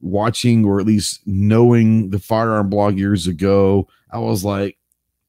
watching 0.00 0.64
or 0.64 0.80
at 0.80 0.86
least 0.86 1.20
knowing 1.26 2.10
the 2.10 2.18
firearm 2.18 2.68
blog 2.70 2.98
years 2.98 3.26
ago, 3.26 3.88
I 4.10 4.18
was 4.18 4.44
like, 4.44 4.78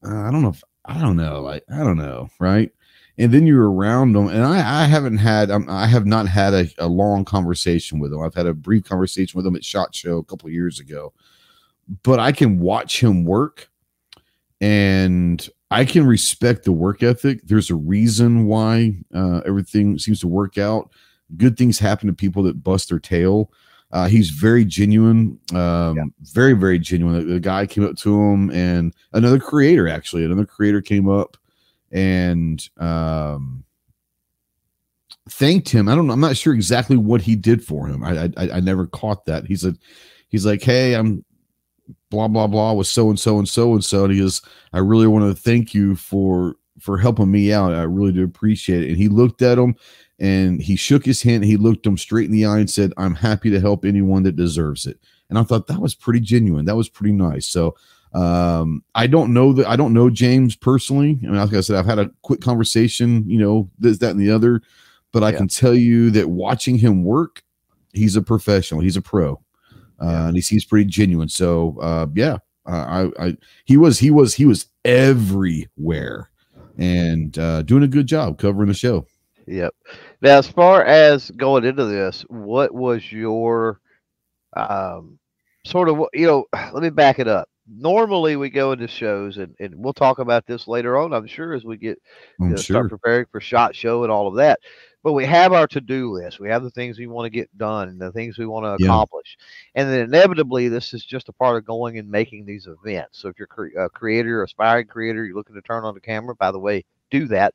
uh, 0.04 0.14
I 0.14 0.30
don't 0.30 0.42
know 0.42 0.50
if 0.50 0.62
I 0.84 1.00
don't 1.00 1.16
know, 1.16 1.40
like 1.40 1.64
I 1.72 1.78
don't 1.78 1.96
know, 1.96 2.28
right? 2.40 2.70
And 3.18 3.32
then 3.32 3.46
you're 3.46 3.70
around 3.70 4.14
them, 4.14 4.28
and 4.28 4.42
I, 4.42 4.84
I 4.84 4.86
haven't 4.86 5.18
had, 5.18 5.50
um, 5.50 5.66
I 5.68 5.86
have 5.86 6.06
not 6.06 6.26
had 6.26 6.54
a, 6.54 6.66
a 6.78 6.88
long 6.88 7.26
conversation 7.26 7.98
with 7.98 8.12
him. 8.12 8.22
I've 8.22 8.34
had 8.34 8.46
a 8.46 8.54
brief 8.54 8.84
conversation 8.84 9.36
with 9.36 9.46
him 9.46 9.54
at 9.54 9.64
Shot 9.64 9.94
Show 9.94 10.16
a 10.16 10.24
couple 10.24 10.48
years 10.48 10.80
ago, 10.80 11.12
but 12.02 12.18
I 12.18 12.32
can 12.32 12.58
watch 12.58 13.02
him 13.02 13.24
work, 13.24 13.68
and 14.60 15.46
I 15.72 15.84
can 15.84 16.06
respect 16.06 16.64
the 16.64 16.72
work 16.72 17.02
ethic. 17.02 17.40
There's 17.44 17.70
a 17.70 17.74
reason 17.74 18.46
why 18.46 18.96
uh, 19.14 19.40
everything 19.46 19.98
seems 19.98 20.20
to 20.20 20.28
work 20.28 20.58
out. 20.58 20.90
Good 21.36 21.56
things 21.56 21.78
happen 21.78 22.08
to 22.08 22.14
people 22.14 22.42
that 22.44 22.62
bust 22.62 22.90
their 22.90 22.98
tail. 22.98 23.50
Uh, 23.90 24.08
he's 24.08 24.30
very 24.30 24.64
genuine, 24.64 25.38
um, 25.52 25.96
yeah. 25.96 26.04
very, 26.32 26.54
very 26.54 26.78
genuine. 26.78 27.26
The, 27.26 27.34
the, 27.34 27.40
guy 27.40 27.66
came 27.66 27.84
up 27.84 27.96
to 27.98 28.22
him, 28.22 28.50
and 28.50 28.94
another 29.12 29.38
creator, 29.38 29.86
actually, 29.86 30.24
another 30.24 30.46
creator 30.46 30.80
came 30.80 31.10
up 31.10 31.36
and 31.90 32.66
um, 32.78 33.64
thanked 35.28 35.68
him. 35.68 35.88
I 35.88 35.94
don't 35.94 36.06
know. 36.06 36.14
I'm 36.14 36.20
not 36.20 36.38
sure 36.38 36.54
exactly 36.54 36.96
what 36.96 37.20
he 37.20 37.36
did 37.36 37.62
for 37.62 37.86
him. 37.86 38.02
I, 38.02 38.30
I, 38.38 38.50
I 38.54 38.60
never 38.60 38.86
caught 38.86 39.26
that. 39.26 39.44
He 39.44 39.56
said, 39.56 39.76
he's 40.28 40.46
like, 40.46 40.62
hey, 40.62 40.94
I'm 40.94 41.22
blah 42.10 42.28
blah 42.28 42.46
blah 42.46 42.72
with 42.72 42.86
so 42.86 43.08
and 43.08 43.18
so 43.18 43.38
and 43.38 43.48
so 43.48 43.72
and 43.72 43.84
so. 43.84 44.04
And 44.04 44.12
he 44.12 44.20
goes, 44.20 44.42
I 44.72 44.78
really 44.78 45.06
want 45.06 45.34
to 45.34 45.40
thank 45.40 45.74
you 45.74 45.96
for 45.96 46.56
for 46.78 46.98
helping 46.98 47.30
me 47.30 47.52
out. 47.52 47.72
I 47.72 47.82
really 47.82 48.12
do 48.12 48.24
appreciate 48.24 48.82
it. 48.82 48.88
And 48.88 48.96
he 48.96 49.08
looked 49.08 49.42
at 49.42 49.58
him 49.58 49.76
and 50.18 50.60
he 50.60 50.76
shook 50.76 51.04
his 51.04 51.22
hand. 51.22 51.44
He 51.44 51.56
looked 51.56 51.86
him 51.86 51.96
straight 51.96 52.26
in 52.26 52.32
the 52.32 52.46
eye 52.46 52.58
and 52.58 52.70
said, 52.70 52.92
I'm 52.96 53.14
happy 53.14 53.50
to 53.50 53.60
help 53.60 53.84
anyone 53.84 54.22
that 54.24 54.36
deserves 54.36 54.86
it. 54.86 54.98
And 55.28 55.38
I 55.38 55.42
thought 55.42 55.66
that 55.68 55.80
was 55.80 55.94
pretty 55.94 56.20
genuine. 56.20 56.64
That 56.64 56.76
was 56.76 56.88
pretty 56.88 57.12
nice. 57.12 57.46
So 57.46 57.76
um, 58.14 58.84
I 58.94 59.06
don't 59.06 59.32
know 59.32 59.52
that 59.54 59.66
I 59.66 59.76
don't 59.76 59.94
know 59.94 60.10
James 60.10 60.54
personally. 60.54 61.18
I 61.22 61.26
mean, 61.26 61.36
like 61.36 61.54
I 61.54 61.60
said, 61.60 61.76
I've 61.76 61.86
had 61.86 61.98
a 61.98 62.10
quick 62.22 62.40
conversation, 62.40 63.28
you 63.28 63.38
know, 63.38 63.70
this, 63.78 63.98
that, 63.98 64.10
and 64.10 64.20
the 64.20 64.30
other, 64.30 64.60
but 65.12 65.22
I 65.22 65.30
yeah. 65.30 65.38
can 65.38 65.48
tell 65.48 65.74
you 65.74 66.10
that 66.10 66.28
watching 66.28 66.76
him 66.76 67.04
work, 67.04 67.42
he's 67.92 68.16
a 68.16 68.22
professional, 68.22 68.80
he's 68.80 68.96
a 68.96 69.02
pro 69.02 69.40
uh, 70.02 70.26
and 70.26 70.36
he 70.36 70.42
seems 70.42 70.64
pretty 70.64 70.88
genuine. 70.90 71.28
So 71.28 71.78
uh, 71.80 72.06
yeah, 72.14 72.38
uh, 72.66 73.10
I, 73.18 73.26
I 73.26 73.36
he 73.64 73.76
was 73.76 73.98
he 73.98 74.10
was 74.10 74.34
he 74.34 74.44
was 74.44 74.66
everywhere 74.84 76.30
and 76.78 77.36
uh, 77.38 77.62
doing 77.62 77.82
a 77.82 77.88
good 77.88 78.06
job 78.06 78.38
covering 78.38 78.68
the 78.68 78.74
show. 78.74 79.06
Yep. 79.46 79.74
Now, 80.20 80.38
as 80.38 80.48
far 80.48 80.84
as 80.84 81.30
going 81.32 81.64
into 81.64 81.84
this, 81.84 82.24
what 82.28 82.72
was 82.74 83.10
your 83.10 83.80
um, 84.56 85.18
sort 85.64 85.88
of 85.88 86.00
you 86.12 86.26
know? 86.26 86.44
Let 86.72 86.82
me 86.82 86.90
back 86.90 87.18
it 87.18 87.28
up. 87.28 87.48
Normally, 87.74 88.36
we 88.36 88.50
go 88.50 88.72
into 88.72 88.86
shows, 88.86 89.38
and, 89.38 89.54
and 89.58 89.74
we'll 89.76 89.92
talk 89.92 90.18
about 90.18 90.46
this 90.46 90.68
later 90.68 90.98
on. 90.98 91.12
I'm 91.12 91.26
sure 91.26 91.54
as 91.54 91.64
we 91.64 91.76
get 91.76 92.00
you 92.38 92.48
know, 92.48 92.56
sure. 92.56 92.74
start 92.76 92.90
preparing 92.90 93.26
for 93.30 93.40
shot 93.40 93.74
show 93.74 94.02
and 94.02 94.12
all 94.12 94.28
of 94.28 94.36
that. 94.36 94.60
But 95.02 95.14
we 95.14 95.24
have 95.24 95.52
our 95.52 95.66
to-do 95.66 96.12
list. 96.12 96.38
We 96.38 96.48
have 96.48 96.62
the 96.62 96.70
things 96.70 96.98
we 96.98 97.08
want 97.08 97.26
to 97.26 97.30
get 97.30 97.56
done 97.58 97.88
and 97.88 98.00
the 98.00 98.12
things 98.12 98.38
we 98.38 98.46
want 98.46 98.64
to 98.64 98.84
accomplish. 98.84 99.36
And 99.74 99.88
then 99.88 100.00
inevitably 100.00 100.68
this 100.68 100.94
is 100.94 101.04
just 101.04 101.28
a 101.28 101.32
part 101.32 101.56
of 101.56 101.66
going 101.66 101.98
and 101.98 102.08
making 102.08 102.44
these 102.44 102.68
events. 102.68 103.18
So 103.18 103.28
if 103.28 103.36
you're 103.36 103.84
a 103.84 103.90
creator 103.90 104.44
aspiring 104.44 104.86
creator 104.86 105.24
you're 105.24 105.34
looking 105.34 105.56
to 105.56 105.62
turn 105.62 105.84
on 105.84 105.94
the 105.94 106.00
camera 106.00 106.36
by 106.36 106.52
the 106.52 106.60
way 106.60 106.84
do 107.12 107.26
that. 107.26 107.54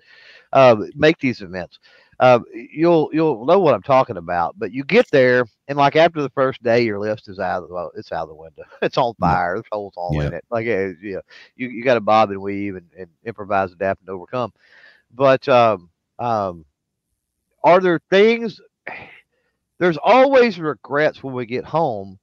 Uh, 0.53 0.77
make 0.95 1.19
these 1.19 1.41
events 1.41 1.79
uh, 2.19 2.39
you'll 2.53 3.09
you'll 3.13 3.45
know 3.45 3.59
what 3.59 3.73
I'm 3.73 3.81
talking 3.83 4.17
about. 4.17 4.57
But 4.57 4.71
you 4.71 4.83
get 4.83 5.09
there, 5.11 5.45
and 5.67 5.77
like 5.77 5.95
after 5.95 6.21
the 6.21 6.29
first 6.29 6.61
day, 6.63 6.83
your 6.83 6.99
list 6.99 7.27
is 7.29 7.39
out 7.39 7.63
of 7.63 7.69
the 7.69 7.73
well, 7.75 7.91
it's 7.95 8.11
out 8.11 8.23
of 8.23 8.29
the 8.29 8.35
window. 8.35 8.63
It's 8.81 8.97
on 8.97 9.13
fire. 9.19 9.55
There's 9.55 9.65
holes 9.71 9.93
all 9.97 10.19
Yeah. 10.19 10.27
in 10.27 10.33
it. 10.33 10.43
Like 10.49 10.65
yeah, 10.65 10.91
yeah, 11.01 11.19
you 11.55 11.69
you 11.69 11.83
got 11.83 11.95
to 11.95 12.01
bob 12.01 12.29
and 12.31 12.41
weave 12.41 12.75
and, 12.75 12.87
and 12.97 13.07
improvise, 13.25 13.71
adapt, 13.71 14.01
and 14.01 14.09
overcome. 14.09 14.51
But 15.13 15.47
um, 15.47 15.89
um, 16.19 16.65
are 17.63 17.79
there 17.79 17.99
things? 18.09 18.59
There's 19.79 19.97
always 19.97 20.59
regrets 20.59 21.23
when 21.23 21.33
we 21.33 21.45
get 21.45 21.65
home 21.65 22.19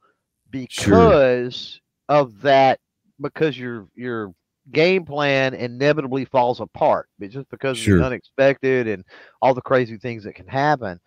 because 0.51 1.81
of 2.09 2.41
that. 2.43 2.81
Because 3.21 3.59
your 3.59 3.89
your 3.95 4.35
game 4.73 5.05
plan 5.05 5.55
inevitably 5.55 6.25
falls 6.25 6.61
apart, 6.61 7.09
but 7.19 7.31
just 7.31 7.49
because 7.51 7.77
Sure. 7.79 7.99
the 7.99 8.05
unexpected 8.07 8.89
and 8.89 9.05
all 9.43 9.55
the 9.55 9.61
crazy 9.61 9.99
things 9.99 10.25
that 10.25 10.35
can 10.35 10.47
happen. 10.49 11.01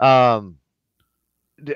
Um, 0.00 0.58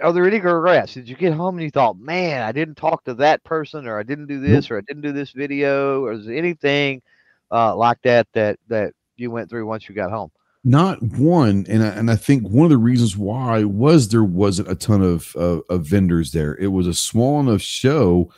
are 0.01 0.13
there 0.13 0.27
any 0.27 0.39
regrets? 0.39 0.95
Did 0.95 1.09
you 1.09 1.17
get 1.17 1.33
home 1.33 1.57
and 1.57 1.65
you 1.65 1.71
thought, 1.71 1.99
man, 1.99 2.43
I 2.43 2.53
didn't 2.53 2.77
talk 2.77 3.05
to 3.05 3.15
that 3.15 3.43
person, 3.45 3.87
or 3.87 3.99
I 3.99 4.05
didn't 4.05 4.27
do 4.27 4.41
this, 4.41 4.71
or 4.71 4.79
I 4.79 4.83
didn't 4.83 5.03
do 5.03 5.13
this 5.13 5.33
video, 5.33 6.05
or 6.05 6.13
is 6.13 6.27
there 6.27 6.37
anything 6.37 7.03
uh, 7.51 7.75
like 7.75 7.99
that 8.03 8.29
that 8.35 8.59
that 8.69 8.93
you 9.17 9.31
went 9.31 9.51
through 9.51 9.67
once 9.67 9.89
you 9.89 9.95
got 9.95 10.11
home? 10.11 10.31
not 10.65 11.03
one 11.03 11.67
and 11.69 11.83
I, 11.83 11.89
and 11.89 12.09
I 12.09 12.15
think 12.15 12.49
one 12.49 12.65
of 12.67 12.71
the 12.71 12.79
reasons 12.79 13.17
why 13.17 13.65
was 13.65 14.09
there 14.09 14.23
wasn't 14.23 14.71
a 14.71 14.77
ton 14.77 15.03
of, 15.03 15.35
of 15.35 15.63
of 15.69 15.85
vendors 15.85 16.31
there 16.31 16.55
it 16.55 16.69
was 16.69 16.87
a 16.87 16.95
small 16.95 17.41
enough 17.41 17.61
show 17.61 18.33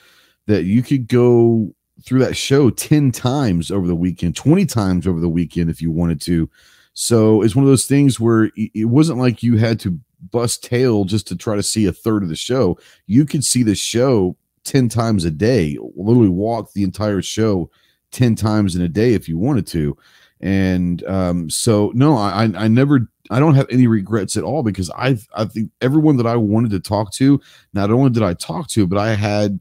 that 0.47 0.63
you 0.65 0.83
could 0.83 1.07
go 1.07 1.75
through 2.05 2.21
that 2.21 2.37
show 2.37 2.71
10 2.71 3.13
times 3.13 3.71
over 3.71 3.87
the 3.87 3.95
weekend 3.95 4.37
20 4.37 4.67
times 4.67 5.07
over 5.07 5.21
the 5.21 5.29
weekend 5.29 5.71
if 5.71 5.81
you 5.81 5.91
wanted 5.91 6.21
to. 6.23 6.49
So 6.93 7.43
it's 7.43 7.57
one 7.57 7.65
of 7.65 7.71
those 7.71 7.87
things 7.87 8.21
where 8.21 8.51
it 8.57 8.85
wasn't 8.85 9.19
like 9.19 9.43
you 9.43 9.57
had 9.57 9.81
to 9.81 9.99
bust 10.31 10.63
tail 10.63 11.05
just 11.05 11.27
to 11.29 11.37
try 11.37 11.57
to 11.57 11.63
see 11.63 11.87
a 11.87 11.93
third 11.93 12.23
of 12.23 12.29
the 12.29 12.37
show. 12.37 12.79
You 13.07 13.25
could 13.25 13.45
see 13.45 13.63
the 13.63 13.75
show 13.75 14.37
10 14.65 14.89
times 14.89 15.25
a 15.25 15.31
day 15.31 15.77
literally 15.97 16.29
walk 16.29 16.73
the 16.73 16.85
entire 16.85 17.21
show 17.21 17.71
10 18.13 18.35
times 18.37 18.77
in 18.77 18.83
a 18.83 18.89
day 18.89 19.15
if 19.15 19.29
you 19.29 19.37
wanted 19.39 19.67
to. 19.69 19.97
And 20.41 21.05
um, 21.05 21.49
so 21.49 21.91
no, 21.95 22.17
I 22.17 22.45
I 22.55 22.69
never 22.69 23.09
I 23.31 23.41
don't 23.41 23.55
have 23.55 23.67
any 23.71 23.87
regrets 23.87 24.37
at 24.37 24.45
all 24.45 24.63
because 24.63 24.91
I 24.91 25.17
I 25.35 25.47
think 25.47 25.71
everyone 25.81 26.19
that 26.19 26.27
I 26.27 26.37
wanted 26.37 26.71
to 26.73 26.81
talk 26.81 27.13
to, 27.15 27.41
not 27.73 27.91
only 27.91 28.11
did 28.11 28.23
I 28.23 28.35
talk 28.35 28.69
to, 28.69 28.87
but 28.87 28.99
I 28.99 29.15
had 29.15 29.59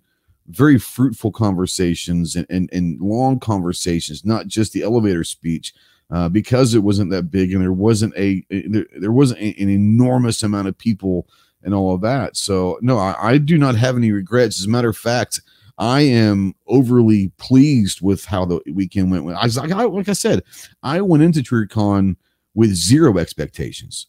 very 0.47 0.77
fruitful 0.77 1.31
conversations 1.31 2.35
and 2.35 2.45
and, 2.49 2.69
and 2.73 2.99
long 3.01 3.39
conversations, 3.39 4.25
not 4.25 4.47
just 4.47 4.73
the 4.73 4.83
elevator 4.83 5.23
speech. 5.23 5.73
Uh, 6.11 6.29
because 6.29 6.75
it 6.75 6.83
wasn't 6.83 7.09
that 7.09 7.31
big 7.31 7.53
and 7.53 7.61
there 7.61 7.71
wasn't 7.71 8.13
a 8.15 8.45
there, 8.49 8.85
there 8.99 9.11
wasn't 9.11 9.39
a- 9.39 9.59
an 9.59 9.69
enormous 9.69 10.43
amount 10.43 10.67
of 10.67 10.77
people 10.77 11.27
and 11.63 11.73
all 11.73 11.95
of 11.95 12.01
that. 12.01 12.37
So 12.37 12.77
no, 12.81 12.99
I, 12.99 13.15
I 13.19 13.37
do 13.39 13.57
not 13.57 13.75
have 13.75 13.95
any 13.95 14.11
regrets. 14.11 14.59
As 14.59 14.65
a 14.65 14.69
matter 14.69 14.89
of 14.89 14.97
fact, 14.97 15.41
I 15.79 16.01
am 16.01 16.53
overly 16.67 17.31
pleased 17.37 18.01
with 18.01 18.25
how 18.25 18.45
the 18.45 18.59
weekend 18.73 19.11
went. 19.11 19.25
I 19.37 19.45
was 19.45 19.57
like, 19.57 19.71
I, 19.71 19.85
like 19.85 20.09
I 20.09 20.13
said, 20.13 20.43
I 20.83 21.01
went 21.01 21.23
into 21.23 21.39
TrueCon 21.39 22.15
with 22.53 22.75
zero 22.75 23.17
expectations. 23.17 24.05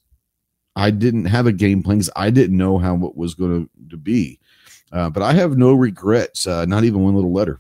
I 0.77 0.91
didn't 0.91 1.27
have 1.27 1.47
a 1.47 1.53
game 1.53 1.83
plan 1.83 1.99
because 1.99 2.11
I 2.17 2.29
didn't 2.31 2.59
know 2.59 2.77
how 2.77 2.97
it 3.07 3.17
was 3.17 3.35
going 3.35 3.65
to, 3.65 3.71
to 3.91 3.97
be. 3.97 4.41
Uh, 4.93 5.11
but 5.11 5.23
I 5.23 5.33
have 5.35 5.59
no 5.59 5.73
regrets, 5.75 6.47
uh, 6.47 6.65
not 6.67 6.85
even 6.85 7.03
one 7.03 7.15
little 7.15 7.33
letter. 7.33 7.59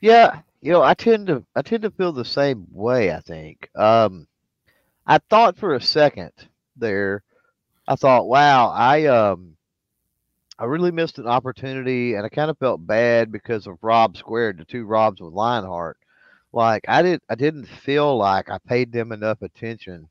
Yeah, 0.00 0.42
you 0.60 0.72
know, 0.72 0.82
I 0.82 0.94
tend 0.94 1.26
to 1.28 1.44
I 1.54 1.62
tend 1.62 1.82
to 1.82 1.90
feel 1.90 2.12
the 2.12 2.24
same 2.24 2.66
way, 2.72 3.12
I 3.12 3.20
think. 3.20 3.70
Um 3.76 4.26
I 5.06 5.18
thought 5.30 5.58
for 5.58 5.74
a 5.74 5.80
second 5.80 6.32
there, 6.76 7.22
I 7.88 7.96
thought, 7.96 8.28
wow, 8.28 8.70
I 8.70 9.06
um 9.06 9.56
I 10.58 10.64
really 10.66 10.90
missed 10.90 11.18
an 11.18 11.26
opportunity 11.26 12.14
and 12.14 12.24
I 12.26 12.28
kind 12.28 12.50
of 12.50 12.58
felt 12.58 12.86
bad 12.86 13.32
because 13.32 13.66
of 13.66 13.78
Rob 13.82 14.16
squared, 14.16 14.58
the 14.58 14.64
two 14.64 14.84
Robs 14.86 15.20
with 15.20 15.32
Lionheart. 15.34 15.98
Like 16.52 16.84
I 16.88 17.02
did 17.02 17.20
I 17.28 17.34
didn't 17.36 17.66
feel 17.66 18.16
like 18.16 18.50
I 18.50 18.58
paid 18.58 18.92
them 18.92 19.12
enough 19.12 19.42
attention. 19.42 20.08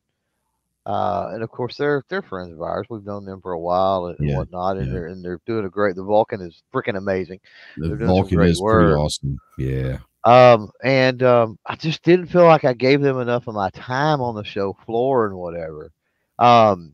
Uh, 0.85 1.31
and 1.33 1.41
of 1.41 1.49
course 1.49 1.77
they're 1.77 2.03
they're 2.09 2.21
friends 2.21 2.53
of 2.53 2.61
ours. 2.61 2.85
We've 2.89 3.03
known 3.05 3.25
them 3.25 3.41
for 3.41 3.53
a 3.53 3.59
while 3.59 4.07
and, 4.07 4.19
and 4.19 4.29
Yeah, 4.29 4.37
whatnot, 4.37 4.77
and 4.77 4.87
yeah. 4.87 4.93
they're 4.93 5.07
and 5.07 5.23
they're 5.25 5.41
doing 5.45 5.65
a 5.65 5.69
great. 5.69 5.95
The 5.95 6.03
Vulcan 6.03 6.41
is 6.41 6.61
freaking 6.73 6.97
amazing. 6.97 7.39
The 7.77 7.87
They're 7.87 7.97
doing 7.97 8.09
some 8.09 8.15
Vulcan 8.15 8.41
is 8.41 8.61
pretty 8.61 8.93
awesome. 8.93 9.39
Yeah. 9.57 9.97
Um, 10.23 10.71
and 10.83 11.21
um, 11.23 11.59
I 11.65 11.75
just 11.75 12.01
didn't 12.03 12.27
feel 12.27 12.45
like 12.45 12.65
I 12.65 12.73
gave 12.73 13.01
them 13.01 13.19
enough 13.19 13.47
of 13.47 13.53
my 13.53 13.69
time 13.71 14.21
on 14.21 14.35
the 14.35 14.43
show 14.43 14.73
floor 14.85 15.27
and 15.27 15.35
whatever. 15.35 15.91
Um, 16.39 16.93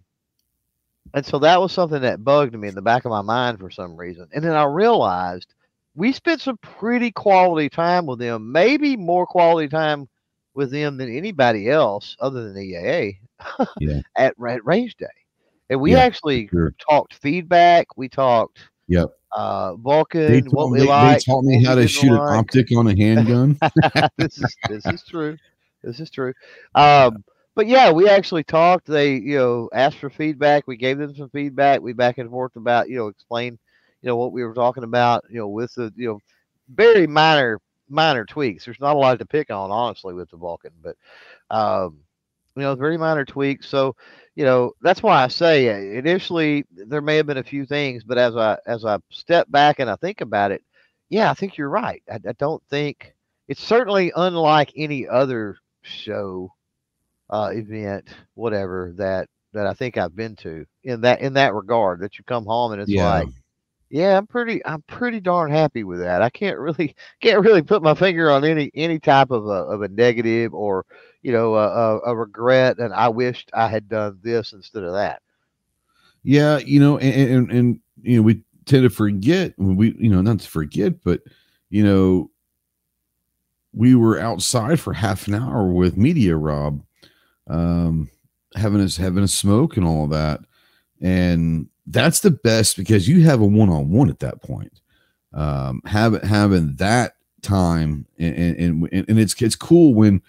and 1.13 1.25
so 1.25 1.39
that 1.39 1.59
was 1.59 1.71
something 1.71 2.01
that 2.01 2.23
bugged 2.23 2.53
me 2.53 2.67
in 2.67 2.75
the 2.75 2.81
back 2.81 3.05
of 3.05 3.11
my 3.11 3.21
mind 3.21 3.59
for 3.59 3.69
some 3.69 3.95
reason. 3.95 4.27
And 4.33 4.43
then 4.43 4.53
I 4.53 4.63
realized 4.65 5.53
we 5.95 6.13
spent 6.13 6.41
some 6.41 6.57
pretty 6.57 7.11
quality 7.11 7.69
time 7.69 8.05
with 8.05 8.19
them, 8.19 8.51
maybe 8.51 8.95
more 8.95 9.25
quality 9.25 9.67
time 9.67 10.07
with 10.53 10.71
them 10.71 10.97
than 10.97 11.15
anybody 11.15 11.69
else 11.69 12.15
other 12.19 12.51
than 12.51 12.61
EAA 12.61 13.19
Yeah. 13.79 13.99
at, 14.17 14.33
at 14.47 14.65
Range 14.65 14.95
Day. 14.95 15.05
And 15.69 15.79
we 15.81 15.93
Yeah, 15.93 15.99
actually 15.99 16.49
sure. 16.49 16.73
talked 16.89 17.13
feedback. 17.15 17.87
We 17.97 18.09
talked 18.09 18.59
Yep. 18.87 19.09
uh, 19.35 19.75
Vulcan, 19.75 20.33
They, 20.33 20.41
what 20.41 20.67
taught, 20.67 20.71
we 20.71 20.79
they, 20.79 21.13
they 21.15 21.19
taught 21.19 21.43
me 21.43 21.63
how 21.63 21.75
to 21.75 21.87
shoot 21.87 22.11
an 22.11 22.19
optic 22.29 22.75
on 22.75 22.87
a 22.87 22.95
handgun. 22.95 23.57
this 24.17 24.37
is 24.37 24.57
this 24.67 24.85
is 24.85 25.03
true. 25.03 25.37
This 25.83 25.99
is 25.99 26.09
true. 26.09 26.33
Um, 26.75 27.23
but 27.55 27.67
yeah, 27.67 27.91
we 27.91 28.07
actually 28.07 28.43
talked. 28.43 28.87
They, 28.87 29.15
you 29.15 29.37
know, 29.37 29.69
asked 29.73 29.97
for 29.97 30.09
feedback. 30.09 30.67
We 30.67 30.77
gave 30.77 30.97
them 30.97 31.13
some 31.15 31.29
feedback. 31.29 31.81
We 31.81 31.93
back 31.93 32.17
and 32.17 32.29
forth 32.29 32.55
about, 32.55 32.89
you 32.89 32.95
know, 32.95 33.07
explain, 33.07 33.57
you 34.01 34.07
know, 34.07 34.15
what 34.15 34.31
we 34.31 34.43
were 34.43 34.53
talking 34.53 34.83
about, 34.83 35.25
you 35.29 35.39
know, 35.39 35.49
with 35.49 35.73
the, 35.75 35.91
you 35.95 36.07
know, 36.07 36.19
very 36.73 37.07
minor, 37.07 37.59
minor 37.91 38.25
tweaks. 38.25 38.65
There's 38.65 38.79
not 38.81 38.95
a 38.95 38.99
lot 38.99 39.19
to 39.19 39.25
pick 39.25 39.51
on, 39.51 39.71
honestly, 39.71 40.13
with 40.13 40.31
the 40.31 40.37
Vulcan, 40.37 40.71
but, 40.81 40.95
um, 41.49 41.99
you 42.55 42.63
know, 42.63 42.75
very 42.75 42.97
minor 42.97 43.25
tweaks. 43.25 43.67
So, 43.69 43.95
you 44.35 44.45
know, 44.45 44.73
that's 44.81 45.03
why 45.03 45.23
I 45.23 45.27
say 45.27 45.69
uh, 45.69 45.99
initially 45.99 46.65
there 46.71 47.01
may 47.01 47.17
have 47.17 47.27
been 47.27 47.37
a 47.37 47.43
few 47.43 47.65
things, 47.65 48.03
but 48.03 48.17
as 48.17 48.35
I 48.37 48.57
as 48.67 48.85
I 48.85 48.99
step 49.11 49.49
back 49.51 49.79
and 49.79 49.89
I 49.89 49.95
think 49.95 50.21
about 50.21 50.51
it, 50.51 50.63
yeah, 51.09 51.29
I 51.31 51.33
think 51.35 51.57
you're 51.57 51.69
right. 51.69 52.03
I, 52.11 52.15
I 52.27 52.33
don't 52.39 52.63
think 52.69 53.13
it's 53.47 53.63
certainly 53.63 54.11
unlike 54.15 54.71
any 54.75 55.07
other 55.07 55.57
show, 55.83 56.53
uh, 57.29 57.51
event, 57.53 58.09
whatever 58.35 58.93
that 58.97 59.29
that 59.53 59.67
I 59.67 59.73
think 59.73 59.97
I've 59.97 60.15
been 60.15 60.35
to 60.37 60.65
in 60.83 61.01
that 61.01 61.21
in 61.21 61.33
that 61.33 61.53
regard. 61.53 61.99
That 62.01 62.17
you 62.17 62.23
come 62.25 62.45
home 62.45 62.71
and 62.73 62.81
it's 62.81 62.95
Yeah. 62.95 62.97
like, 62.97 63.29
yeah, 63.91 64.17
I'm 64.17 64.25
pretty 64.25 64.65
I'm 64.65 64.81
pretty 64.83 65.19
darn 65.19 65.51
happy 65.51 65.83
with 65.83 65.99
that. 65.99 66.21
I 66.21 66.29
can't 66.29 66.57
really 66.57 66.95
can't 67.21 67.43
really 67.43 67.61
put 67.61 67.83
my 67.83 67.93
finger 67.93 68.31
on 68.31 68.45
any 68.45 68.71
any 68.73 68.99
type 68.99 69.31
of 69.31 69.45
a 69.45 69.49
of 69.49 69.81
a 69.81 69.89
negative 69.89 70.53
or 70.53 70.85
you 71.21 71.33
know 71.33 71.55
a, 71.55 71.99
a, 71.99 72.15
regret 72.15 72.79
and 72.79 72.93
I 72.93 73.09
wished 73.09 73.51
I 73.53 73.67
had 73.67 73.89
done 73.89 74.17
this 74.23 74.53
instead 74.53 74.83
of 74.83 74.93
that. 74.93 75.21
Yeah, 76.23 76.59
you 76.59 76.79
know, 76.79 76.97
and, 76.99 77.31
and 77.31 77.51
and 77.51 77.79
you 78.01 78.17
know, 78.17 78.21
we 78.23 78.41
tend 78.65 78.83
to 78.83 78.89
forget 78.89 79.53
we 79.57 79.93
you 79.99 80.09
know 80.09 80.21
not 80.21 80.39
to 80.39 80.47
forget, 80.47 81.03
but 81.03 81.19
you 81.69 81.83
know, 81.83 82.31
we 83.73 83.93
were 83.95 84.19
outside 84.19 84.79
for 84.79 84.93
half 84.93 85.27
an 85.27 85.35
hour 85.35 85.65
with 85.65 85.97
Media 85.97 86.37
Rob, 86.37 86.81
um, 87.49 88.09
having 88.55 88.79
us 88.79 88.95
having 88.95 89.23
a 89.23 89.27
smoke 89.27 89.75
and 89.75 89.85
all 89.85 90.07
that, 90.07 90.39
and 91.01 91.67
that's 91.91 92.21
the 92.21 92.31
best 92.31 92.77
because 92.77 93.07
you 93.07 93.23
have 93.23 93.41
a 93.41 93.45
one 93.45 93.69
on 93.69 93.89
one 93.89 94.09
at 94.09 94.19
that 94.19 94.41
point. 94.41 94.81
Um, 95.33 95.81
having 95.85 96.21
having 96.21 96.75
that 96.75 97.13
time 97.41 98.05
and 98.19 98.35
and 98.35 98.89
and, 98.91 99.09
and 99.09 99.19
it's 99.19 99.39
it's 99.41 99.55
cool 99.55 99.93
when 99.93 100.21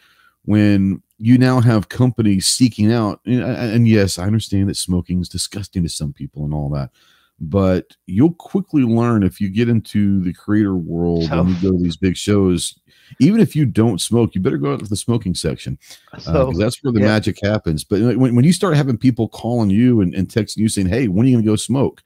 when 0.45 1.03
you 1.19 1.39
now 1.39 1.61
have 1.61 1.89
companies 1.89 2.47
seeking 2.47 2.93
out 2.93 3.21
and, 3.27 3.43
and 3.43 3.89
yes 3.89 4.19
i 4.19 4.25
understand 4.25 4.69
that 4.69 4.77
smoking 4.77 5.21
is 5.21 5.29
disgusting 5.29 5.83
to 5.83 5.89
some 5.89 6.13
people 6.13 6.45
and 6.45 6.55
all 6.55 6.69
that 6.71 6.91
but 7.39 7.97
you'll 8.07 8.35
quickly 8.35 8.83
learn 8.83 9.23
if 9.23 9.41
you 9.41 9.49
get 9.49 9.69
into 9.69 10.21
the 10.23 10.33
creator 10.33 10.77
world 10.77 11.31
and 11.31 11.51
you 11.51 11.71
go 11.71 11.77
to 11.77 11.83
these 11.83 11.97
big 11.97 12.17
shows 12.17 12.79
even 13.21 13.41
if 13.41 13.55
you 13.57 13.65
don't 13.67 14.01
smoke 14.01 14.35
you 14.35 14.41
better 14.41 14.57
go 14.59 14.73
out 14.73 14.81
to 14.81 14.87
the 14.87 14.97
smoking 14.97 15.35
section 15.35 15.79
So 16.19 16.47
because 16.47 16.59
that's 16.59 16.83
where 16.85 16.93
the 16.93 17.01
yeah. 17.01 17.07
magic 17.07 17.39
happens 17.43 17.85
but 17.85 18.01
when, 18.01 18.35
when 18.35 18.45
you 18.45 18.53
start 18.53 18.77
having 18.77 18.97
people 18.99 19.29
calling 19.29 19.71
you 19.71 20.01
and, 20.01 20.15
and 20.15 20.29
texting 20.29 20.59
you 20.59 20.69
saying 20.69 20.89
hey 20.89 21.09
when 21.09 21.27
are 21.27 21.29
you 21.29 21.35
going 21.37 21.45
to 21.45 21.51
go 21.51 21.57
smoke 21.57 22.03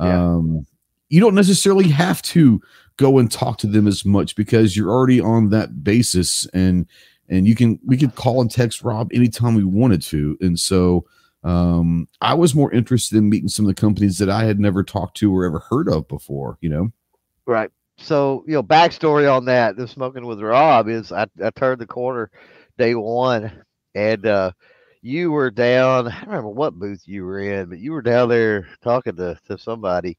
Yeah. 0.00 0.22
um, 0.22 0.66
you 1.08 1.20
don't 1.20 1.34
necessarily 1.34 1.88
have 1.88 2.20
to 2.22 2.60
go 2.96 3.18
and 3.18 3.30
talk 3.30 3.58
to 3.58 3.66
them 3.66 3.86
as 3.86 4.04
much 4.04 4.34
because 4.36 4.76
you're 4.76 4.90
already 4.90 5.20
on 5.20 5.50
that 5.50 5.84
basis 5.84 6.46
and 6.54 6.86
and 7.28 7.46
you 7.46 7.54
can 7.54 7.78
we 7.84 7.96
could 7.96 8.14
call 8.14 8.40
and 8.40 8.50
text 8.50 8.82
rob 8.82 9.10
anytime 9.12 9.54
we 9.54 9.64
wanted 9.64 10.00
to 10.02 10.36
and 10.40 10.58
so 10.58 11.04
um 11.44 12.08
i 12.22 12.32
was 12.34 12.54
more 12.54 12.72
interested 12.72 13.18
in 13.18 13.28
meeting 13.28 13.48
some 13.48 13.64
of 13.64 13.68
the 13.68 13.80
companies 13.80 14.16
that 14.18 14.30
i 14.30 14.44
had 14.44 14.58
never 14.58 14.82
talked 14.82 15.16
to 15.16 15.32
or 15.34 15.44
ever 15.44 15.58
heard 15.58 15.88
of 15.88 16.08
before 16.08 16.56
you 16.60 16.68
know 16.68 16.90
Right. 17.48 17.70
So, 17.98 18.44
you 18.46 18.54
know, 18.54 18.62
backstory 18.62 19.32
on 19.32 19.46
that, 19.46 19.76
the 19.76 19.88
smoking 19.88 20.26
with 20.26 20.40
Rob 20.40 20.88
is 20.88 21.12
I, 21.12 21.26
I 21.42 21.50
turned 21.50 21.80
the 21.80 21.86
corner 21.86 22.30
day 22.78 22.94
one, 22.94 23.50
and 23.94 24.26
uh, 24.26 24.52
you 25.02 25.30
were 25.30 25.50
down. 25.50 26.08
I 26.08 26.20
don't 26.20 26.28
remember 26.28 26.50
what 26.50 26.74
booth 26.74 27.02
you 27.06 27.24
were 27.24 27.40
in, 27.40 27.68
but 27.70 27.78
you 27.78 27.92
were 27.92 28.02
down 28.02 28.28
there 28.28 28.68
talking 28.82 29.16
to, 29.16 29.38
to 29.48 29.58
somebody. 29.58 30.18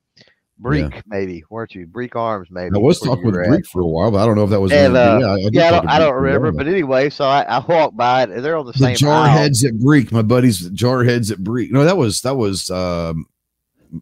Breek, 0.60 1.04
maybe, 1.06 1.44
weren't 1.52 1.76
you? 1.76 1.86
Breek 1.86 2.16
Arms, 2.16 2.48
maybe. 2.50 2.72
I 2.74 2.80
was 2.80 3.00
talking 3.00 3.24
with 3.24 3.36
Breek 3.36 3.68
for 3.68 3.84
a 3.84 3.86
while, 3.86 4.10
but 4.10 4.24
I 4.24 4.26
don't 4.26 4.36
know 4.36 4.44
if 4.44 4.50
that 4.50 4.60
was. 4.60 4.72
And, 4.72 4.98
uh, 4.98 5.20
yeah, 5.22 5.28
I, 5.28 5.34
I, 5.34 5.50
yeah, 5.52 5.68
I 5.68 5.72
don't, 5.72 5.88
I 5.90 6.00
don't 6.00 6.16
remember. 6.16 6.52
But 6.52 6.68
anyway, 6.68 7.12
so 7.12 7.26
I, 7.26 7.44
I 7.44 7.60
walked 7.60 7.96
by 7.96 8.24
it, 8.24 8.32
and 8.32 8.44
they're 8.44 8.58
on 8.58 8.66
the, 8.66 8.72
the 8.72 8.80
same. 8.80 8.96
Jar 8.96 9.28
heads 9.28 9.64
at 9.64 9.74
Breek, 9.74 10.12
my 10.12 10.24
buddies. 10.24 10.68
Jar 10.72 11.04
heads 11.04 11.30
at 11.30 11.38
Breek. 11.38 11.70
No, 11.70 11.86
that 11.86 11.96
was 11.96 12.22
that 12.22 12.36
was 12.36 12.72
um, 12.72 13.28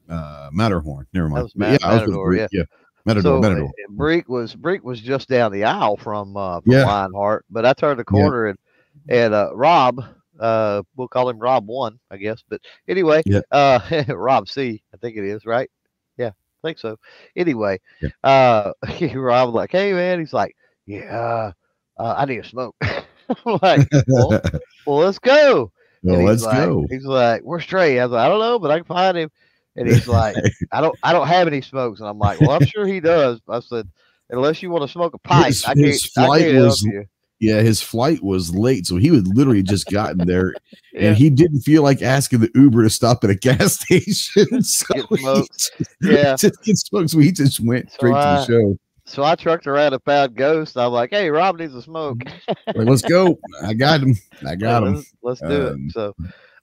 uh, 0.07 0.49
Matterhorn. 0.53 1.07
Never 1.11 1.27
mind. 1.27 1.51
Matt, 1.55 1.81
yeah, 1.81 1.87
I 1.89 1.93
was 1.95 2.07
with 2.07 2.15
Breek. 2.15 2.37
Yeah. 2.37 2.47
yeah. 2.53 2.63
Matador, 3.05 3.37
so, 3.37 3.39
Matador. 3.41 3.71
Breek 3.91 4.27
was 4.27 4.55
Breek 4.55 4.81
was 4.81 4.99
just 4.99 5.29
down 5.29 5.51
the 5.51 5.63
aisle 5.63 5.97
from, 5.97 6.35
uh, 6.35 6.61
from 6.61 6.71
yeah. 6.71 6.85
Lionheart, 6.85 7.45
but 7.49 7.65
I 7.65 7.73
turned 7.73 7.99
the 7.99 8.03
corner 8.03 8.45
yeah. 8.45 8.49
and 8.51 8.59
and 9.07 9.33
uh, 9.33 9.55
Rob, 9.55 10.03
uh, 10.39 10.81
we'll 10.95 11.07
call 11.07 11.29
him 11.29 11.39
Rob 11.39 11.67
One, 11.67 11.99
I 12.09 12.17
guess. 12.17 12.43
But 12.47 12.61
anyway, 12.87 13.21
yeah. 13.25 13.41
uh, 13.51 14.03
Rob 14.09 14.49
C, 14.49 14.81
I 14.93 14.97
think 14.97 15.17
it 15.17 15.23
is, 15.23 15.45
right? 15.45 15.69
Yeah, 16.17 16.29
I 16.29 16.67
think 16.67 16.79
so. 16.79 16.97
Anyway, 17.35 17.79
yeah. 18.01 18.09
uh, 18.23 18.73
Rob 19.13 19.53
like, 19.53 19.71
hey 19.71 19.93
man, 19.93 20.19
he's 20.19 20.33
like, 20.33 20.55
yeah, 20.85 21.51
uh, 21.97 22.15
I 22.17 22.25
need 22.25 22.39
a 22.39 22.43
smoke. 22.43 22.75
I'm 22.81 23.59
like, 23.61 23.87
well, 24.07 24.41
well, 24.85 24.97
let's 24.97 25.19
go. 25.19 25.71
Well, 26.03 26.21
let's 26.23 26.43
like, 26.43 26.57
go. 26.57 26.85
He's 26.89 27.05
like, 27.05 27.41
we're 27.41 27.59
straight. 27.59 27.99
I 27.99 28.05
was 28.05 28.11
like, 28.11 28.25
I 28.25 28.29
don't 28.29 28.39
know, 28.39 28.59
but 28.59 28.69
I 28.69 28.77
can 28.77 28.85
find 28.85 29.17
him. 29.17 29.31
And 29.75 29.87
he's 29.87 30.07
like, 30.07 30.35
I 30.71 30.81
don't, 30.81 30.97
I 31.03 31.13
don't 31.13 31.27
have 31.27 31.47
any 31.47 31.61
smokes. 31.61 31.99
And 31.99 32.09
I'm 32.09 32.19
like, 32.19 32.39
well, 32.39 32.51
I'm 32.51 32.65
sure 32.65 32.87
he 32.87 32.99
does. 32.99 33.39
I 33.47 33.59
said, 33.59 33.87
unless 34.29 34.61
you 34.61 34.69
want 34.69 34.83
to 34.83 34.87
smoke 34.87 35.13
a 35.13 35.19
pipe, 35.19 35.47
his, 35.47 35.65
I 35.65 35.73
can't, 35.73 35.85
his 35.85 36.05
flight 36.05 36.41
I 36.41 36.45
can't 36.45 36.63
was, 36.63 36.83
help 36.83 36.93
you. 36.93 37.05
Yeah, 37.39 37.61
his 37.61 37.81
flight 37.81 38.23
was 38.23 38.55
late, 38.55 38.87
so 38.87 38.95
he 38.95 39.11
was 39.11 39.27
literally 39.27 39.61
just 39.61 39.87
gotten 39.87 40.25
there, 40.25 40.55
yeah. 40.93 41.09
and 41.09 41.17
he 41.17 41.29
didn't 41.29 41.59
feel 41.61 41.83
like 41.83 42.01
asking 42.01 42.39
the 42.39 42.49
Uber 42.55 42.83
to 42.83 42.89
stop 42.89 43.25
at 43.25 43.29
a 43.29 43.35
gas 43.35 43.73
station. 43.81 44.63
So 44.63 44.85
he 45.09 45.17
just, 45.17 45.71
yeah, 46.01 46.35
just 46.37 46.63
get 46.63 46.77
smoked. 46.77 47.09
So 47.09 47.19
he 47.19 47.33
just 47.33 47.59
went 47.59 47.91
so 47.91 47.95
straight 47.95 48.15
I, 48.15 48.35
to 48.35 48.39
the 48.39 48.45
show. 48.45 48.77
So 49.05 49.23
I 49.23 49.35
trucked 49.35 49.67
around 49.67 49.93
a 49.93 49.99
found 49.99 50.35
Ghost. 50.35 50.77
I'm 50.77 50.91
like, 50.91 51.11
"Hey, 51.11 51.29
Rob 51.29 51.59
needs 51.59 51.75
a 51.75 51.81
smoke. 51.81 52.23
like, 52.47 52.87
let's 52.87 53.01
go. 53.01 53.37
I 53.63 53.73
got 53.73 54.01
him. 54.01 54.15
I 54.47 54.55
got 54.55 54.83
him. 54.83 54.95
Let's, 54.95 55.13
let's 55.21 55.41
do 55.41 55.67
um, 55.67 55.85
it." 55.87 55.91
So, 55.91 56.15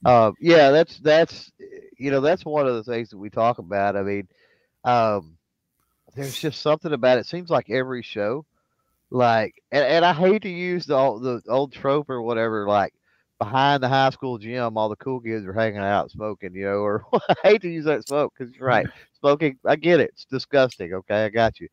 uh, 0.05 0.33
yeah, 0.41 0.71
that's 0.71 0.99
that's 0.99 1.53
you 1.99 2.11
know 2.11 2.21
that's 2.21 2.45
one 2.45 2.67
of 2.67 2.75
the 2.75 2.85
things 2.85 3.11
that 3.11 3.19
we 3.19 3.31
talk 3.31 3.59
about. 3.59 3.97
I 3.97 4.03
mean, 4.03 4.29
um, 4.85 5.37
there's 6.15 6.39
just 6.39 6.61
something 6.61 6.93
about 6.93 7.19
it. 7.19 7.27
Seems 7.27 7.51
like 7.51 7.71
every 7.71 8.03
show, 8.03 8.45
like, 9.11 9.55
and, 9.71 9.85
and 9.85 10.05
I 10.05 10.13
hate 10.13 10.43
to 10.43 10.49
use 10.49 10.87
the 10.87 10.97
the 11.45 11.51
old 11.51 11.73
trope 11.73 12.11
or 12.11 12.23
whatever, 12.23 12.67
like 12.67 12.95
behind 13.39 13.83
the 13.83 13.89
high 13.89 14.11
school 14.11 14.39
gym, 14.39 14.77
all 14.77 14.89
the 14.89 14.97
cool 14.97 15.21
kids 15.21 15.45
are 15.47 15.53
hanging 15.53 15.79
out 15.79 16.11
smoking, 16.11 16.55
you 16.55 16.65
know, 16.65 16.79
or 16.79 17.05
I 17.29 17.35
hate 17.45 17.63
to 17.63 17.69
use 17.71 17.85
that 17.87 18.05
smoke 18.07 18.33
because 18.37 18.55
you're 18.55 18.67
right, 18.69 18.87
smoking. 19.21 19.59
I 19.67 19.77
get 19.77 20.01
it, 20.01 20.11
it's 20.11 20.25
disgusting. 20.25 20.93
Okay, 20.95 21.25
I 21.25 21.29
got 21.29 21.61
you, 21.61 21.69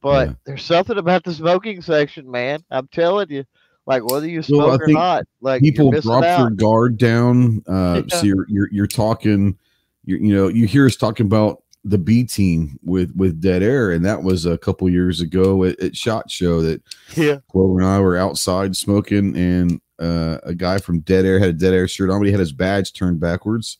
but 0.00 0.28
yeah. 0.28 0.34
there's 0.46 0.64
something 0.64 0.98
about 0.98 1.24
the 1.24 1.34
smoking 1.34 1.82
section, 1.82 2.30
man. 2.30 2.64
I'm 2.70 2.88
telling 2.88 3.30
you. 3.30 3.44
Like 3.86 4.04
whether 4.10 4.26
you 4.26 4.42
smoke 4.42 4.80
well, 4.80 4.82
or 4.82 4.88
not, 4.88 5.24
like 5.40 5.60
people 5.60 5.90
drop 5.90 6.24
out. 6.24 6.38
their 6.38 6.50
guard 6.50 6.96
down. 6.96 7.62
Uh, 7.68 8.02
yeah. 8.08 8.16
So 8.16 8.24
you're 8.24 8.46
you're 8.48 8.68
you're 8.72 8.86
talking, 8.86 9.58
you 10.04 10.16
you 10.16 10.34
know, 10.34 10.48
you 10.48 10.66
hear 10.66 10.86
us 10.86 10.96
talking 10.96 11.26
about 11.26 11.62
the 11.84 11.98
B 11.98 12.24
team 12.24 12.78
with 12.82 13.14
with 13.14 13.40
Dead 13.40 13.62
Air, 13.62 13.90
and 13.90 14.04
that 14.04 14.22
was 14.22 14.46
a 14.46 14.56
couple 14.56 14.88
years 14.88 15.20
ago 15.20 15.64
at, 15.64 15.78
at 15.80 15.96
Shot 15.96 16.30
Show 16.30 16.62
that 16.62 16.82
yeah, 17.14 17.38
Clover 17.50 17.80
and 17.80 17.88
I 17.88 18.00
were 18.00 18.16
outside 18.16 18.74
smoking, 18.74 19.36
and 19.36 19.80
uh, 19.98 20.38
a 20.44 20.54
guy 20.54 20.78
from 20.78 21.00
Dead 21.00 21.26
Air 21.26 21.38
had 21.38 21.50
a 21.50 21.52
Dead 21.52 21.74
Air 21.74 21.86
shirt 21.86 22.10
on, 22.10 22.20
but 22.20 22.26
he 22.26 22.32
had 22.32 22.40
his 22.40 22.52
badge 22.52 22.92
turned 22.94 23.20
backwards. 23.20 23.78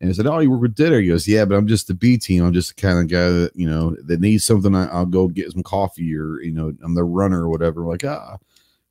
And 0.00 0.10
I 0.10 0.12
said, 0.12 0.26
"Oh, 0.26 0.40
you 0.40 0.50
work 0.50 0.60
with 0.60 0.74
Dead 0.74 0.92
Air?" 0.92 1.00
He 1.00 1.08
goes, 1.08 1.26
"Yeah, 1.26 1.44
but 1.44 1.54
I'm 1.54 1.68
just 1.68 1.86
the 1.86 1.94
B 1.94 2.18
team. 2.18 2.44
I'm 2.44 2.52
just 2.52 2.76
the 2.76 2.82
kind 2.82 2.98
of 2.98 3.08
guy 3.08 3.30
that 3.30 3.52
you 3.54 3.68
know 3.68 3.96
that 4.04 4.20
needs 4.20 4.44
something. 4.44 4.74
I, 4.74 4.98
will 4.98 5.06
go 5.06 5.28
get 5.28 5.52
some 5.52 5.62
coffee, 5.62 6.14
or 6.16 6.42
you 6.42 6.52
know, 6.52 6.72
I'm 6.82 6.94
the 6.94 7.04
runner 7.04 7.44
or 7.44 7.48
whatever." 7.48 7.82
I'm 7.82 7.88
like, 7.88 8.04
ah, 8.04 8.38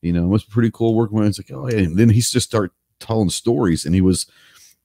you 0.01 0.13
know, 0.13 0.23
it 0.23 0.29
was 0.29 0.43
pretty 0.43 0.71
cool 0.71 0.95
working 0.95 1.17
with 1.17 1.25
him. 1.25 1.29
It's 1.29 1.39
like, 1.39 1.51
oh 1.51 1.67
yeah. 1.69 1.79
And 1.79 1.97
then 1.97 2.09
he 2.09 2.21
just 2.21 2.47
start 2.47 2.71
telling 2.99 3.29
stories, 3.29 3.85
and 3.85 3.95
he 3.95 4.01
was 4.01 4.25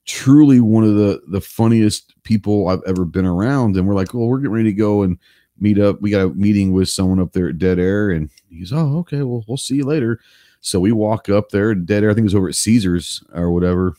truly 0.06 0.60
one 0.60 0.84
of 0.84 0.94
the 0.94 1.22
the 1.28 1.40
funniest 1.40 2.14
people 2.22 2.68
I've 2.68 2.82
ever 2.86 3.04
been 3.04 3.26
around. 3.26 3.76
And 3.76 3.86
we're 3.86 3.94
like, 3.94 4.14
well, 4.14 4.26
we're 4.26 4.38
getting 4.38 4.52
ready 4.52 4.70
to 4.70 4.76
go 4.76 5.02
and 5.02 5.18
meet 5.58 5.78
up. 5.78 6.00
We 6.00 6.10
got 6.10 6.22
a 6.22 6.28
meeting 6.30 6.72
with 6.72 6.88
someone 6.88 7.20
up 7.20 7.32
there 7.32 7.48
at 7.48 7.58
Dead 7.58 7.78
Air, 7.78 8.10
and 8.10 8.30
he's, 8.48 8.72
oh, 8.72 8.98
okay, 8.98 9.22
well, 9.22 9.44
we'll 9.46 9.56
see 9.56 9.76
you 9.76 9.84
later. 9.84 10.20
So 10.62 10.80
we 10.80 10.92
walk 10.92 11.28
up 11.28 11.50
there, 11.50 11.74
Dead 11.74 12.02
Air. 12.02 12.10
I 12.10 12.14
think 12.14 12.24
it 12.24 12.24
was 12.24 12.34
over 12.34 12.48
at 12.48 12.54
Caesars 12.54 13.22
or 13.34 13.50
whatever, 13.50 13.94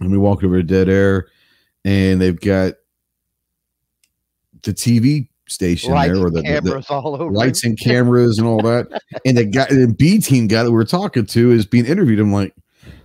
and 0.00 0.10
we 0.10 0.18
walk 0.18 0.44
over 0.44 0.56
to 0.56 0.62
Dead 0.62 0.88
Air, 0.88 1.28
and 1.84 2.20
they've 2.20 2.40
got 2.40 2.74
the 4.62 4.72
TV 4.72 5.28
station 5.52 5.92
lights 5.92 6.14
there, 6.14 6.26
or 6.26 6.30
the 6.30 6.42
cameras 6.42 6.86
the, 6.86 6.94
all 6.94 7.14
over 7.14 7.32
lights 7.32 7.64
and 7.64 7.78
cameras 7.78 8.38
and 8.38 8.46
all 8.46 8.60
that. 8.62 9.02
and 9.24 9.36
the 9.36 9.44
guy, 9.44 9.66
the 9.66 9.94
B 9.96 10.18
team 10.18 10.46
guy 10.46 10.62
that 10.62 10.72
we 10.72 10.80
are 10.80 10.84
talking 10.84 11.26
to 11.26 11.50
is 11.50 11.66
being 11.66 11.86
interviewed. 11.86 12.20
I'm 12.20 12.32
like, 12.32 12.54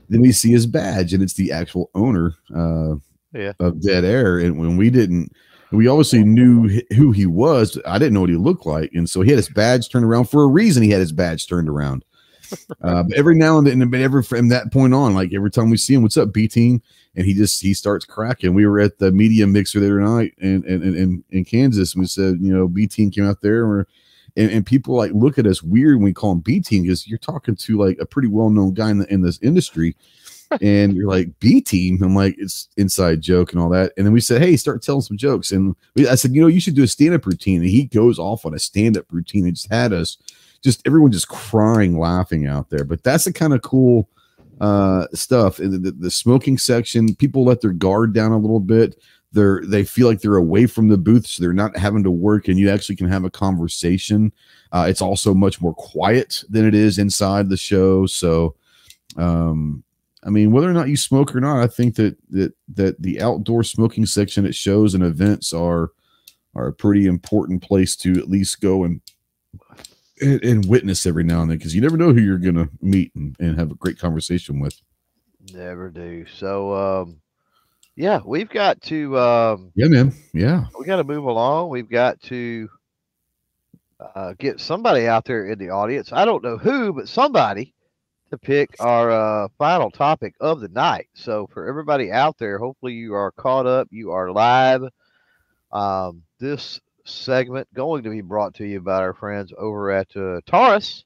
then 0.09 0.21
we 0.21 0.31
see 0.31 0.51
his 0.51 0.65
badge, 0.65 1.13
and 1.13 1.21
it's 1.21 1.33
the 1.33 1.51
actual 1.51 1.89
owner 1.95 2.33
uh, 2.55 2.95
yeah. 3.33 3.53
of 3.59 3.81
Dead 3.81 4.05
Air. 4.05 4.39
And 4.39 4.57
when 4.57 4.77
we 4.77 4.89
didn't, 4.89 5.31
we 5.71 5.87
obviously 5.87 6.23
knew 6.23 6.81
who 6.95 7.11
he 7.11 7.25
was. 7.25 7.77
I 7.85 7.99
didn't 7.99 8.13
know 8.13 8.21
what 8.21 8.29
he 8.29 8.37
looked 8.37 8.65
like, 8.65 8.91
and 8.93 9.09
so 9.09 9.21
he 9.21 9.31
had 9.31 9.37
his 9.37 9.49
badge 9.49 9.89
turned 9.89 10.05
around 10.05 10.25
for 10.25 10.43
a 10.43 10.47
reason. 10.47 10.83
He 10.83 10.91
had 10.91 11.01
his 11.01 11.11
badge 11.11 11.47
turned 11.47 11.69
around. 11.69 12.05
Uh, 12.81 13.03
but 13.03 13.17
every 13.17 13.35
now 13.35 13.57
and 13.57 13.67
then, 13.67 13.89
but 13.89 13.99
every 13.99 14.23
from 14.23 14.49
that 14.49 14.71
point 14.71 14.93
on, 14.93 15.13
like 15.13 15.33
every 15.33 15.51
time 15.51 15.69
we 15.69 15.77
see 15.77 15.93
him, 15.93 16.03
what's 16.03 16.17
up, 16.17 16.31
B 16.31 16.47
team? 16.47 16.81
and 17.17 17.25
he 17.25 17.33
just 17.33 17.61
he 17.61 17.73
starts 17.73 18.05
cracking. 18.05 18.53
We 18.53 18.67
were 18.67 18.79
at 18.79 18.99
the 18.99 19.11
media 19.11 19.47
mixer 19.47 19.79
the 19.79 19.87
other 19.87 19.99
night 19.99 20.33
in 20.37 20.63
in, 20.65 20.95
in, 20.95 21.23
in 21.31 21.43
Kansas, 21.43 21.93
and 21.93 22.01
we 22.01 22.07
said, 22.07 22.37
you 22.39 22.53
know, 22.55 22.67
B 22.67 22.87
team 22.87 23.09
came 23.09 23.27
out 23.27 23.41
there, 23.41 23.79
and, 23.79 23.85
and, 24.37 24.51
and 24.51 24.65
people 24.65 24.95
like 24.95 25.11
look 25.13 25.39
at 25.39 25.47
us 25.47 25.63
weird 25.63 25.95
when 25.95 26.05
we 26.05 26.13
call 26.13 26.31
him 26.31 26.39
B 26.39 26.59
team 26.59 26.83
because 26.83 27.07
you're 27.07 27.17
talking 27.17 27.55
to 27.55 27.77
like 27.77 27.97
a 27.99 28.05
pretty 28.05 28.27
well 28.27 28.51
known 28.51 28.73
guy 28.75 28.91
in, 28.91 28.99
the, 28.99 29.11
in 29.11 29.23
this 29.23 29.39
industry. 29.41 29.95
and 30.61 30.93
you're 30.95 31.09
like 31.09 31.27
B 31.39 31.59
team. 31.59 32.01
I'm 32.01 32.15
like, 32.15 32.35
it's 32.37 32.69
inside 32.77 33.19
joke 33.19 33.51
and 33.51 33.59
all 33.59 33.67
that. 33.69 33.91
And 33.97 34.05
then 34.05 34.13
we 34.13 34.21
said, 34.21 34.41
hey, 34.41 34.55
start 34.55 34.81
telling 34.81 35.01
some 35.01 35.17
jokes. 35.17 35.51
And 35.51 35.75
we, 35.95 36.07
I 36.07 36.15
said, 36.15 36.31
you 36.31 36.39
know, 36.39 36.47
you 36.47 36.61
should 36.61 36.75
do 36.75 36.83
a 36.83 36.87
stand 36.87 37.13
up 37.13 37.25
routine. 37.25 37.59
And 37.59 37.69
he 37.69 37.83
goes 37.83 38.17
off 38.17 38.45
on 38.45 38.53
a 38.53 38.59
stand 38.59 38.95
up 38.95 39.11
routine. 39.11 39.45
and 39.45 39.55
just 39.55 39.69
had 39.69 39.91
us, 39.91 40.17
just 40.67 40.85
everyone 40.85 41.13
just 41.13 41.29
crying, 41.29 41.97
laughing 41.97 42.45
out 42.45 42.69
there. 42.69 42.83
But 42.83 43.01
that's 43.01 43.23
the 43.23 43.31
kind 43.31 43.53
of 43.53 43.61
cool 43.61 44.09
uh, 44.59 45.07
stuff. 45.13 45.57
The, 45.57 45.69
the, 45.69 45.91
the, 45.91 46.11
smoking 46.11 46.57
section, 46.57 47.15
people 47.15 47.45
let 47.45 47.61
their 47.61 47.71
guard 47.71 48.13
down 48.13 48.33
a 48.33 48.37
little 48.37 48.59
bit. 48.59 49.01
They're 49.31 49.61
they 49.65 49.85
feel 49.85 50.07
like 50.07 50.19
they're 50.19 50.35
away 50.35 50.65
from 50.65 50.89
the 50.89 50.97
booth, 50.97 51.25
so 51.25 51.41
they're 51.41 51.53
not 51.53 51.77
having 51.77 52.03
to 52.03 52.11
work, 52.11 52.49
and 52.49 52.59
you 52.59 52.69
actually 52.69 52.97
can 52.97 53.07
have 53.07 53.23
a 53.23 53.29
conversation. 53.29 54.33
Uh, 54.73 54.87
it's 54.89 55.01
also 55.01 55.33
much 55.33 55.61
more 55.61 55.73
quiet 55.73 56.43
than 56.49 56.65
it 56.65 56.75
is 56.75 56.97
inside 56.97 57.49
the 57.49 57.57
show. 57.57 58.05
So, 58.05 58.55
um, 59.15 59.83
I 60.25 60.29
mean, 60.29 60.51
whether 60.51 60.69
or 60.69 60.73
not 60.73 60.89
you 60.89 60.97
smoke 60.97 61.33
or 61.33 61.39
not, 61.39 61.61
I 61.61 61.67
think 61.67 61.95
that 61.95 62.17
that 62.31 62.53
that 62.75 63.01
the 63.01 63.21
outdoor 63.21 63.63
smoking 63.63 64.05
section 64.05 64.45
at 64.45 64.55
shows 64.55 64.93
and 64.93 65.03
events 65.03 65.53
are 65.53 65.91
are 66.55 66.67
a 66.67 66.73
pretty 66.73 67.05
important 67.05 67.61
place 67.61 67.95
to 67.97 68.13
at 68.13 68.29
least 68.29 68.59
go 68.59 68.83
and 68.83 69.01
and, 70.21 70.43
and 70.43 70.65
witness 70.67 71.05
every 71.05 71.23
now 71.23 71.41
and 71.41 71.51
then 71.51 71.57
because 71.57 71.75
you 71.75 71.81
never 71.81 71.97
know 71.97 72.13
who 72.13 72.21
you're 72.21 72.37
going 72.37 72.55
to 72.55 72.69
meet 72.81 73.13
and, 73.15 73.35
and 73.39 73.57
have 73.57 73.71
a 73.71 73.75
great 73.75 73.99
conversation 73.99 74.59
with. 74.59 74.79
Never 75.53 75.89
do. 75.89 76.25
So, 76.25 76.73
um, 76.73 77.21
yeah, 77.95 78.19
we've 78.25 78.49
got 78.49 78.81
to. 78.83 79.17
Um, 79.17 79.71
yeah, 79.75 79.87
man. 79.87 80.13
Yeah, 80.33 80.65
we 80.77 80.85
got 80.85 80.97
to 80.97 81.03
move 81.03 81.25
along. 81.25 81.69
We've 81.69 81.89
got 81.89 82.21
to 82.23 82.69
uh, 83.99 84.33
get 84.37 84.59
somebody 84.59 85.07
out 85.07 85.25
there 85.25 85.47
in 85.47 85.57
the 85.57 85.69
audience. 85.69 86.11
I 86.11 86.25
don't 86.25 86.43
know 86.43 86.57
who, 86.57 86.93
but 86.93 87.07
somebody 87.07 87.73
to 88.29 88.37
pick 88.37 88.75
our 88.79 89.09
uh, 89.09 89.47
final 89.57 89.89
topic 89.89 90.35
of 90.41 90.59
the 90.59 90.67
night. 90.67 91.07
So, 91.13 91.47
for 91.53 91.67
everybody 91.67 92.11
out 92.11 92.37
there, 92.37 92.59
hopefully 92.59 92.93
you 92.93 93.13
are 93.15 93.31
caught 93.31 93.65
up. 93.65 93.87
You 93.89 94.11
are 94.11 94.31
live. 94.31 94.83
Um, 95.71 96.23
this 96.39 96.79
segment 97.07 97.67
going 97.73 98.03
to 98.03 98.09
be 98.09 98.21
brought 98.21 98.55
to 98.55 98.65
you 98.65 98.81
by 98.81 98.97
our 98.97 99.13
friends 99.13 99.53
over 99.57 99.91
at 99.91 100.15
uh, 100.15 100.41
Taurus 100.45 101.05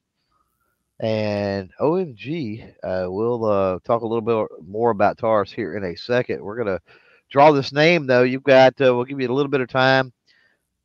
and 0.99 1.71
OMG. 1.79 2.73
Uh, 2.83 3.05
we'll 3.09 3.45
uh, 3.45 3.79
talk 3.83 4.01
a 4.01 4.07
little 4.07 4.21
bit 4.21 4.47
more 4.67 4.91
about 4.91 5.17
Taurus 5.17 5.51
here 5.51 5.75
in 5.75 5.83
a 5.83 5.95
second. 5.95 6.41
We're 6.41 6.63
going 6.63 6.77
to 6.77 6.81
draw 7.29 7.51
this 7.51 7.71
name, 7.71 8.07
though. 8.07 8.23
You've 8.23 8.43
got, 8.43 8.73
uh, 8.81 8.95
we'll 8.95 9.05
give 9.05 9.19
you 9.19 9.29
a 9.29 9.33
little 9.33 9.51
bit 9.51 9.61
of 9.61 9.69
time 9.69 10.13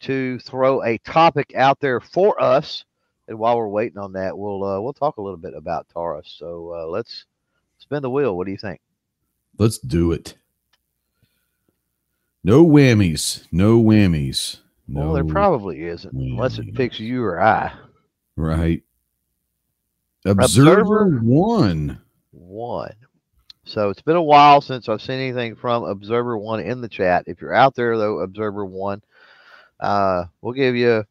to 0.01 0.39
throw 0.41 0.83
a 0.83 0.99
topic 0.99 1.53
out 1.55 1.81
there 1.81 2.01
for 2.01 2.41
us. 2.43 2.85
And 3.29 3.39
while 3.39 3.57
we're 3.57 3.69
waiting 3.69 3.99
on 3.99 4.13
that, 4.13 4.37
we'll 4.39 4.63
uh, 4.63 4.81
we'll 4.81 4.93
talk 4.93 5.17
a 5.17 5.23
little 5.23 5.37
bit 5.37 5.55
about 5.55 5.89
Taurus. 5.93 6.37
So 6.39 6.73
uh, 6.77 6.87
let's 6.87 7.25
spin 7.79 8.03
the 8.03 8.11
wheel. 8.11 8.37
What 8.37 8.47
do 8.47 8.53
you 8.53 8.59
think? 8.59 8.81
Let's 9.59 9.79
do 9.79 10.13
it. 10.13 10.37
No 12.45 12.65
whammies. 12.65 13.45
No 13.51 13.83
whammies. 13.83 14.59
No 14.89 15.07
well, 15.07 15.15
there 15.15 15.25
probably 15.25 15.83
isn't, 15.85 16.13
unless 16.15 16.59
it 16.59 16.75
picks 16.75 17.01
you 17.01 17.25
or 17.25 17.41
I. 17.41 17.73
Right. 18.37 18.83
Observer, 20.25 20.81
Observer- 20.81 21.19
One. 21.23 22.01
One. 22.33 22.95
So 23.65 23.91
it's 23.91 24.03
been 24.03 24.17
a 24.17 24.23
while 24.23 24.61
since 24.61 24.89
I've 24.89 25.03
seen 25.03 25.19
anything 25.19 25.57
from 25.57 25.85
Observer 25.85 26.39
One 26.39 26.61
in 26.61 26.81
the 26.81 26.89
chat. 26.89 27.25
If 27.27 27.41
you're 27.41 27.55
out 27.55 27.75
there 27.75 27.97
though, 27.99 28.21
Observer 28.21 28.65
One, 28.65 29.03
uh, 29.81 30.25
we'll 30.41 30.53
give 30.53 30.77
you, 30.77 30.89
you 30.99 31.05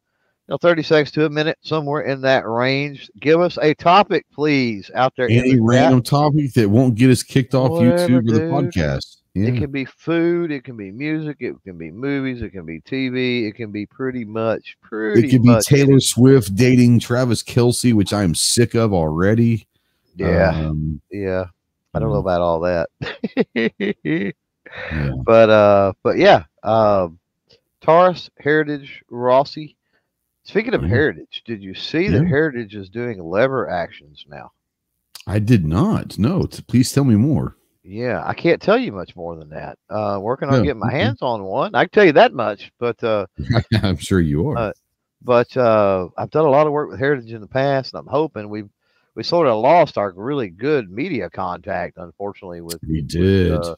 know, 0.48 0.56
30 0.58 0.82
seconds 0.82 1.10
to 1.12 1.26
a 1.26 1.30
minute, 1.30 1.58
somewhere 1.60 2.02
in 2.02 2.22
that 2.22 2.48
range. 2.48 3.10
Give 3.20 3.40
us 3.40 3.58
a 3.60 3.74
topic, 3.74 4.24
please, 4.32 4.90
out 4.94 5.12
there. 5.16 5.26
in 5.26 5.38
Any 5.40 5.50
the 5.52 5.56
chat. 5.56 5.60
random 5.64 6.02
topic 6.02 6.52
that 6.54 6.68
won't 6.70 6.94
get 6.94 7.10
us 7.10 7.22
kicked 7.22 7.54
off 7.54 7.72
Whatever, 7.72 8.08
YouTube 8.08 8.28
or 8.28 8.32
the 8.32 8.38
dude. 8.38 8.50
podcast. 8.52 9.16
Yeah. 9.36 9.48
It 9.50 9.58
can 9.58 9.70
be 9.70 9.84
food, 9.84 10.50
it 10.50 10.64
can 10.64 10.78
be 10.78 10.90
music, 10.90 11.36
it 11.40 11.54
can 11.62 11.76
be 11.76 11.90
movies, 11.90 12.40
it 12.40 12.50
can 12.50 12.64
be 12.64 12.80
TV, 12.80 13.46
it 13.46 13.54
can 13.54 13.70
be 13.70 13.84
pretty 13.84 14.24
much, 14.24 14.78
pretty 14.80 15.26
It 15.28 15.30
could 15.30 15.42
be. 15.42 15.58
Taylor 15.62 16.00
Swift 16.00 16.54
dating 16.54 17.00
Travis 17.00 17.42
Kelce, 17.42 17.92
which 17.92 18.14
I 18.14 18.22
am 18.22 18.34
sick 18.34 18.74
of 18.74 18.94
already. 18.94 19.66
Yeah, 20.14 20.52
Um, 20.68 21.02
yeah. 21.10 21.44
I 21.92 21.98
don't 21.98 22.10
know 22.10 22.16
about 22.16 22.40
all 22.40 22.60
that. 22.60 22.88
yeah. 24.04 24.30
but 25.24 25.48
uh 25.48 25.92
but 26.02 26.18
yeah 26.18 26.44
um 26.64 27.18
taurus 27.80 28.28
heritage 28.38 29.02
rossi 29.10 29.76
speaking 30.44 30.74
of 30.74 30.80
Mhm. 30.80 30.88
heritage 30.88 31.42
did 31.46 31.62
you 31.62 31.72
see 31.74 32.08
that 32.08 32.26
heritage 32.26 32.74
is 32.74 32.88
doing 32.88 33.22
lever 33.22 33.68
actions 33.70 34.24
now 34.28 34.50
I 35.26 35.38
did 35.40 35.64
not. 35.64 36.18
No, 36.18 36.46
please 36.68 36.92
tell 36.92 37.02
me 37.04 37.16
more. 37.16 37.56
Yeah 37.86 38.22
i 38.26 38.34
can't 38.34 38.60
tell 38.60 38.76
you 38.78 38.90
much 38.92 39.14
more 39.14 39.36
than 39.36 39.48
that 39.50 39.78
uh 39.90 40.18
working 40.20 40.48
on 40.48 40.56
Yeah, 40.56 40.64
getting 40.64 40.80
my 40.80 40.90
hands 40.92 41.18
on 41.22 41.42
one 41.44 41.74
i 41.74 41.84
can 41.84 41.90
tell 41.90 42.04
you 42.04 42.12
that 42.12 42.32
much 42.34 42.72
but 42.80 43.02
uh 43.04 43.26
I'm 43.82 43.96
sure 43.96 44.20
you 44.20 44.48
are. 44.50 44.56
Uh, 44.58 44.72
but 45.22 45.56
uh 45.56 46.08
i've 46.18 46.30
done 46.30 46.44
a 46.44 46.50
lot 46.50 46.66
of 46.66 46.72
work 46.72 46.90
with 46.90 46.98
heritage 46.98 47.32
in 47.32 47.40
the 47.40 47.46
past 47.46 47.92
and 47.94 48.00
i'm 48.00 48.06
hoping 48.06 48.48
we've 48.48 48.68
we 49.14 49.22
sort 49.22 49.46
of 49.46 49.58
lost 49.62 49.96
our 49.96 50.12
really 50.12 50.48
good 50.48 50.90
media 50.90 51.30
contact 51.30 51.96
unfortunately 51.96 52.60
with 52.60 52.80
we 52.86 53.00
did. 53.02 53.52
uh, 53.52 53.74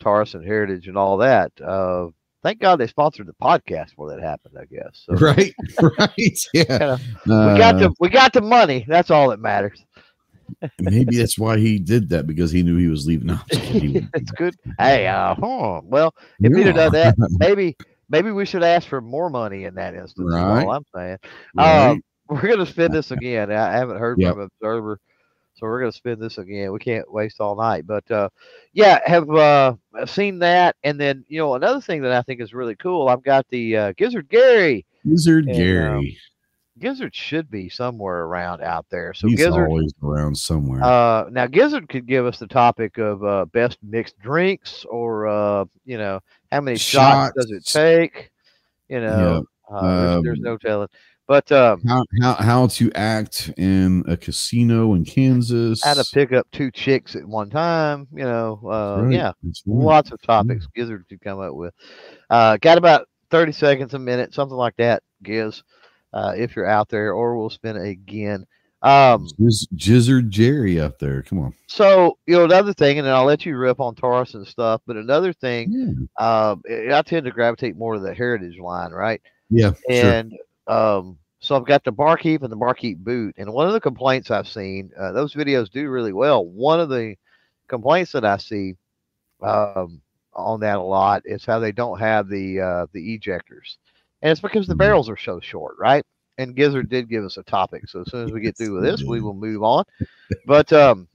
Taurus 0.00 0.34
and 0.34 0.44
Heritage 0.44 0.88
and 0.88 0.98
all 0.98 1.18
that. 1.18 1.52
Uh, 1.60 2.08
thank 2.42 2.58
God 2.58 2.76
they 2.76 2.88
sponsored 2.88 3.26
the 3.28 3.32
podcast 3.32 3.90
before 3.90 4.10
that 4.10 4.20
happened. 4.20 4.56
I 4.60 4.64
guess. 4.66 5.04
So 5.06 5.14
right, 5.14 5.54
right. 5.98 6.38
Yeah. 6.52 6.64
kinda- 6.66 6.98
we 7.26 7.58
got 7.58 7.76
Uh, 7.76 7.78
the 7.78 7.94
we 8.00 8.08
got 8.10 8.32
the 8.34 8.40
money. 8.42 8.84
That's 8.86 9.10
all 9.10 9.30
that 9.30 9.38
matters. 9.40 9.82
Maybe 10.80 11.16
that's 11.16 11.38
why 11.38 11.58
he 11.58 11.78
did 11.78 12.08
that 12.10 12.26
because 12.26 12.50
he 12.50 12.62
knew 12.62 12.76
he 12.76 12.88
was 12.88 13.06
leaving. 13.06 13.28
No, 13.28 13.34
I'm 13.34 13.40
just 13.50 13.62
kidding. 13.62 13.80
He 13.80 13.88
wouldn't 13.88 14.12
do 14.12 14.20
it's 14.20 14.30
good. 14.32 14.56
Hey, 14.78 15.06
uh, 15.06 15.34
huh. 15.34 15.80
well, 15.84 16.14
if 16.40 16.56
he'd 16.56 16.66
have 16.66 16.76
done 16.76 16.92
that, 16.92 17.14
maybe 17.38 17.76
maybe 18.08 18.30
we 18.30 18.46
should 18.46 18.62
ask 18.62 18.88
for 18.88 19.00
more 19.00 19.30
money 19.30 19.64
in 19.64 19.74
that 19.74 19.94
instance. 19.94 20.30
Right. 20.32 20.64
all 20.64 20.72
I'm 20.72 20.84
saying. 20.94 21.18
Right? 21.54 21.90
Um, 21.90 22.04
we're 22.28 22.48
gonna 22.48 22.66
spin 22.66 22.92
this 22.92 23.10
again. 23.10 23.50
I 23.52 23.72
haven't 23.72 23.98
heard 23.98 24.18
Yep. 24.18 24.34
from 24.34 24.40
Observer, 24.42 24.98
so 25.54 25.66
we're 25.66 25.80
gonna 25.80 25.92
spin 25.92 26.18
this 26.18 26.38
again. 26.38 26.72
We 26.72 26.78
can't 26.78 27.10
waste 27.12 27.40
all 27.40 27.56
night, 27.56 27.86
but 27.86 28.10
uh, 28.10 28.28
yeah, 28.72 29.00
have 29.04 29.28
uh, 29.30 29.74
seen 30.06 30.38
that, 30.38 30.76
and 30.82 30.98
then 30.98 31.24
you 31.28 31.38
know 31.38 31.54
another 31.54 31.80
thing 31.80 32.02
that 32.02 32.12
I 32.12 32.22
think 32.22 32.40
is 32.40 32.54
really 32.54 32.76
cool. 32.76 33.08
I've 33.08 33.22
got 33.22 33.46
the 33.50 33.76
uh, 33.76 33.92
Gizzard 33.96 34.28
Gary. 34.28 34.86
Wizard 35.04 35.46
and, 35.46 35.56
Gary. 35.56 36.18
Gizzard 36.78 37.14
should 37.14 37.50
be 37.50 37.68
somewhere 37.68 38.22
around 38.24 38.62
out 38.62 38.86
there. 38.90 39.14
So 39.14 39.28
He's 39.28 39.38
Gizzard, 39.38 39.68
always 39.68 39.92
around 40.02 40.36
somewhere. 40.36 40.82
uh, 40.82 41.28
now 41.30 41.46
Gizzard 41.46 41.88
could 41.88 42.06
give 42.06 42.26
us 42.26 42.38
the 42.38 42.46
topic 42.48 42.98
of 42.98 43.24
uh, 43.24 43.44
best 43.46 43.78
mixed 43.82 44.18
drinks, 44.20 44.84
or 44.90 45.26
uh, 45.28 45.64
you 45.84 45.98
know, 45.98 46.20
how 46.50 46.60
many 46.60 46.76
shots, 46.78 47.32
does 47.36 47.50
it 47.50 47.64
take? 47.64 48.30
You 48.88 49.00
know, 49.00 49.44
uh, 49.70 49.96
there's, 50.20 50.22
there's 50.24 50.38
Um, 50.38 50.44
no 50.44 50.56
telling. 50.58 50.88
But 51.26 51.50
um, 51.52 51.80
how, 51.88 52.04
how 52.20 52.34
how 52.34 52.66
to 52.66 52.92
act 52.92 53.50
in 53.56 54.04
a 54.06 54.14
casino 54.14 54.92
in 54.92 55.06
Kansas. 55.06 55.82
how 55.82 55.94
to 55.94 56.04
pick 56.12 56.32
up 56.32 56.46
two 56.52 56.70
chicks 56.70 57.16
at 57.16 57.24
one 57.24 57.48
time. 57.48 58.06
You 58.12 58.24
know, 58.24 58.60
uh, 58.64 59.02
Right, 59.04 59.12
yeah, 59.14 59.32
that's 59.42 59.62
right. 59.66 59.84
lots 59.84 60.10
of 60.12 60.20
topics 60.20 60.66
Gizzard 60.74 61.06
could 61.08 61.22
come 61.22 61.40
up 61.40 61.54
with. 61.54 61.72
Uh, 62.28 62.58
got 62.58 62.76
about 62.76 63.08
30 63.30 63.52
seconds 63.52 63.94
a 63.94 63.98
minute, 63.98 64.34
something 64.34 64.56
like 64.56 64.76
that, 64.76 65.02
Giz, 65.22 65.62
uh, 66.14 66.32
if 66.36 66.56
you're 66.56 66.66
out 66.66 66.88
there, 66.88 67.12
or 67.12 67.36
we'll 67.36 67.50
spin 67.50 67.76
again. 67.76 68.46
Um, 68.80 69.26
Gizzard 69.76 70.30
Jerry 70.30 70.78
up 70.80 70.98
there. 70.98 71.22
Come 71.22 71.38
on. 71.40 71.54
so, 71.66 72.18
you 72.26 72.36
know, 72.36 72.44
another 72.44 72.72
thing, 72.74 72.98
and 72.98 73.06
then 73.06 73.14
I'll 73.14 73.24
let 73.24 73.44
you 73.44 73.56
rip 73.56 73.80
on 73.80 73.94
Taurus 73.94 74.34
and 74.34 74.46
stuff, 74.46 74.80
but 74.86 74.96
another 74.96 75.32
thing, 75.32 76.06
Yeah, 76.18 76.52
um, 76.52 76.62
I 76.94 77.02
tend 77.02 77.24
to 77.24 77.30
gravitate 77.30 77.76
more 77.76 77.94
to 77.94 78.00
the 78.00 78.14
heritage 78.14 78.58
line, 78.58 78.90
right? 78.92 79.20
yeah 79.50 79.72
sure. 79.90 80.10
And 80.10 80.32
um, 80.66 81.18
so 81.40 81.56
I've 81.56 81.66
got 81.66 81.84
the 81.84 81.92
barkeep 81.92 82.42
and 82.42 82.52
the 82.52 82.56
barkeep 82.56 82.98
boot. 82.98 83.34
And 83.38 83.52
one 83.52 83.66
of 83.66 83.72
the 83.72 83.80
complaints 83.80 84.30
I've 84.30 84.48
seen, 84.48 84.90
uh, 84.98 85.12
those 85.12 85.34
videos 85.34 85.70
do 85.70 85.88
really 85.90 86.12
well. 86.12 86.44
One 86.44 86.80
of 86.80 86.88
the 86.88 87.16
complaints 87.68 88.12
that 88.12 88.24
I 88.24 88.36
see 88.38 88.76
um, 89.42 90.00
on 90.34 90.60
that 90.60 90.76
a 90.78 90.82
lot 90.82 91.22
is 91.24 91.44
how 91.44 91.58
they 91.58 91.72
don't 91.72 91.98
have 92.00 92.28
the 92.28 92.60
uh, 92.60 92.86
the 92.92 93.18
ejectors, 93.18 93.76
and 94.24 94.32
it's 94.32 94.42
because 94.42 94.66
the 94.66 94.76
barrels 94.76 95.10
are 95.10 95.18
so 95.18 95.40
short, 95.40 95.76
right? 95.78 96.04
And 96.38 96.56
Gizzard 96.56 96.90
did 96.90 97.10
give 97.10 97.24
us 97.24 97.38
a 97.38 97.44
topic, 97.44 97.88
so 97.88 98.02
as 98.02 98.10
soon 98.10 98.26
as 98.26 98.32
we 98.32 98.42
get 98.42 98.58
through 98.58 98.74
with 98.74 98.84
this, 98.84 99.06
we 99.06 99.20
will 99.22 99.34
move 99.34 99.62
on. 99.62 99.84
But 100.46 100.72
um, 100.72 101.08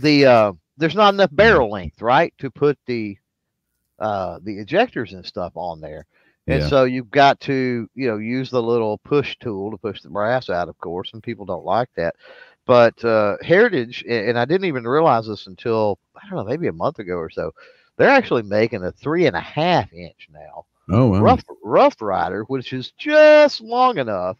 the 0.00 0.26
uh, 0.26 0.52
there's 0.78 0.96
not 0.96 1.14
enough 1.14 1.30
barrel 1.32 1.70
length, 1.70 2.02
right, 2.02 2.34
to 2.38 2.50
put 2.50 2.78
the 2.86 3.18
uh, 4.00 4.40
the 4.44 4.58
ejectors 4.64 5.12
and 5.12 5.24
stuff 5.26 5.52
on 5.56 5.80
there. 5.80 6.06
And 6.48 6.62
Yeah. 6.62 6.68
so 6.68 6.84
you've 6.84 7.10
got 7.10 7.40
to, 7.42 7.88
you 7.94 8.08
know, 8.08 8.18
use 8.18 8.50
the 8.50 8.62
little 8.62 8.98
push 8.98 9.36
tool 9.38 9.70
to 9.70 9.78
push 9.78 10.02
the 10.02 10.10
brass 10.10 10.50
out, 10.50 10.68
of 10.68 10.78
course, 10.78 11.12
and 11.12 11.22
people 11.22 11.46
don't 11.46 11.64
like 11.64 11.90
that. 11.96 12.16
But 12.66 13.02
uh, 13.04 13.36
Heritage, 13.42 14.04
and 14.08 14.38
I 14.38 14.44
didn't 14.46 14.66
even 14.66 14.86
realize 14.86 15.26
this 15.28 15.46
until 15.46 15.98
I 16.16 16.28
don't 16.28 16.38
know, 16.38 16.44
maybe 16.44 16.68
a 16.68 16.72
month 16.72 16.98
ago 17.00 17.16
or 17.16 17.30
so. 17.30 17.52
They're 17.96 18.08
actually 18.10 18.42
making 18.42 18.84
a 18.84 18.92
three 18.92 19.26
and 19.26 19.36
a 19.36 19.40
half 19.40 19.92
inch 19.92 20.28
now, 20.32 20.66
Oh, 20.90 21.06
wow. 21.08 21.20
rough 21.20 21.44
Rough 21.62 22.00
Rider, 22.00 22.44
which 22.44 22.72
is 22.72 22.92
just 22.92 23.60
long 23.60 23.98
enough 23.98 24.38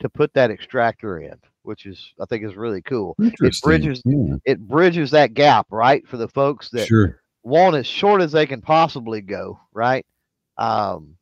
to 0.00 0.08
put 0.08 0.32
that 0.34 0.50
extractor 0.50 1.18
in, 1.20 1.34
which 1.62 1.86
is 1.86 2.12
I 2.20 2.26
think 2.26 2.44
is 2.44 2.56
really 2.56 2.82
cool. 2.82 3.16
Interesting. 3.22 3.68
bridges- 3.68 4.02
Yeah, 4.04 4.36
It 4.44 4.60
bridges 4.60 5.10
that 5.12 5.34
gap, 5.34 5.66
right, 5.70 6.06
for 6.06 6.16
the 6.18 6.28
folks 6.28 6.68
that 6.70 6.86
sure. 6.86 7.20
want 7.42 7.76
as 7.76 7.86
short 7.86 8.20
as 8.20 8.32
they 8.32 8.46
can 8.46 8.60
possibly 8.60 9.20
go, 9.22 9.58
right? 9.72 10.04
Um, 10.58 11.16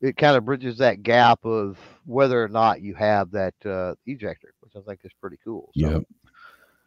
it 0.00 0.16
kind 0.16 0.36
of 0.36 0.44
bridges 0.44 0.78
that 0.78 1.02
gap 1.02 1.44
of 1.44 1.78
whether 2.04 2.42
or 2.42 2.48
not 2.48 2.80
you 2.80 2.94
have 2.94 3.30
that 3.32 3.54
uh, 3.64 3.94
ejector, 4.06 4.54
which 4.60 4.72
I 4.76 4.80
think 4.86 5.00
is 5.04 5.12
pretty 5.20 5.38
cool. 5.44 5.70
So, 5.76 5.90
Yep. 5.90 6.02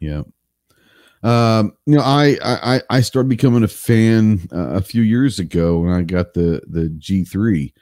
Yep. 0.00 0.26
Um, 1.22 1.72
you 1.86 1.94
know, 1.96 2.02
I, 2.02 2.36
I 2.42 2.80
I- 2.90 3.00
started 3.00 3.28
becoming 3.28 3.62
a 3.62 3.68
fan 3.68 4.40
uh, 4.52 4.70
a 4.74 4.80
few 4.80 5.02
years 5.02 5.38
ago 5.38 5.78
when 5.78 5.92
I 5.92 6.02
got 6.02 6.34
the 6.34 6.62
the 6.66 6.88
G3, 6.98 7.72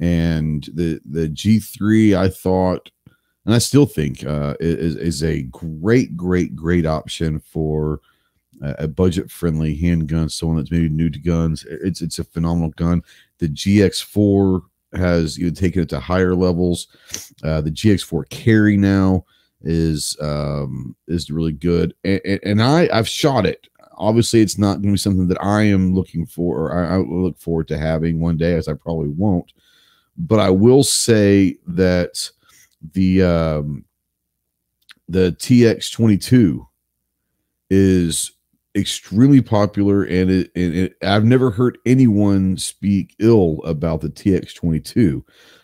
and 0.00 0.64
the 0.74 1.00
the 1.04 1.28
G3 1.28 2.14
I 2.16 2.28
thought, 2.28 2.90
and 3.46 3.54
I 3.54 3.58
still 3.58 3.86
think 3.86 4.24
uh, 4.24 4.56
is 4.60 4.96
is 4.96 5.22
a 5.24 5.42
great 5.44 6.16
great 6.16 6.54
great 6.54 6.84
option 6.84 7.38
for 7.40 8.00
a, 8.62 8.74
a 8.80 8.88
budget 8.88 9.30
friendly 9.30 9.74
handgun. 9.74 10.28
Someone 10.28 10.58
that's 10.58 10.70
maybe 10.70 10.90
new 10.90 11.08
to 11.08 11.18
guns. 11.18 11.64
It's 11.68 12.02
it's 12.02 12.18
a 12.18 12.24
phenomenal 12.24 12.70
gun. 12.76 13.02
The 13.38 13.48
GX4 13.48 14.60
has 14.94 15.38
you 15.38 15.46
know, 15.46 15.52
taken 15.54 15.82
it 15.82 15.88
to 15.88 15.98
higher 16.00 16.34
levels. 16.34 16.88
Uh, 17.42 17.62
the 17.62 17.70
GX4 17.70 18.28
carry 18.28 18.76
now 18.76 19.24
is 19.64 20.16
um 20.20 20.94
is 21.08 21.30
really 21.30 21.52
good. 21.52 21.94
And, 22.04 22.40
and, 22.44 22.62
i 22.62 22.88
i've 22.92 23.08
shot 23.08 23.46
it. 23.46 23.68
Obviously 23.96 24.40
it's 24.40 24.58
not 24.58 24.74
going 24.74 24.82
to 24.84 24.92
be 24.92 24.96
something 24.96 25.28
that 25.28 25.42
i 25.42 25.62
am 25.62 25.94
looking 25.94 26.26
for 26.26 26.58
or 26.58 26.74
I, 26.74 26.94
I 26.94 26.98
look 26.98 27.38
forward 27.38 27.68
to 27.68 27.78
having 27.78 28.20
one 28.20 28.36
day 28.36 28.54
as 28.54 28.68
i 28.68 28.74
probably 28.74 29.08
won't. 29.08 29.52
But 30.16 30.40
i 30.40 30.50
will 30.50 30.84
say 30.84 31.58
that 31.66 32.30
the 32.92 33.22
um 33.22 33.84
the 35.08 35.36
tx22 35.38 36.66
is 37.70 38.32
extremely 38.74 39.42
popular 39.42 40.04
and 40.04 40.30
it, 40.30 40.50
and 40.56 40.74
it 40.74 40.96
i've 41.02 41.24
never 41.24 41.50
heard 41.50 41.78
anyone 41.84 42.56
speak 42.56 43.14
ill 43.18 43.60
about 43.64 44.00
the 44.00 44.08
tx22 44.08 45.22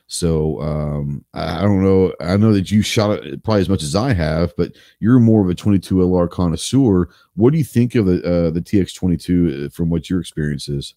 so 0.08 0.60
um, 0.60 1.24
I, 1.34 1.60
I 1.60 1.62
don't 1.62 1.82
know. 1.82 2.12
I 2.20 2.36
know 2.36 2.52
that 2.52 2.70
you 2.70 2.82
shot 2.82 3.24
it 3.24 3.42
probably 3.44 3.60
as 3.60 3.68
much 3.68 3.82
as 3.82 3.94
I 3.94 4.12
have, 4.12 4.56
but 4.56 4.72
you're 4.98 5.20
more 5.20 5.42
of 5.42 5.50
a 5.50 5.54
22 5.54 5.96
LR 5.96 6.28
connoisseur. 6.28 7.08
What 7.36 7.52
do 7.52 7.58
you 7.58 7.64
think 7.64 7.94
of 7.94 8.06
the 8.06 8.18
uh, 8.24 8.50
the 8.50 8.60
TX22 8.60 9.66
uh, 9.66 9.68
from 9.70 9.90
what 9.90 10.10
your 10.10 10.20
experience 10.20 10.68
is? 10.68 10.94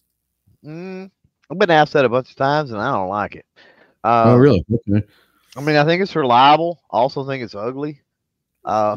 mm, 0.64 1.10
I've 1.50 1.58
been 1.58 1.70
asked 1.70 1.92
that 1.92 2.04
a 2.04 2.08
bunch 2.08 2.30
of 2.30 2.36
times, 2.36 2.72
and 2.72 2.80
I 2.80 2.92
don't 2.92 3.08
like 3.08 3.36
it. 3.36 3.46
Uh, 4.02 4.24
oh, 4.26 4.36
really? 4.36 4.64
Okay. 4.72 5.06
I 5.56 5.60
mean, 5.60 5.76
I 5.76 5.84
think 5.84 6.02
it's 6.02 6.16
reliable. 6.16 6.80
I 6.90 6.96
also 6.96 7.26
think 7.26 7.44
it's 7.44 7.54
ugly. 7.54 8.00
Uh, 8.64 8.96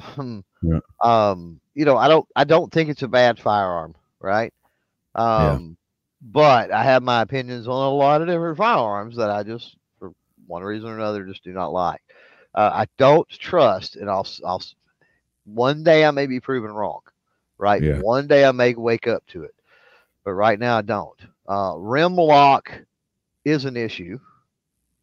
Yeah. 0.66 0.80
Um, 1.04 1.60
you 1.76 1.86
know, 1.86 1.98
I 1.98 2.08
don't, 2.08 2.28
I 2.36 2.44
don't 2.44 2.72
think 2.72 2.90
it's 2.90 3.04
a 3.04 3.08
bad 3.08 3.40
firearm, 3.40 3.96
right? 4.20 4.54
Um, 5.14 5.78
but 6.22 6.72
I 6.72 6.84
have 6.84 7.04
my 7.04 7.22
opinions 7.22 7.68
on 7.68 7.86
a 7.86 7.90
lot 7.90 8.22
of 8.22 8.28
different 8.28 8.58
firearms 8.58 9.18
that 9.18 9.30
I 9.30 9.44
just, 9.44 9.78
one 10.48 10.64
reason 10.64 10.90
or 10.90 10.96
another, 10.96 11.26
just 11.26 11.44
do 11.44 11.54
not 11.54 11.74
like. 11.74 12.02
Uh, 12.56 12.72
I 12.74 12.86
don't 12.98 13.28
trust, 13.30 13.96
and 13.98 14.10
I'll, 14.10 14.28
I'll, 14.46 14.62
one 15.46 15.84
day 15.84 16.06
I 16.06 16.12
may 16.12 16.28
be 16.28 16.40
proven 16.40 16.72
wrong, 16.72 17.02
right? 17.58 17.84
Yeah. 17.84 18.02
One 18.02 18.28
day 18.28 18.46
I 18.46 18.52
may 18.52 18.74
wake 18.76 19.08
up 19.08 19.26
to 19.28 19.44
it, 19.44 19.56
but 20.24 20.34
right 20.34 20.60
now 20.60 20.78
I 20.78 20.82
don't. 20.82 21.20
Uh, 21.50 21.76
rim 21.78 22.16
lock 22.16 22.72
is 23.46 23.66
an 23.66 23.78
issue, 23.78 24.20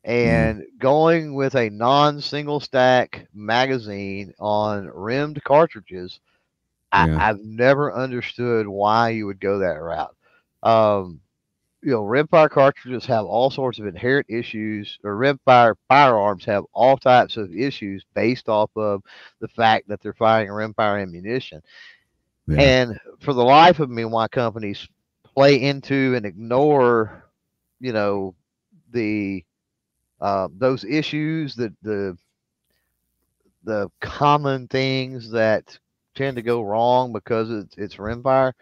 and 0.05 0.65
going 0.79 1.35
with 1.35 1.55
a 1.55 1.71
non-single 1.71 2.61
stack 2.61 3.27
magazine 3.35 4.33
on 4.41 4.87
rimmed 4.95 5.43
cartridges, 5.45 6.21
Yeah. 6.81 6.93
I, 6.93 7.07
I've 7.15 7.41
never 7.43 7.93
understood 7.95 8.69
why 8.69 9.11
you 9.11 9.27
would 9.27 9.41
go 9.41 9.59
that 9.61 9.81
route. 9.83 10.17
Um, 10.63 11.22
you 11.83 11.91
know, 11.91 12.03
rimfire 12.03 12.49
cartridges 12.49 13.05
have 13.07 13.25
all 13.25 13.51
sorts 13.51 13.79
of 13.79 13.87
inherent 13.87 14.27
issues, 14.29 14.99
or 15.03 15.17
rimfire 15.17 15.75
firearms 15.89 16.45
have 16.45 16.65
all 16.73 16.97
types 16.97 17.37
of 17.37 17.53
issues 17.55 18.05
based 18.15 18.49
off 18.49 18.71
of 18.77 19.03
the 19.41 19.49
fact 19.49 19.89
that 19.89 20.01
they're 20.01 20.15
firing 20.15 20.49
rimfire 20.49 21.03
ammunition. 21.03 21.61
Yeah. 22.47 22.61
And 22.61 23.01
for 23.21 23.33
the 23.33 23.45
life 23.45 23.81
of 23.81 23.91
me, 23.91 24.05
why 24.05 24.29
companies 24.29 24.87
play 25.35 25.61
into 25.61 26.15
and 26.15 26.25
ignore, 26.25 27.25
you 27.81 27.93
know, 27.93 28.35
the 28.93 29.45
uh, 30.21 30.49
those 30.57 30.85
issues, 30.85 31.57
that 31.57 31.73
the 31.83 32.17
the 33.65 33.91
common 34.01 34.69
things 34.69 35.31
that 35.31 35.79
tend 36.15 36.37
to 36.37 36.43
go 36.43 36.63
wrong 36.63 37.13
because 37.13 37.51
it's 37.51 37.75
it's 37.77 37.97
rimfire 37.97 38.53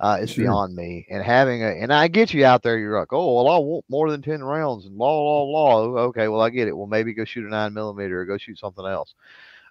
uh, 0.00 0.18
is 0.20 0.30
Sure. 0.30 0.44
beyond 0.44 0.74
me. 0.74 1.06
And 1.10 1.22
having 1.22 1.62
a 1.62 1.68
and 1.68 1.92
I 1.92 2.08
get 2.08 2.34
you 2.34 2.44
out 2.44 2.62
there, 2.62 2.78
you're 2.78 2.98
like, 2.98 3.12
oh 3.12 3.34
well, 3.34 3.48
I 3.54 3.58
want 3.58 3.84
more 3.88 4.10
than 4.10 4.22
ten 4.22 4.42
rounds 4.42 4.86
and 4.86 4.96
law, 4.96 5.22
law, 5.22 5.44
law. 5.44 5.98
Okay, 6.08 6.28
well 6.28 6.40
I 6.40 6.50
get 6.50 6.68
it. 6.68 6.76
Well, 6.76 6.86
maybe 6.86 7.14
go 7.14 7.24
shoot 7.24 7.46
a 7.46 7.50
nine 7.50 7.74
millimeter 7.74 8.20
or 8.20 8.24
go 8.24 8.38
shoot 8.38 8.58
something 8.58 8.86
else. 8.86 9.14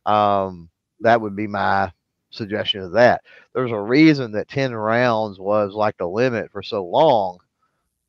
Um, 0.06 0.70
that 1.02 1.20
would 1.20 1.36
be 1.36 1.48
my 1.48 1.92
suggestion 2.30 2.82
of 2.82 2.92
that. 2.94 3.22
There's 3.54 3.72
a 3.72 3.80
reason 3.80 4.32
that 4.34 4.48
ten 4.48 4.74
rounds 4.74 5.40
was 5.40 5.74
like 5.74 5.98
the 5.98 6.08
limit 6.08 6.52
for 6.52 6.62
so 6.62 6.86
long. 6.86 7.40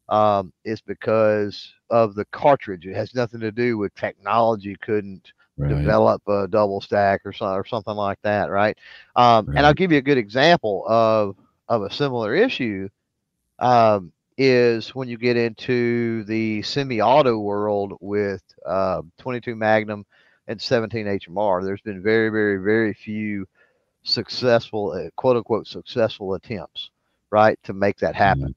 Um, 0.09 0.53
it's 0.65 0.81
because 0.83 1.73
of 1.89 2.15
the 2.15 2.25
cartridge. 2.27 2.87
It 2.87 2.97
has 2.97 3.15
nothing 3.15 3.41
to 3.41 3.53
do 3.53 3.79
with 3.79 3.95
technology. 3.95 4.77
Couldn't 4.83 5.33
right. 5.57 5.69
develop 5.69 6.21
a 6.29 6.49
double 6.49 6.81
stack 6.81 7.23
or, 7.25 7.33
so, 7.33 7.47
or 7.47 7.65
something 7.65 7.95
like 7.95 8.19
that, 8.23 8.51
right? 8.51 8.77
Um, 9.17 9.49
And 9.57 9.65
I'll 9.65 9.73
give 9.73 9.93
you 9.93 9.99
a 9.99 10.03
good 10.03 10.19
example 10.19 10.85
of 10.89 11.37
of 11.71 11.83
a 11.85 11.93
similar 11.93 12.35
issue. 12.35 12.91
Um, 13.61 14.13
is 14.39 14.95
when 14.95 15.09
you 15.09 15.19
get 15.19 15.37
into 15.37 16.25
the 16.25 16.63
semi-auto 16.63 17.39
world 17.39 17.95
with 18.01 18.43
uh, 18.67 19.03
22 19.19 19.57
Magnum 19.57 20.07
and 20.49 20.61
17 20.61 21.09
HMR. 21.09 21.65
There's 21.65 21.83
been 21.83 22.03
very, 22.03 22.31
very, 22.31 22.59
very 22.59 22.95
few 22.95 23.47
successful, 24.05 24.93
uh, 24.93 25.11
quote 25.17 25.37
unquote, 25.37 25.67
successful 25.69 26.35
attempts, 26.35 26.91
right, 27.31 27.59
to 27.65 27.75
make 27.75 27.99
that 27.99 28.15
happen. 28.17 28.55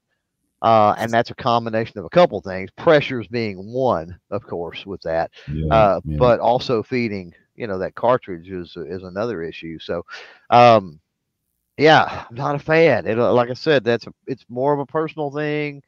Uh, 0.62 0.94
and 0.98 1.12
that's 1.12 1.30
a 1.30 1.34
combination 1.36 1.98
of 1.98 2.04
a 2.06 2.10
couple 2.10 2.40
things. 2.40 2.70
Pressures 2.76 3.28
being 3.28 3.72
one, 3.72 4.18
of 4.30 4.42
course, 4.44 4.86
with 4.86 5.02
that 5.02 5.30
Yeah, 5.46 5.66
uh, 5.70 6.00
yeah. 6.04 6.18
but 6.18 6.40
also 6.40 6.82
feeding 6.82 7.34
you 7.56 7.66
know 7.68 7.78
that 7.78 7.94
cartridge 7.94 8.50
is 8.50 8.76
is 8.76 9.02
another 9.04 9.42
issue 9.42 9.78
so 9.78 10.04
um 10.50 11.00
yeah 11.78 12.24
i'm 12.28 12.36
not 12.36 12.54
a 12.54 12.58
fan 12.58 13.06
it, 13.06 13.16
like 13.16 13.50
i 13.50 13.54
said 13.54 13.84
that's 13.84 14.06
a, 14.06 14.12
it's 14.26 14.44
more 14.48 14.72
of 14.72 14.80
a 14.80 14.86
personal 14.86 15.30
thing 15.30 15.82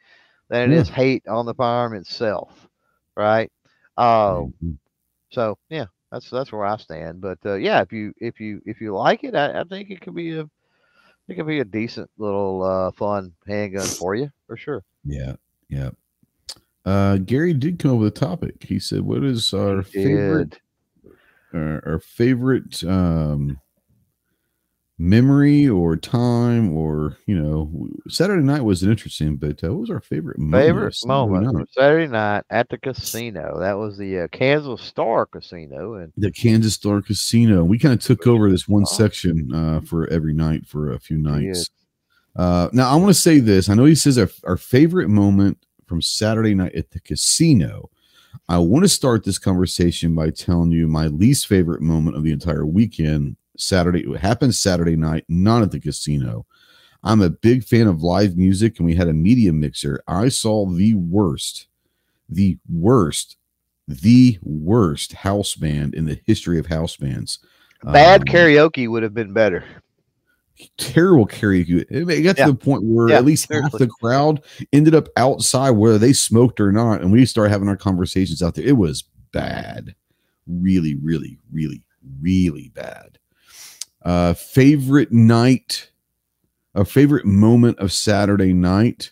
than 0.49 0.71
it 0.71 0.75
Yeah. 0.75 0.81
is 0.81 0.89
hate 0.89 1.27
on 1.29 1.47
the 1.47 1.55
firearm 1.55 1.95
itself 1.95 2.69
right 3.17 3.51
um 3.97 4.53
Mhm. 4.63 4.79
so 5.31 5.57
yeah 5.71 5.87
that's 6.11 6.29
that's 6.31 6.53
where 6.53 6.65
i 6.65 6.77
stand 6.77 7.21
but 7.21 7.39
uh, 7.47 7.55
yeah 7.55 7.81
if 7.81 7.93
you 7.93 8.13
if 8.19 8.41
you 8.41 8.61
if 8.67 8.81
you 8.81 8.95
like 8.95 9.25
it 9.25 9.35
i, 9.35 9.61
I 9.61 9.65
think 9.65 9.91
it 9.91 10.01
could 10.01 10.15
be 10.15 10.37
a 10.37 10.49
it 11.29 11.35
could 11.35 11.47
be 11.47 11.61
a 11.61 11.65
decent 11.65 12.11
little 12.19 12.63
uh 12.63 12.91
fun 12.93 13.33
handgun 13.47 13.89
for 13.99 14.15
you 14.15 14.31
for 14.47 14.57
sure 14.57 14.83
yeah, 15.05 15.35
yeah. 15.69 15.91
Uh, 16.85 17.17
Gary 17.19 17.53
did 17.53 17.79
come 17.79 17.93
up 17.93 17.99
with 17.99 18.09
a 18.17 18.21
topic. 18.21 18.63
He 18.63 18.79
said, 18.79 19.01
"What 19.03 19.25
is 19.25 19.53
our 19.55 19.83
favorite 19.83 20.61
our, 21.55 21.83
our 21.87 21.99
favorite 21.99 22.83
um 22.85 23.61
memory 24.99 25.69
or 25.69 25.95
time 25.95 26.75
or 26.75 27.19
you 27.27 27.39
know 27.39 27.71
saturday 28.09 28.43
night 28.43 28.63
was 28.63 28.83
interesting 28.83 29.37
but 29.37 29.63
uh, 29.63 29.69
what 29.69 29.81
was 29.81 29.91
our 29.91 30.01
favorite 30.01 30.39
moment 30.39 30.67
Favorite 30.67 30.95
Saturday 30.95 31.09
moment 31.09 31.53
night? 31.53 31.69
Saturday 31.73 32.07
night 32.11 32.45
at 32.49 32.71
the 32.71 32.79
casino. 32.79 33.59
That 33.61 33.75
was 33.75 33.99
the 33.99 34.21
uh, 34.21 34.29
Kansas 34.29 34.81
Star 34.81 35.27
Casino, 35.27 35.95
and 35.95 36.15
the 36.17 36.33
kansas 36.33 36.75
star 36.75 37.03
casino. 37.03 37.63
We 37.63 37.79
kind 37.79 37.93
of 37.93 38.01
took 38.01 38.27
over 38.27 38.51
this 38.51 38.67
one 38.67 38.87
section 38.87 39.55
uh 39.55 39.83
for 39.83 40.07
every 40.09 40.33
night 40.33 40.67
for 40.67 40.93
a 40.93 40.99
few 40.99 41.19
nights. 41.19 41.69
Uh 42.35 42.71
now 42.73 42.91
i 42.91 42.97
want 42.97 43.09
to 43.09 43.21
say 43.21 43.39
this. 43.39 43.69
I 43.69 43.75
know 43.75 43.85
he 43.85 43.95
says 43.95 44.17
our, 44.17 44.31
our 44.45 44.57
favorite 44.57 45.09
moment 45.09 45.59
from 45.87 46.01
saturday 46.01 46.55
night 46.55 46.75
at 46.75 46.91
the 46.93 47.01
casino. 47.01 47.91
I 48.49 48.59
want 48.59 48.85
to 48.85 48.89
start 48.89 49.25
this 49.25 49.39
conversation 49.39 50.15
by 50.15 50.31
telling 50.31 50.71
you 50.71 50.87
my 50.89 51.09
least 51.09 51.49
favorite 51.49 51.83
moment 51.83 52.17
of 52.17 52.23
the 52.23 52.33
entire 52.33 52.65
weekend 52.65 53.37
saturday 53.59 54.01
it 54.01 54.19
happened 54.19 54.55
saturday 54.55 54.97
night 54.97 55.25
not 55.29 55.63
at 55.63 55.71
the 55.71 55.81
casino 55.81 56.45
i'm 57.05 57.21
a 57.23 57.31
big 57.31 57.65
fan 57.65 57.87
of 57.87 58.03
live 58.03 58.37
music 58.37 58.79
and 58.79 58.87
we 58.87 58.95
had 58.95 59.09
a 59.09 59.13
media 59.13 59.53
mixer 59.53 60.03
i 60.09 60.29
saw 60.29 60.67
the 60.67 60.95
worst 60.95 61.69
the 62.29 62.59
worst 62.71 63.37
the 63.89 64.39
worst 64.43 65.13
house 65.13 65.55
band 65.55 65.95
in 65.95 66.05
the 66.07 66.21
history 66.27 66.59
of 66.59 66.67
house 66.67 66.97
bands 66.97 67.39
bad 67.85 68.23
Um, 68.23 68.27
karaoke 68.27 68.89
would 68.89 69.03
have 69.03 69.15
been 69.15 69.33
better. 69.33 69.65
terrible 70.79 71.27
karaoke. 71.27 71.85
It 71.91 72.23
got 72.23 72.37
to 72.39 72.47
the 72.47 72.55
point 72.55 72.83
where 72.83 73.09
Yeah, 73.11 73.17
at 73.19 73.25
least 73.25 73.53
half 73.53 73.73
the 73.73 73.87
crowd 73.87 74.43
ended 74.73 74.95
up 74.95 75.09
outside, 75.17 75.71
whether 75.73 75.99
they 75.99 76.13
smoked 76.15 76.61
or 76.61 76.73
not, 76.73 77.03
and 77.03 77.13
we 77.13 77.25
started 77.27 77.51
having 77.51 77.69
our 77.69 77.77
conversations 77.77 78.43
out 78.43 78.55
there. 78.55 78.65
It 78.65 78.77
was 78.77 79.05
bad, 79.33 79.95
really, 80.47 80.95
really, 80.97 81.39
really, 81.53 81.83
really 82.21 82.71
bad. 82.75 83.19
Uh, 84.05 84.35
favorite 84.35 85.11
night, 85.13 85.91
a 86.75 86.85
favorite 86.85 87.25
moment 87.27 87.79
of 87.79 87.93
Saturday 87.93 88.53
night. 88.53 89.11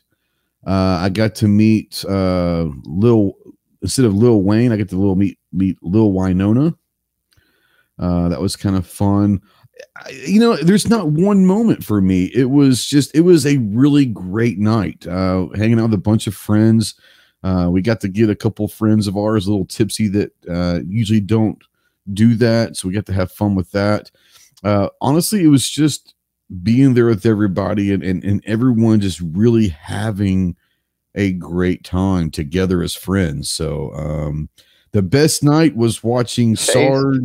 Uh, 0.67 0.99
I 1.03 1.09
got 1.11 1.35
to 1.37 1.49
meet 1.49 2.05
uh, 2.09 2.69
Lil 2.85 3.35
instead 3.83 4.05
of 4.07 4.15
Lil 4.15 4.43
Wayne. 4.43 4.73
I 4.73 4.77
got 4.77 4.89
to 4.91 4.97
little 4.97 5.17
meet 5.17 5.39
meet 5.53 5.79
Lil 5.83 6.13
Winona. 6.13 6.75
Uh, 7.99 8.29
that 8.29 8.41
was 8.41 8.57
kind 8.57 8.77
of 8.77 8.87
fun. 8.87 9.41
I- 9.97 10.11
you 10.27 10.39
know 10.41 10.57
there's 10.57 10.89
not 10.89 11.09
one 11.11 11.45
moment 11.47 11.83
for 11.85 12.01
me 12.01 12.27
it 12.27 12.45
was 12.45 12.87
just 12.87 13.13
it 13.15 13.23
was 13.23 13.45
a 13.45 13.59
really 13.59 14.07
great 14.07 14.57
night 14.59 15.05
uh 15.09 15.49
hanging 15.57 15.81
out 15.81 15.91
with 15.91 15.95
a 15.95 15.99
bunch 15.99 16.29
of 16.29 16.35
friends 16.35 16.95
uh 17.43 17.69
we 17.73 17.83
got 17.83 18.01
to 18.03 18.09
get 18.09 18.31
a 18.31 18.37
couple 18.37 18.69
friends 18.69 19.09
of 19.09 19.17
ours 19.17 19.47
a 19.47 19.51
little 19.51 19.67
tipsy 19.67 20.07
that 20.07 20.31
uh 20.49 20.79
usually 20.87 21.19
don't 21.21 21.61
do 22.13 22.35
that 22.37 22.77
so 22.77 22.87
we 22.87 22.95
got 22.95 23.05
to 23.07 23.13
have 23.13 23.33
fun 23.33 23.57
with 23.57 23.69
that 23.73 24.13
uh 24.65 24.89
honestly 25.01 25.43
it 25.45 25.49
was 25.49 25.69
just 25.69 26.15
being 26.63 26.95
there 26.95 27.07
with 27.07 27.27
everybody 27.27 27.93
and 27.93 28.03
and, 28.03 28.25
and 28.25 28.43
everyone 28.47 29.01
just 29.01 29.21
really 29.21 29.69
having 29.69 30.57
a 31.15 31.33
great 31.33 31.85
time 31.85 32.31
together 32.31 32.83
as 32.83 32.95
friends 32.95 33.51
so 33.51 33.93
um 33.95 34.49
the 34.93 35.03
best 35.03 35.43
night 35.43 35.77
was 35.77 36.03
watching 36.03 36.57
sarge 36.57 37.23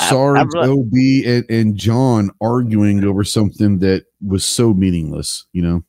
I- 0.00 0.08
Sarge, 0.08 0.48
I'm 0.56 0.70
OB, 0.70 0.92
and, 1.24 1.44
and 1.48 1.76
John 1.76 2.30
arguing 2.40 3.04
over 3.04 3.22
something 3.22 3.78
that 3.78 4.06
was 4.26 4.44
so 4.44 4.74
meaningless, 4.74 5.46
you 5.52 5.62
know. 5.62 5.84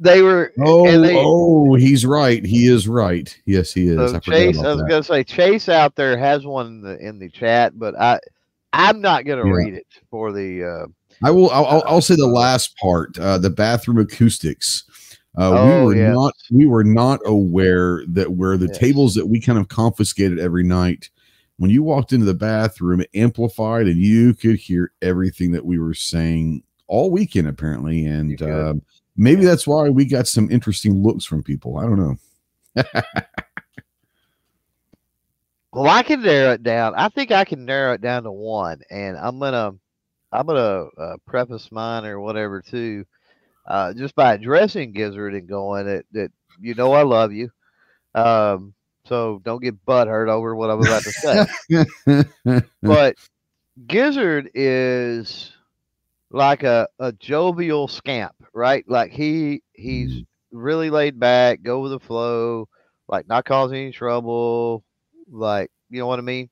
They 0.00 0.22
were. 0.22 0.52
Oh, 0.60 1.00
they, 1.00 1.14
oh, 1.16 1.74
he's 1.74 2.04
right. 2.04 2.44
He 2.44 2.66
is 2.66 2.88
right. 2.88 3.36
Yes, 3.46 3.72
he 3.72 3.86
is. 3.86 4.10
so 4.10 4.16
I 4.16 4.20
Chase, 4.20 4.58
I 4.58 4.68
was 4.68 4.78
that. 4.78 4.88
gonna 4.88 5.02
say 5.02 5.24
Chase 5.24 5.68
out 5.68 5.94
there 5.94 6.16
has 6.16 6.46
one 6.46 6.66
in 6.66 6.80
the, 6.80 6.98
in 6.98 7.18
the 7.18 7.28
chat, 7.28 7.78
but 7.78 7.98
I, 8.00 8.18
I'm 8.74 9.00
not 9.00 9.24
gonna 9.24 9.46
Yeah. 9.46 9.52
read 9.52 9.74
it 9.74 9.86
for 10.10 10.32
the. 10.32 10.64
Uh, 10.64 10.86
I 11.22 11.30
will. 11.30 11.50
I'll, 11.50 11.66
I'll, 11.66 11.84
I'll 11.86 12.00
say 12.00 12.16
the 12.16 12.26
last 12.26 12.76
part. 12.76 13.18
Uh, 13.18 13.38
the 13.38 13.50
bathroom 13.50 13.98
acoustics. 13.98 14.84
Uh, 15.36 15.50
Oh, 15.52 15.80
we 15.80 15.84
were 15.86 15.96
yes. 15.96 16.14
not. 16.14 16.34
We 16.52 16.66
were 16.66 16.84
not 16.84 17.20
aware 17.24 18.04
that 18.08 18.32
where 18.32 18.56
the 18.56 18.66
Yes. 18.68 18.78
tables 18.78 19.14
that 19.14 19.26
we 19.26 19.40
kind 19.40 19.58
of 19.58 19.68
confiscated 19.68 20.38
every 20.38 20.62
night. 20.64 21.10
When 21.56 21.70
you 21.70 21.82
walked 21.84 22.12
into 22.12 22.26
the 22.26 22.34
bathroom, 22.34 23.00
it 23.00 23.10
amplified, 23.14 23.86
and 23.86 23.96
you 24.00 24.34
could 24.34 24.56
hear 24.56 24.92
everything 25.02 25.52
that 25.52 25.64
we 25.64 25.78
were 25.78 25.94
saying 25.94 26.64
all 26.88 27.10
weekend, 27.12 27.46
apparently. 27.46 28.04
And 28.06 28.40
uh, 28.42 28.74
maybe 29.16 29.44
that's 29.44 29.64
why 29.66 29.88
we 29.88 30.04
got 30.04 30.26
some 30.26 30.50
interesting 30.50 31.00
looks 31.02 31.24
from 31.24 31.44
people. 31.44 31.78
I 31.78 31.82
don't 31.84 31.98
know. 32.76 32.82
well, 35.74 35.88
I 35.90 36.02
can 36.02 36.22
narrow 36.22 36.52
it 36.54 36.64
down. 36.64 36.94
I 36.96 37.08
think 37.10 37.32
I 37.32 37.44
can 37.44 37.66
narrow 37.66 37.94
it 37.94 38.02
down 38.02 38.24
to 38.24 38.32
one, 38.32 38.80
and 38.90 39.16
I'm 39.18 39.40
gonna, 39.40 39.72
I'm 40.32 40.46
gonna 40.46 40.86
uh, 40.98 41.16
preface 41.26 41.70
mine 41.72 42.06
or 42.06 42.20
whatever 42.20 42.62
too, 42.62 43.04
uh, 43.66 43.94
just 43.94 44.14
by 44.16 44.34
addressing 44.34 44.92
Gizzard 44.92 45.34
and 45.34 45.48
going 45.48 45.86
that 45.86 46.06
that 46.12 46.32
you 46.60 46.74
know 46.74 46.92
I 46.92 47.02
love 47.02 47.32
you. 47.32 47.50
Um, 48.14 48.74
so 49.06 49.40
don't 49.44 49.62
get 49.62 49.84
butt 49.86 50.08
hurt 50.08 50.28
over 50.28 50.54
what 50.56 50.70
I'm 50.70 50.80
about 50.80 51.04
to 51.04 51.12
say. 51.12 51.42
but 52.84 53.16
Gizzard 53.86 54.50
is 54.54 55.52
like 56.30 56.64
a, 56.64 56.88
a 56.98 57.12
jovial 57.12 57.88
scamp, 57.88 58.34
right? 58.54 58.84
Like 58.88 59.12
he 59.12 59.62
he's 59.72 60.22
Mhm. 60.22 60.26
really 60.52 60.90
laid 60.90 61.18
back, 61.18 61.62
go 61.62 61.80
with 61.80 61.92
the 61.92 62.00
flow, 62.00 62.68
like 63.08 63.28
not 63.28 63.44
causing 63.44 63.78
any 63.78 63.92
trouble, 63.92 64.84
like 65.30 65.70
you 65.90 66.00
know 66.00 66.06
what 66.06 66.18
I 66.18 66.22
mean? 66.22 66.48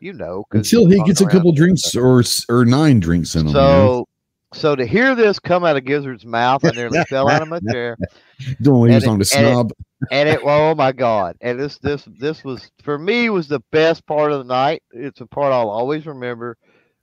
You 0.00 0.12
know, 0.12 0.44
Until 0.50 0.88
he 0.88 1.00
gets 1.04 1.20
a 1.20 1.26
couple 1.26 1.52
drinks 1.52 1.94
or 1.94 2.22
or 2.48 2.64
nine 2.64 2.98
drinks 3.00 3.34
in 3.34 3.42
him. 3.42 3.48
you 3.48 3.52
know? 3.54 3.58
So 3.60 4.08
so 4.54 4.76
to 4.76 4.84
hear 4.84 5.14
this 5.14 5.38
come 5.38 5.64
out 5.64 5.76
of 5.76 5.84
Gizzard's 5.84 6.26
mouth, 6.26 6.64
I 6.64 6.70
nearly 6.72 7.02
fell 7.08 7.28
out 7.28 7.40
of 7.42 7.48
my 7.48 7.60
chair. 7.70 7.96
Don't 8.60 8.90
and 8.90 8.94
use 8.94 9.06
on 9.06 9.18
the 9.18 9.22
it- 9.24 9.34
and 9.34 9.70
it- 9.70 9.76
and 10.10 10.28
it 10.28 10.40
oh 10.42 10.74
my 10.74 10.90
god 10.90 11.36
and 11.40 11.60
this 11.60 11.78
this 11.78 12.08
this 12.18 12.42
was 12.42 12.68
for 12.82 12.98
me 12.98 13.30
was 13.30 13.46
the 13.46 13.60
best 13.70 14.04
part 14.04 14.32
of 14.32 14.38
the 14.38 14.52
night 14.52 14.82
it's 14.90 15.20
a 15.20 15.26
part 15.26 15.52
i'll 15.52 15.70
always 15.70 16.06
remember 16.06 16.56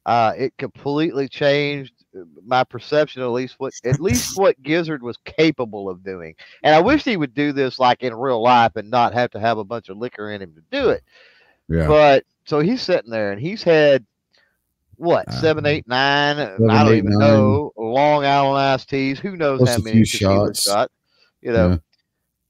uh 0.05 0.33
it 0.37 0.51
completely 0.57 1.29
changed 1.29 1.93
my 2.45 2.63
perception 2.63 3.21
at 3.21 3.27
least 3.29 3.55
what 3.59 3.73
at 3.85 3.99
least 3.99 4.37
what 4.37 4.61
gizzard 4.63 5.03
was 5.03 5.17
capable 5.25 5.87
of 5.89 6.03
doing 6.03 6.33
and 6.63 6.73
i 6.73 6.79
wish 6.81 7.03
he 7.03 7.17
would 7.17 7.33
do 7.35 7.51
this 7.51 7.77
like 7.79 8.01
in 8.01 8.13
real 8.15 8.41
life 8.41 8.75
and 8.75 8.89
not 8.89 9.13
have 9.13 9.29
to 9.29 9.39
have 9.39 9.57
a 9.59 9.63
bunch 9.63 9.89
of 9.89 9.97
liquor 9.97 10.31
in 10.31 10.41
him 10.41 10.53
to 10.53 10.61
do 10.71 10.89
it 10.89 11.03
Yeah. 11.67 11.87
but 11.87 12.23
so 12.45 12.59
he's 12.61 12.81
sitting 12.81 13.11
there 13.11 13.31
and 13.31 13.39
he's 13.39 13.61
had 13.61 14.03
what 14.95 15.27
Uh, 15.27 15.39
seven 15.39 15.65
eight 15.67 15.87
nine 15.87 16.35
seven, 16.37 16.69
i 16.71 16.83
don't 16.83 16.93
eight, 16.93 16.97
even 16.97 17.11
nine. 17.11 17.19
know 17.19 17.73
long 17.77 18.25
island 18.25 18.57
iced 18.57 18.89
teas 18.89 19.19
who 19.19 19.37
knows 19.37 19.59
Plus 19.59 19.75
how 19.77 19.81
many 19.83 20.03
shots. 20.03 20.67
got 20.67 20.89
you 21.41 21.51
know 21.53 21.69
Yeah. 21.69 21.77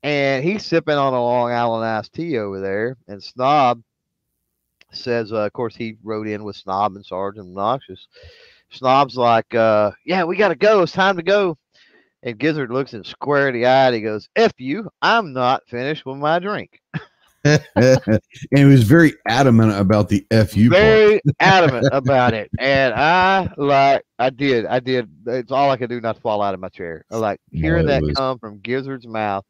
and 0.03 0.43
he's 0.45 0.65
sipping 0.65 0.95
on 0.95 1.13
a 1.13 1.21
Long 1.21 1.51
Island 1.51 1.83
iced 1.85 2.13
tea 2.13 2.37
over 2.37 2.61
there. 2.61 2.95
And 3.09 3.21
Snob 3.21 3.83
says, 4.93 5.33
uh, 5.33 5.39
of 5.45 5.51
course, 5.53 5.75
he 5.75 5.97
wrote 6.03 6.25
in 6.27 6.43
with 6.45 6.55
Snob 6.55 6.95
and 6.95 7.05
Sergeant 7.05 7.49
Obnoxious. 7.49 8.07
Snob's 8.71 9.15
like, 9.17 9.53
uh, 9.55 9.91
yeah, 10.05 10.23
we 10.23 10.35
got 10.37 10.49
to 10.49 10.55
go. 10.55 10.81
It's 10.81 10.91
time 10.91 11.17
to 11.17 11.23
go. 11.23 11.57
And 12.23 12.37
Gizzard 12.37 12.71
looks 12.71 12.93
him 12.93 13.03
square 13.03 13.47
in 13.49 13.53
the 13.55 13.65
eye. 13.65 13.87
And 13.87 13.95
he 13.95 14.01
goes, 14.01 14.27
F 14.35 14.53
you. 14.57 14.89
I'm 15.01 15.33
not 15.33 15.67
finished 15.67 16.05
with 16.05 16.17
my 16.17 16.39
drink. 16.39 16.79
and 17.45 18.19
he 18.53 18.65
was 18.65 18.83
very 18.83 19.13
adamant 19.27 19.71
about 19.71 20.09
the 20.09 20.25
fu 20.29 20.69
part. 20.69 20.81
Very 20.81 21.21
adamant 21.39 21.87
about 21.93 22.33
it. 22.33 22.51
And 22.59 22.93
I 22.93 23.49
like, 23.55 24.03
I 24.17 24.29
did, 24.29 24.65
I 24.65 24.81
did. 24.81 25.09
It's 25.25 25.51
all 25.51 25.69
I 25.69 25.77
could 25.77 25.89
do 25.89 26.01
not 26.01 26.17
to 26.17 26.21
fall 26.21 26.41
out 26.41 26.53
of 26.53 26.59
my 26.59 26.67
chair. 26.67 27.05
I 27.09 27.15
like 27.15 27.39
hearing 27.51 27.85
that 27.85 28.01
was- 28.01 28.15
come 28.17 28.39
from 28.39 28.59
Gizzard's 28.59 29.07
mouth. 29.07 29.45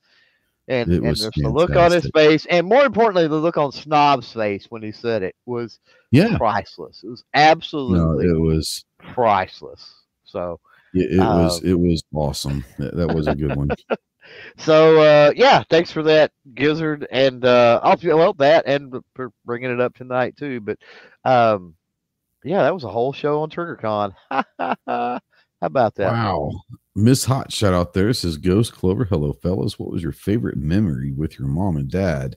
And, 0.67 0.87
and 0.91 1.17
the 1.17 1.49
look 1.51 1.75
on 1.75 1.91
his 1.91 2.07
face, 2.13 2.45
and 2.47 2.67
more 2.67 2.85
importantly, 2.85 3.27
the 3.27 3.37
look 3.37 3.57
on 3.57 3.71
Snob's 3.71 4.31
face 4.31 4.67
when 4.69 4.83
he 4.83 4.91
said 4.91 5.23
it 5.23 5.33
was 5.47 5.79
Yeah. 6.11 6.37
priceless. 6.37 7.01
It 7.03 7.09
was 7.09 7.23
No, 7.33 7.41
absolutely 7.41 8.27
it 8.27 8.39
was 8.39 8.85
priceless. 8.99 9.93
So, 10.23 10.59
it, 10.93 11.13
it 11.13 11.19
was 11.19 11.63
Um, 11.63 11.69
it 11.69 11.79
was 11.79 12.03
awesome. 12.13 12.65
That, 12.77 12.95
that 12.95 13.13
was 13.13 13.27
a 13.27 13.35
good 13.35 13.55
one. 13.55 13.69
so 14.57 15.01
uh, 15.01 15.31
yeah, 15.35 15.63
thanks 15.69 15.91
for 15.91 16.03
that, 16.03 16.31
Gizzard, 16.53 17.07
and 17.11 17.45
uh, 17.45 17.79
I'll 17.83 17.97
feel 17.97 18.17
well 18.17 18.33
that 18.33 18.65
and 18.67 18.93
for 19.15 19.31
bringing 19.45 19.71
it 19.71 19.81
up 19.81 19.95
tonight 19.95 20.37
too. 20.37 20.61
But 20.61 20.77
um, 21.25 21.75
yeah, 22.43 22.63
that 22.63 22.73
was 22.73 22.83
a 22.83 22.89
whole 22.89 23.13
show 23.13 23.41
on 23.41 23.49
TriggerCon. 23.49 24.13
How 25.61 25.65
about 25.67 25.95
that? 25.95 26.13
Wow. 26.13 26.51
Miss 26.95 27.25
Hot 27.25 27.51
shout 27.51 27.73
out 27.73 27.93
there 27.93 28.13
says 28.13 28.37
Ghost 28.37 28.73
Clover. 28.73 29.05
Hello, 29.05 29.33
fellas. 29.33 29.77
What 29.77 29.91
was 29.91 30.03
your 30.03 30.11
favorite 30.11 30.57
memory 30.57 31.11
with 31.11 31.37
your 31.37 31.47
mom 31.47 31.77
and 31.77 31.89
dad? 31.89 32.35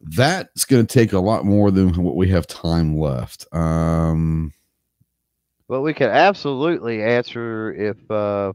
That's 0.00 0.64
going 0.64 0.86
to 0.86 0.92
take 0.92 1.12
a 1.12 1.18
lot 1.18 1.44
more 1.44 1.70
than 1.70 2.02
what 2.02 2.16
we 2.16 2.28
have 2.28 2.46
time 2.46 2.98
left. 2.98 3.46
Um, 3.52 4.52
But 5.72 5.80
we 5.80 5.94
can 5.94 6.10
absolutely 6.10 7.02
answer 7.02 7.72
if 7.72 8.10
uh, 8.10 8.52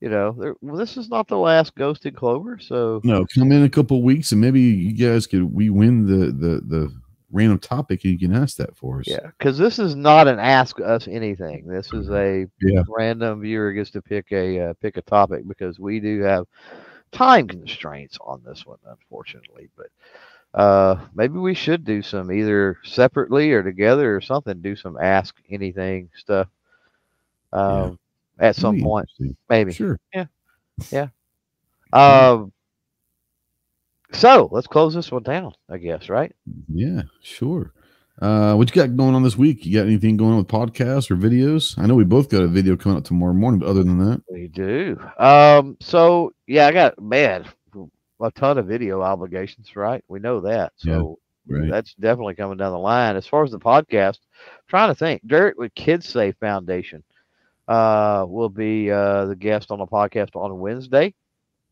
you 0.00 0.08
know. 0.08 0.32
There, 0.32 0.56
well, 0.60 0.74
this 0.74 0.96
is 0.96 1.08
not 1.08 1.28
the 1.28 1.38
last 1.38 1.76
Ghost 1.76 2.06
and 2.06 2.16
Clover, 2.16 2.58
so 2.60 3.00
no, 3.04 3.24
come 3.32 3.52
in 3.52 3.62
a 3.62 3.68
couple 3.68 4.02
weeks 4.02 4.32
and 4.32 4.40
maybe 4.40 4.60
you 4.60 4.94
guys 4.94 5.28
could 5.28 5.44
we 5.44 5.70
win 5.70 6.08
the 6.08 6.32
the 6.32 6.60
the 6.62 6.92
random 7.30 7.60
topic 7.60 8.02
and 8.02 8.12
you 8.14 8.18
can 8.18 8.34
ask 8.34 8.56
that 8.56 8.76
for 8.76 8.98
us. 8.98 9.06
Yeah, 9.06 9.30
because 9.38 9.58
this 9.58 9.78
is 9.78 9.94
not 9.94 10.26
an 10.26 10.40
ask 10.40 10.80
us 10.80 11.06
anything. 11.06 11.68
This 11.68 11.92
is 11.92 12.10
a 12.10 12.46
Yeah. 12.62 12.82
random 12.88 13.40
viewer 13.40 13.72
gets 13.72 13.92
to 13.92 14.02
pick 14.02 14.32
a 14.32 14.58
uh, 14.58 14.72
pick 14.80 14.96
a 14.96 15.02
topic 15.02 15.46
because 15.46 15.78
we 15.78 16.00
do 16.00 16.20
have 16.22 16.46
time 17.12 17.46
constraints 17.46 18.18
on 18.20 18.42
this 18.44 18.66
one, 18.66 18.80
unfortunately. 18.84 19.68
But 19.76 19.90
uh, 20.58 20.96
maybe 21.14 21.38
we 21.38 21.54
should 21.54 21.84
do 21.84 22.02
some 22.02 22.32
either 22.32 22.78
separately 22.82 23.52
or 23.52 23.62
together 23.62 24.16
or 24.16 24.20
something. 24.20 24.60
Do 24.60 24.74
some 24.74 24.98
ask 25.00 25.36
anything 25.48 26.10
stuff 26.16 26.48
um, 27.52 27.96
at 28.40 28.56
some 28.56 28.74
That'd 28.74 28.84
point, 28.84 29.08
maybe. 29.48 29.72
Sure. 29.72 30.00
Yeah. 30.12 30.26
Yeah. 30.90 31.08
Um, 31.92 32.52
so 34.12 34.48
let's 34.50 34.66
close 34.66 34.94
this 34.94 35.12
one 35.12 35.22
down. 35.22 35.52
I 35.70 35.78
guess 35.78 36.08
right. 36.08 36.34
Yeah, 36.66 37.02
sure. 37.22 37.72
Uh, 38.20 38.54
what 38.54 38.68
you 38.68 38.82
got 38.82 38.96
going 38.96 39.14
on 39.14 39.22
this 39.22 39.36
week? 39.38 39.64
You 39.64 39.78
got 39.78 39.86
anything 39.86 40.16
going 40.16 40.32
on 40.32 40.38
with 40.38 40.48
podcasts 40.48 41.08
or 41.08 41.16
videos? 41.16 41.78
I 41.78 41.86
know 41.86 41.94
we 41.94 42.02
both 42.02 42.30
got 42.30 42.42
a 42.42 42.48
video 42.48 42.76
coming 42.76 42.98
up 42.98 43.04
tomorrow 43.04 43.32
morning, 43.32 43.60
but 43.60 43.68
other 43.68 43.84
than 43.84 43.98
that, 43.98 44.22
We 44.28 44.48
do. 44.48 44.98
Um. 45.20 45.76
So 45.80 46.32
yeah, 46.48 46.66
I 46.66 46.72
got 46.72 47.00
man 47.00 47.44
a 48.20 48.30
ton 48.32 48.58
of 48.58 48.66
video 48.66 49.02
obligations. 49.02 49.74
Right. 49.76 50.04
We 50.08 50.18
know 50.20 50.40
that. 50.40 50.72
Yeah, 50.78 50.94
So 50.94 51.18
right? 51.48 51.70
that's 51.70 51.94
definitely 51.94 52.34
coming 52.34 52.58
down 52.58 52.72
the 52.72 52.78
line. 52.78 53.16
As 53.16 53.26
far 53.26 53.44
as 53.44 53.50
the 53.50 53.58
podcast, 53.58 54.18
trying 54.68 54.90
to 54.90 54.94
think. 54.94 55.26
Derek 55.26 55.58
with 55.58 55.74
Kids 55.74 56.08
Safe 56.08 56.34
Foundation 56.40 57.02
uh, 57.68 58.24
will 58.28 58.48
be 58.48 58.90
uh, 58.90 59.26
the 59.26 59.36
guest 59.36 59.70
on 59.70 59.78
the 59.78 59.86
podcast 59.86 60.34
on 60.34 60.58
Wednesday. 60.58 61.14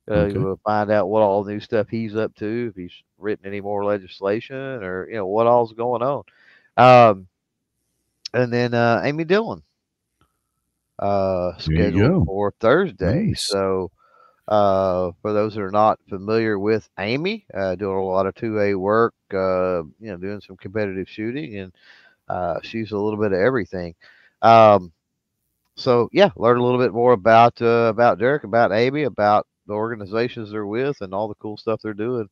Uh, 0.09 0.15
Okay. 0.15 0.39
We'll 0.39 0.61
find 0.65 0.91
out 0.91 1.09
what 1.09 1.23
all 1.23 1.45
new 1.45 1.59
stuff 1.59 1.89
he's 1.89 2.15
up 2.15 2.33
to, 2.37 2.69
if 2.71 2.77
he's 2.77 2.93
written 3.19 3.45
any 3.47 3.61
more 3.61 3.85
legislation, 3.85 4.55
or 4.57 5.09
you 5.09 5.17
know 5.17 5.27
what 5.27 5.49
all's 5.49 5.73
going 5.73 6.03
on. 6.03 6.23
Um, 6.77 7.27
and 8.33 8.53
then 8.53 8.73
uh, 8.73 9.01
Amy 9.03 9.25
Dillon 9.25 9.63
uh, 10.99 11.57
scheduled 11.59 12.27
for 12.27 12.53
Thursday. 12.61 13.27
Nice. 13.29 13.49
So 13.49 13.91
uh, 14.49 15.11
for 15.23 15.33
those 15.33 15.55
that 15.55 15.63
are 15.63 15.71
not 15.71 15.99
familiar 16.09 16.59
with 16.59 16.89
Amy, 16.99 17.47
uh, 17.55 17.75
doing 17.75 17.97
a 17.97 18.03
lot 18.05 18.27
of 18.27 18.35
2A 18.35 18.75
work, 18.75 19.15
uh, 19.33 19.83
you 20.01 20.11
know, 20.13 20.17
doing 20.17 20.41
some 20.41 20.57
competitive 20.57 21.09
shooting, 21.09 21.59
and 21.59 21.73
uh, 22.29 22.59
she's 22.63 22.93
a 22.93 22.99
little 22.99 23.19
bit 23.21 23.33
of 23.33 23.39
everything. 23.39 23.95
Um, 24.43 24.93
so 25.77 26.09
yeah, 26.13 26.31
learn 26.37 26.59
a 26.59 26.65
little 26.65 26.79
bit 26.81 26.93
more 26.93 27.13
about 27.13 27.61
uh, 27.61 27.89
about 27.91 28.19
Derek, 28.19 28.45
about 28.45 28.73
Amy, 28.73 29.05
about 29.05 29.47
the 29.67 29.75
organizations 29.75 30.51
they're 30.51 30.67
with, 30.67 31.01
and 31.03 31.13
all 31.15 31.29
the 31.29 31.35
cool 31.37 31.57
stuff 31.57 31.81
they're 31.83 31.95
doing 31.95 32.29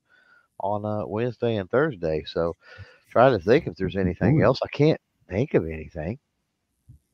on 0.60 0.84
uh, 0.84 1.06
Wednesday 1.06 1.56
and 1.56 1.70
Thursday. 1.70 2.24
So 2.26 2.54
trying 3.10 3.38
to 3.38 3.44
think 3.44 3.66
if 3.66 3.76
there's 3.76 3.96
anything 3.96 4.38
Cool. 4.38 4.44
else. 4.44 4.60
I 4.62 4.68
can't 4.68 5.00
think 5.28 5.54
of 5.54 5.66
anything. 5.66 6.18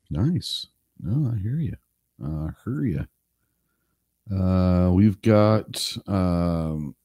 Nice. 0.09 0.67
No, 0.99 1.31
I 1.31 1.37
hear 1.39 1.57
you. 1.57 1.75
Uh, 2.23 2.47
I 2.47 2.51
hear 2.63 2.83
you. 2.85 3.07
Uh, 4.29 4.91
we've 4.93 5.21
got 5.21 5.97
um, 6.07 6.95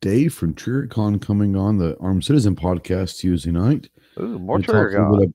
Dave 0.00 0.34
from 0.34 0.54
TriggerCon 0.54 1.20
coming 1.20 1.56
on 1.56 1.78
the 1.78 1.96
Armed 2.00 2.24
Citizen 2.24 2.56
podcast 2.56 3.18
Tuesday 3.18 3.50
night. 3.52 3.88
Ooh, 4.18 4.38
more 4.38 4.56
We 4.56 4.62
talked 4.62 4.72
trigger 4.72 4.98
a 5.02 5.10
little 5.12 5.26
God. 5.26 5.34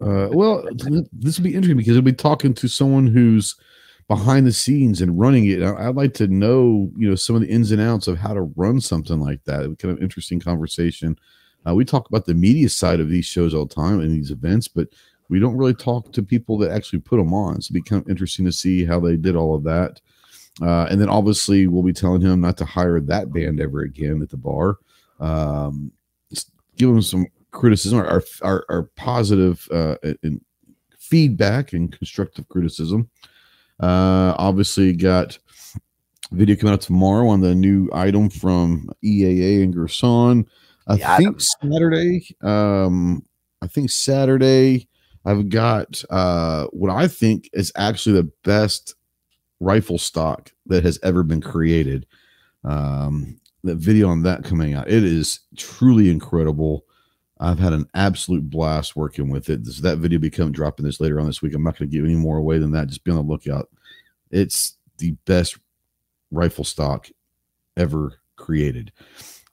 bit 0.00 0.06
ab- 0.06 0.08
Uh, 0.08 0.28
well, 0.36 0.68
this 1.12 1.38
will 1.38 1.44
be 1.44 1.54
interesting 1.54 1.76
because 1.76 1.94
we'll 1.94 2.02
be 2.02 2.12
talking 2.12 2.54
to 2.54 2.68
someone 2.68 3.06
who's 3.06 3.56
behind 4.08 4.46
the 4.46 4.52
scenes 4.52 5.00
and 5.00 5.18
running 5.18 5.46
it. 5.46 5.62
I'd 5.62 5.94
like 5.94 6.14
to 6.14 6.26
know, 6.26 6.90
you 6.96 7.08
know, 7.08 7.14
some 7.14 7.36
of 7.36 7.42
the 7.42 7.48
ins 7.48 7.70
and 7.70 7.80
outs 7.80 8.08
of 8.08 8.18
how 8.18 8.32
to 8.34 8.42
run 8.56 8.80
something 8.80 9.20
like 9.20 9.44
that. 9.44 9.60
Kind 9.78 9.96
of 9.96 10.02
interesting 10.02 10.40
conversation. 10.40 11.16
Uh, 11.68 11.74
we 11.74 11.84
talk 11.84 12.08
about 12.08 12.24
the 12.26 12.34
media 12.34 12.68
side 12.68 12.98
of 13.00 13.08
these 13.10 13.26
shows 13.26 13.52
all 13.54 13.66
the 13.66 13.74
time 13.74 14.00
and 14.00 14.10
these 14.10 14.30
events, 14.30 14.66
but 14.68 14.88
we 15.30 15.38
don't 15.38 15.56
really 15.56 15.74
talk 15.74 16.12
to 16.12 16.22
people 16.22 16.58
that 16.58 16.72
actually 16.72 16.98
put 16.98 17.16
them 17.16 17.32
on. 17.32 17.62
So 17.62 17.68
it'd 17.72 17.74
be 17.74 17.88
kind 17.88 18.02
of 18.02 18.10
interesting 18.10 18.44
to 18.44 18.52
see 18.52 18.84
how 18.84 18.98
they 19.00 19.16
did 19.16 19.36
all 19.36 19.54
of 19.54 19.62
that. 19.64 20.00
Uh, 20.60 20.86
and 20.90 21.00
then 21.00 21.08
obviously 21.08 21.68
we'll 21.68 21.84
be 21.84 21.92
telling 21.92 22.20
him 22.20 22.40
not 22.40 22.56
to 22.58 22.64
hire 22.64 23.00
that 23.00 23.32
band 23.32 23.60
ever 23.60 23.80
again 23.80 24.20
at 24.20 24.28
the 24.28 24.36
bar. 24.36 24.78
Um, 25.20 25.92
give 26.76 26.90
him 26.90 27.00
some 27.00 27.26
criticism, 27.52 27.98
our 27.98 28.22
our, 28.42 28.64
our 28.68 28.82
positive 28.96 29.66
uh, 29.72 29.96
and 30.22 30.40
feedback 30.98 31.72
and 31.72 31.96
constructive 31.96 32.48
criticism. 32.48 33.08
Uh, 33.78 34.34
obviously 34.36 34.92
got 34.92 35.38
video 36.32 36.56
coming 36.56 36.74
out 36.74 36.80
tomorrow 36.80 37.28
on 37.28 37.40
the 37.40 37.54
new 37.54 37.88
item 37.92 38.28
from 38.28 38.90
EAA 39.04 39.62
and 39.62 39.74
Girsan. 39.74 40.46
I 40.86 40.96
The 40.96 41.16
think 41.16 41.40
Saturday. 41.40 42.36
Um, 42.42 43.24
I 43.62 43.66
think 43.66 43.90
Saturday. 43.90 44.88
I've 45.24 45.48
got 45.48 46.02
uh, 46.10 46.66
what 46.66 46.90
I 46.90 47.08
think 47.08 47.50
is 47.52 47.72
actually 47.76 48.16
the 48.16 48.30
best 48.44 48.94
rifle 49.60 49.98
stock 49.98 50.52
that 50.66 50.84
has 50.84 50.98
ever 51.02 51.22
been 51.22 51.40
created. 51.42 52.06
Um, 52.64 53.38
the 53.62 53.74
video 53.74 54.08
on 54.08 54.22
that 54.22 54.44
coming 54.44 54.74
out, 54.74 54.88
it 54.88 55.04
is 55.04 55.40
truly 55.56 56.10
incredible. 56.10 56.84
I've 57.38 57.58
had 57.58 57.72
an 57.72 57.86
absolute 57.94 58.48
blast 58.48 58.96
working 58.96 59.30
with 59.30 59.48
it. 59.48 59.66
So 59.66 59.82
that 59.82 59.98
video 59.98 60.18
become 60.18 60.52
dropping 60.52 60.84
this 60.84 61.00
later 61.00 61.20
on 61.20 61.26
this 61.26 61.42
week. 61.42 61.54
I'm 61.54 61.62
not 61.62 61.78
going 61.78 61.90
to 61.90 61.96
give 61.96 62.04
any 62.04 62.14
more 62.14 62.38
away 62.38 62.58
than 62.58 62.72
that. 62.72 62.88
Just 62.88 63.04
be 63.04 63.10
on 63.10 63.16
the 63.16 63.22
lookout. 63.22 63.68
It's 64.30 64.76
the 64.98 65.12
best 65.24 65.58
rifle 66.30 66.64
stock 66.64 67.08
ever 67.76 68.20
created, 68.36 68.92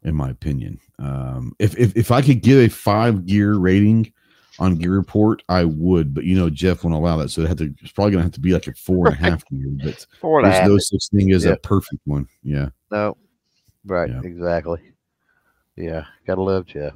in 0.03 0.15
my 0.15 0.29
opinion. 0.29 0.79
Um, 0.99 1.53
if, 1.59 1.77
if 1.77 1.95
if 1.95 2.11
I 2.11 2.21
could 2.21 2.41
give 2.41 2.59
a 2.59 2.69
five 2.69 3.25
gear 3.25 3.55
rating 3.55 4.11
on 4.59 4.75
Gear 4.75 4.91
Report, 4.91 5.43
I 5.49 5.63
would, 5.65 6.13
but 6.13 6.23
you 6.23 6.35
know 6.37 6.49
Jeff 6.49 6.83
won't 6.83 6.95
allow 6.95 7.17
that, 7.17 7.29
so 7.29 7.41
it 7.41 7.47
had 7.47 7.57
to. 7.59 7.73
It's 7.81 7.91
probably 7.91 8.11
gonna 8.11 8.23
have 8.23 8.31
to 8.33 8.39
be 8.39 8.53
like 8.53 8.67
a 8.67 8.73
four 8.73 9.07
and 9.07 9.15
a 9.15 9.19
half 9.19 9.45
gear. 9.49 9.67
But 9.83 10.05
Four 10.19 10.39
and 10.39 10.47
there's 10.47 10.59
half. 10.59 10.67
no 10.69 10.77
such 10.77 11.07
thing 11.09 11.31
as 11.31 11.45
Yeah. 11.45 11.51
a 11.51 11.57
perfect 11.57 12.01
one. 12.05 12.27
Yeah, 12.43 12.69
No. 12.91 13.17
Right. 13.85 14.09
Yeah. 14.09 14.21
Exactly. 14.23 14.79
Yeah. 15.75 16.05
Gotta 16.25 16.41
love 16.41 16.65
Jeff. 16.65 16.93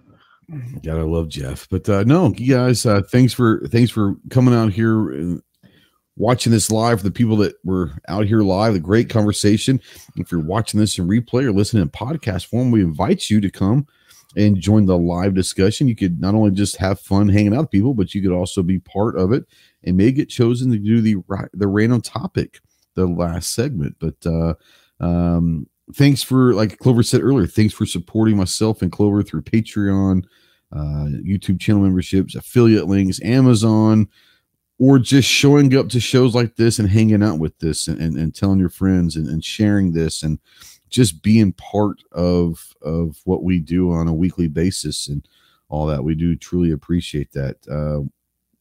gotta 0.84 1.06
love 1.06 1.30
Jeff. 1.30 1.68
But 1.70 1.88
uh, 1.88 2.04
no, 2.04 2.34
you 2.36 2.56
guys, 2.56 2.86
uh, 2.86 3.02
thanks 3.04 3.32
for 3.34 3.62
thanks 3.68 3.92
for 3.92 4.16
coming 4.30 4.54
out 4.54 4.74
here 4.74 5.12
and 5.12 5.42
watching 6.18 6.52
this 6.52 6.70
live. 6.72 7.00
For 7.00 7.04
the 7.06 7.12
people 7.12 7.38
that 7.38 7.56
were 7.64 7.92
out 8.10 8.26
here 8.26 8.42
live, 8.42 8.74
the 8.74 8.80
great 8.80 9.10
conversation. 9.10 9.80
If 10.18 10.32
you're 10.32 10.42
watching 10.42 10.80
this 10.80 10.98
in 10.98 11.08
replay 11.08 11.44
or 11.44 11.52
listening 11.54 11.84
in 11.84 11.90
podcast 11.90 12.48
form, 12.48 12.72
we 12.72 12.82
invite 12.82 13.30
you 13.30 13.40
to 13.42 13.50
come 13.50 13.88
and 14.36 14.60
join 14.60 14.86
the 14.86 14.98
live 14.98 15.34
discussion. 15.34 15.88
You 15.88 15.96
could 15.96 16.20
not 16.20 16.36
only 16.36 16.52
just 16.52 16.78
have 16.78 17.00
fun 17.00 17.30
hanging 17.30 17.54
out 17.54 17.62
with 17.62 17.72
people, 17.72 17.94
but 17.94 18.14
you 18.16 18.22
could 18.22 18.32
also 18.32 18.64
be 18.64 18.80
part 18.80 19.18
of 19.18 19.32
it 19.34 19.46
and 19.84 19.98
may 19.98 20.12
get 20.12 20.30
chosen 20.30 20.72
to 20.72 20.78
do 20.78 21.02
the 21.02 21.18
the 21.54 21.68
random 21.68 22.02
topic, 22.02 22.60
the 22.96 23.06
last 23.06 23.52
segment. 23.52 23.96
But 24.00 24.26
uh, 24.26 24.54
um, 25.00 25.68
thanks 25.96 26.24
for, 26.24 26.54
like 26.54 26.80
Clover 26.80 27.04
said 27.04 27.22
earlier, 27.22 27.48
thanks 27.48 27.74
for 27.74 27.86
supporting 27.86 28.38
myself 28.38 28.82
and 28.82 28.92
Clover 28.92 29.24
through 29.24 29.44
Patreon, 29.44 30.24
uh, 30.72 31.08
YouTube 31.24 31.60
channel 31.60 31.82
memberships, 31.82 32.36
affiliate 32.36 32.88
links, 32.88 33.22
Amazon, 33.24 34.08
or 34.80 34.98
just 35.00 35.28
showing 35.28 35.76
up 35.76 35.90
to 35.90 36.00
shows 36.00 36.34
like 36.34 36.56
this 36.56 36.80
and 36.80 36.90
hanging 36.90 37.22
out 37.22 37.40
with 37.40 37.58
this 37.60 37.88
and, 37.88 38.00
and, 38.00 38.18
and 38.18 38.34
telling 38.34 38.60
your 38.60 38.70
friends 38.70 39.16
and, 39.16 39.28
and 39.28 39.44
sharing 39.44 39.92
this 39.92 40.24
and 40.24 40.40
just 40.92 41.24
being 41.24 41.54
part 41.54 42.04
of 42.12 42.76
of 42.82 43.20
what 43.24 43.44
we 43.44 43.60
do 43.60 43.92
on 43.92 44.08
a 44.08 44.14
weekly 44.14 44.48
basis 44.48 45.08
and 45.08 45.28
all 45.70 45.88
that. 45.88 46.04
We 46.04 46.14
do 46.14 46.36
truly 46.36 46.72
appreciate 46.72 47.32
that. 47.32 47.56
Uh, 47.68 48.08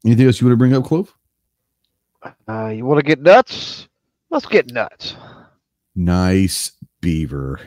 anything 0.06 0.26
else 0.26 0.40
you 0.40 0.46
want 0.46 0.52
to 0.52 0.56
bring 0.56 0.74
up, 0.74 0.84
Clove? 0.84 1.14
Uh, 2.48 2.68
you 2.68 2.84
want 2.86 2.98
to 2.98 3.06
get 3.06 3.20
nuts? 3.20 3.88
Let's 4.30 4.46
get 4.46 4.72
nuts. 4.72 5.16
Nice 5.94 6.72
beaver. 7.00 7.60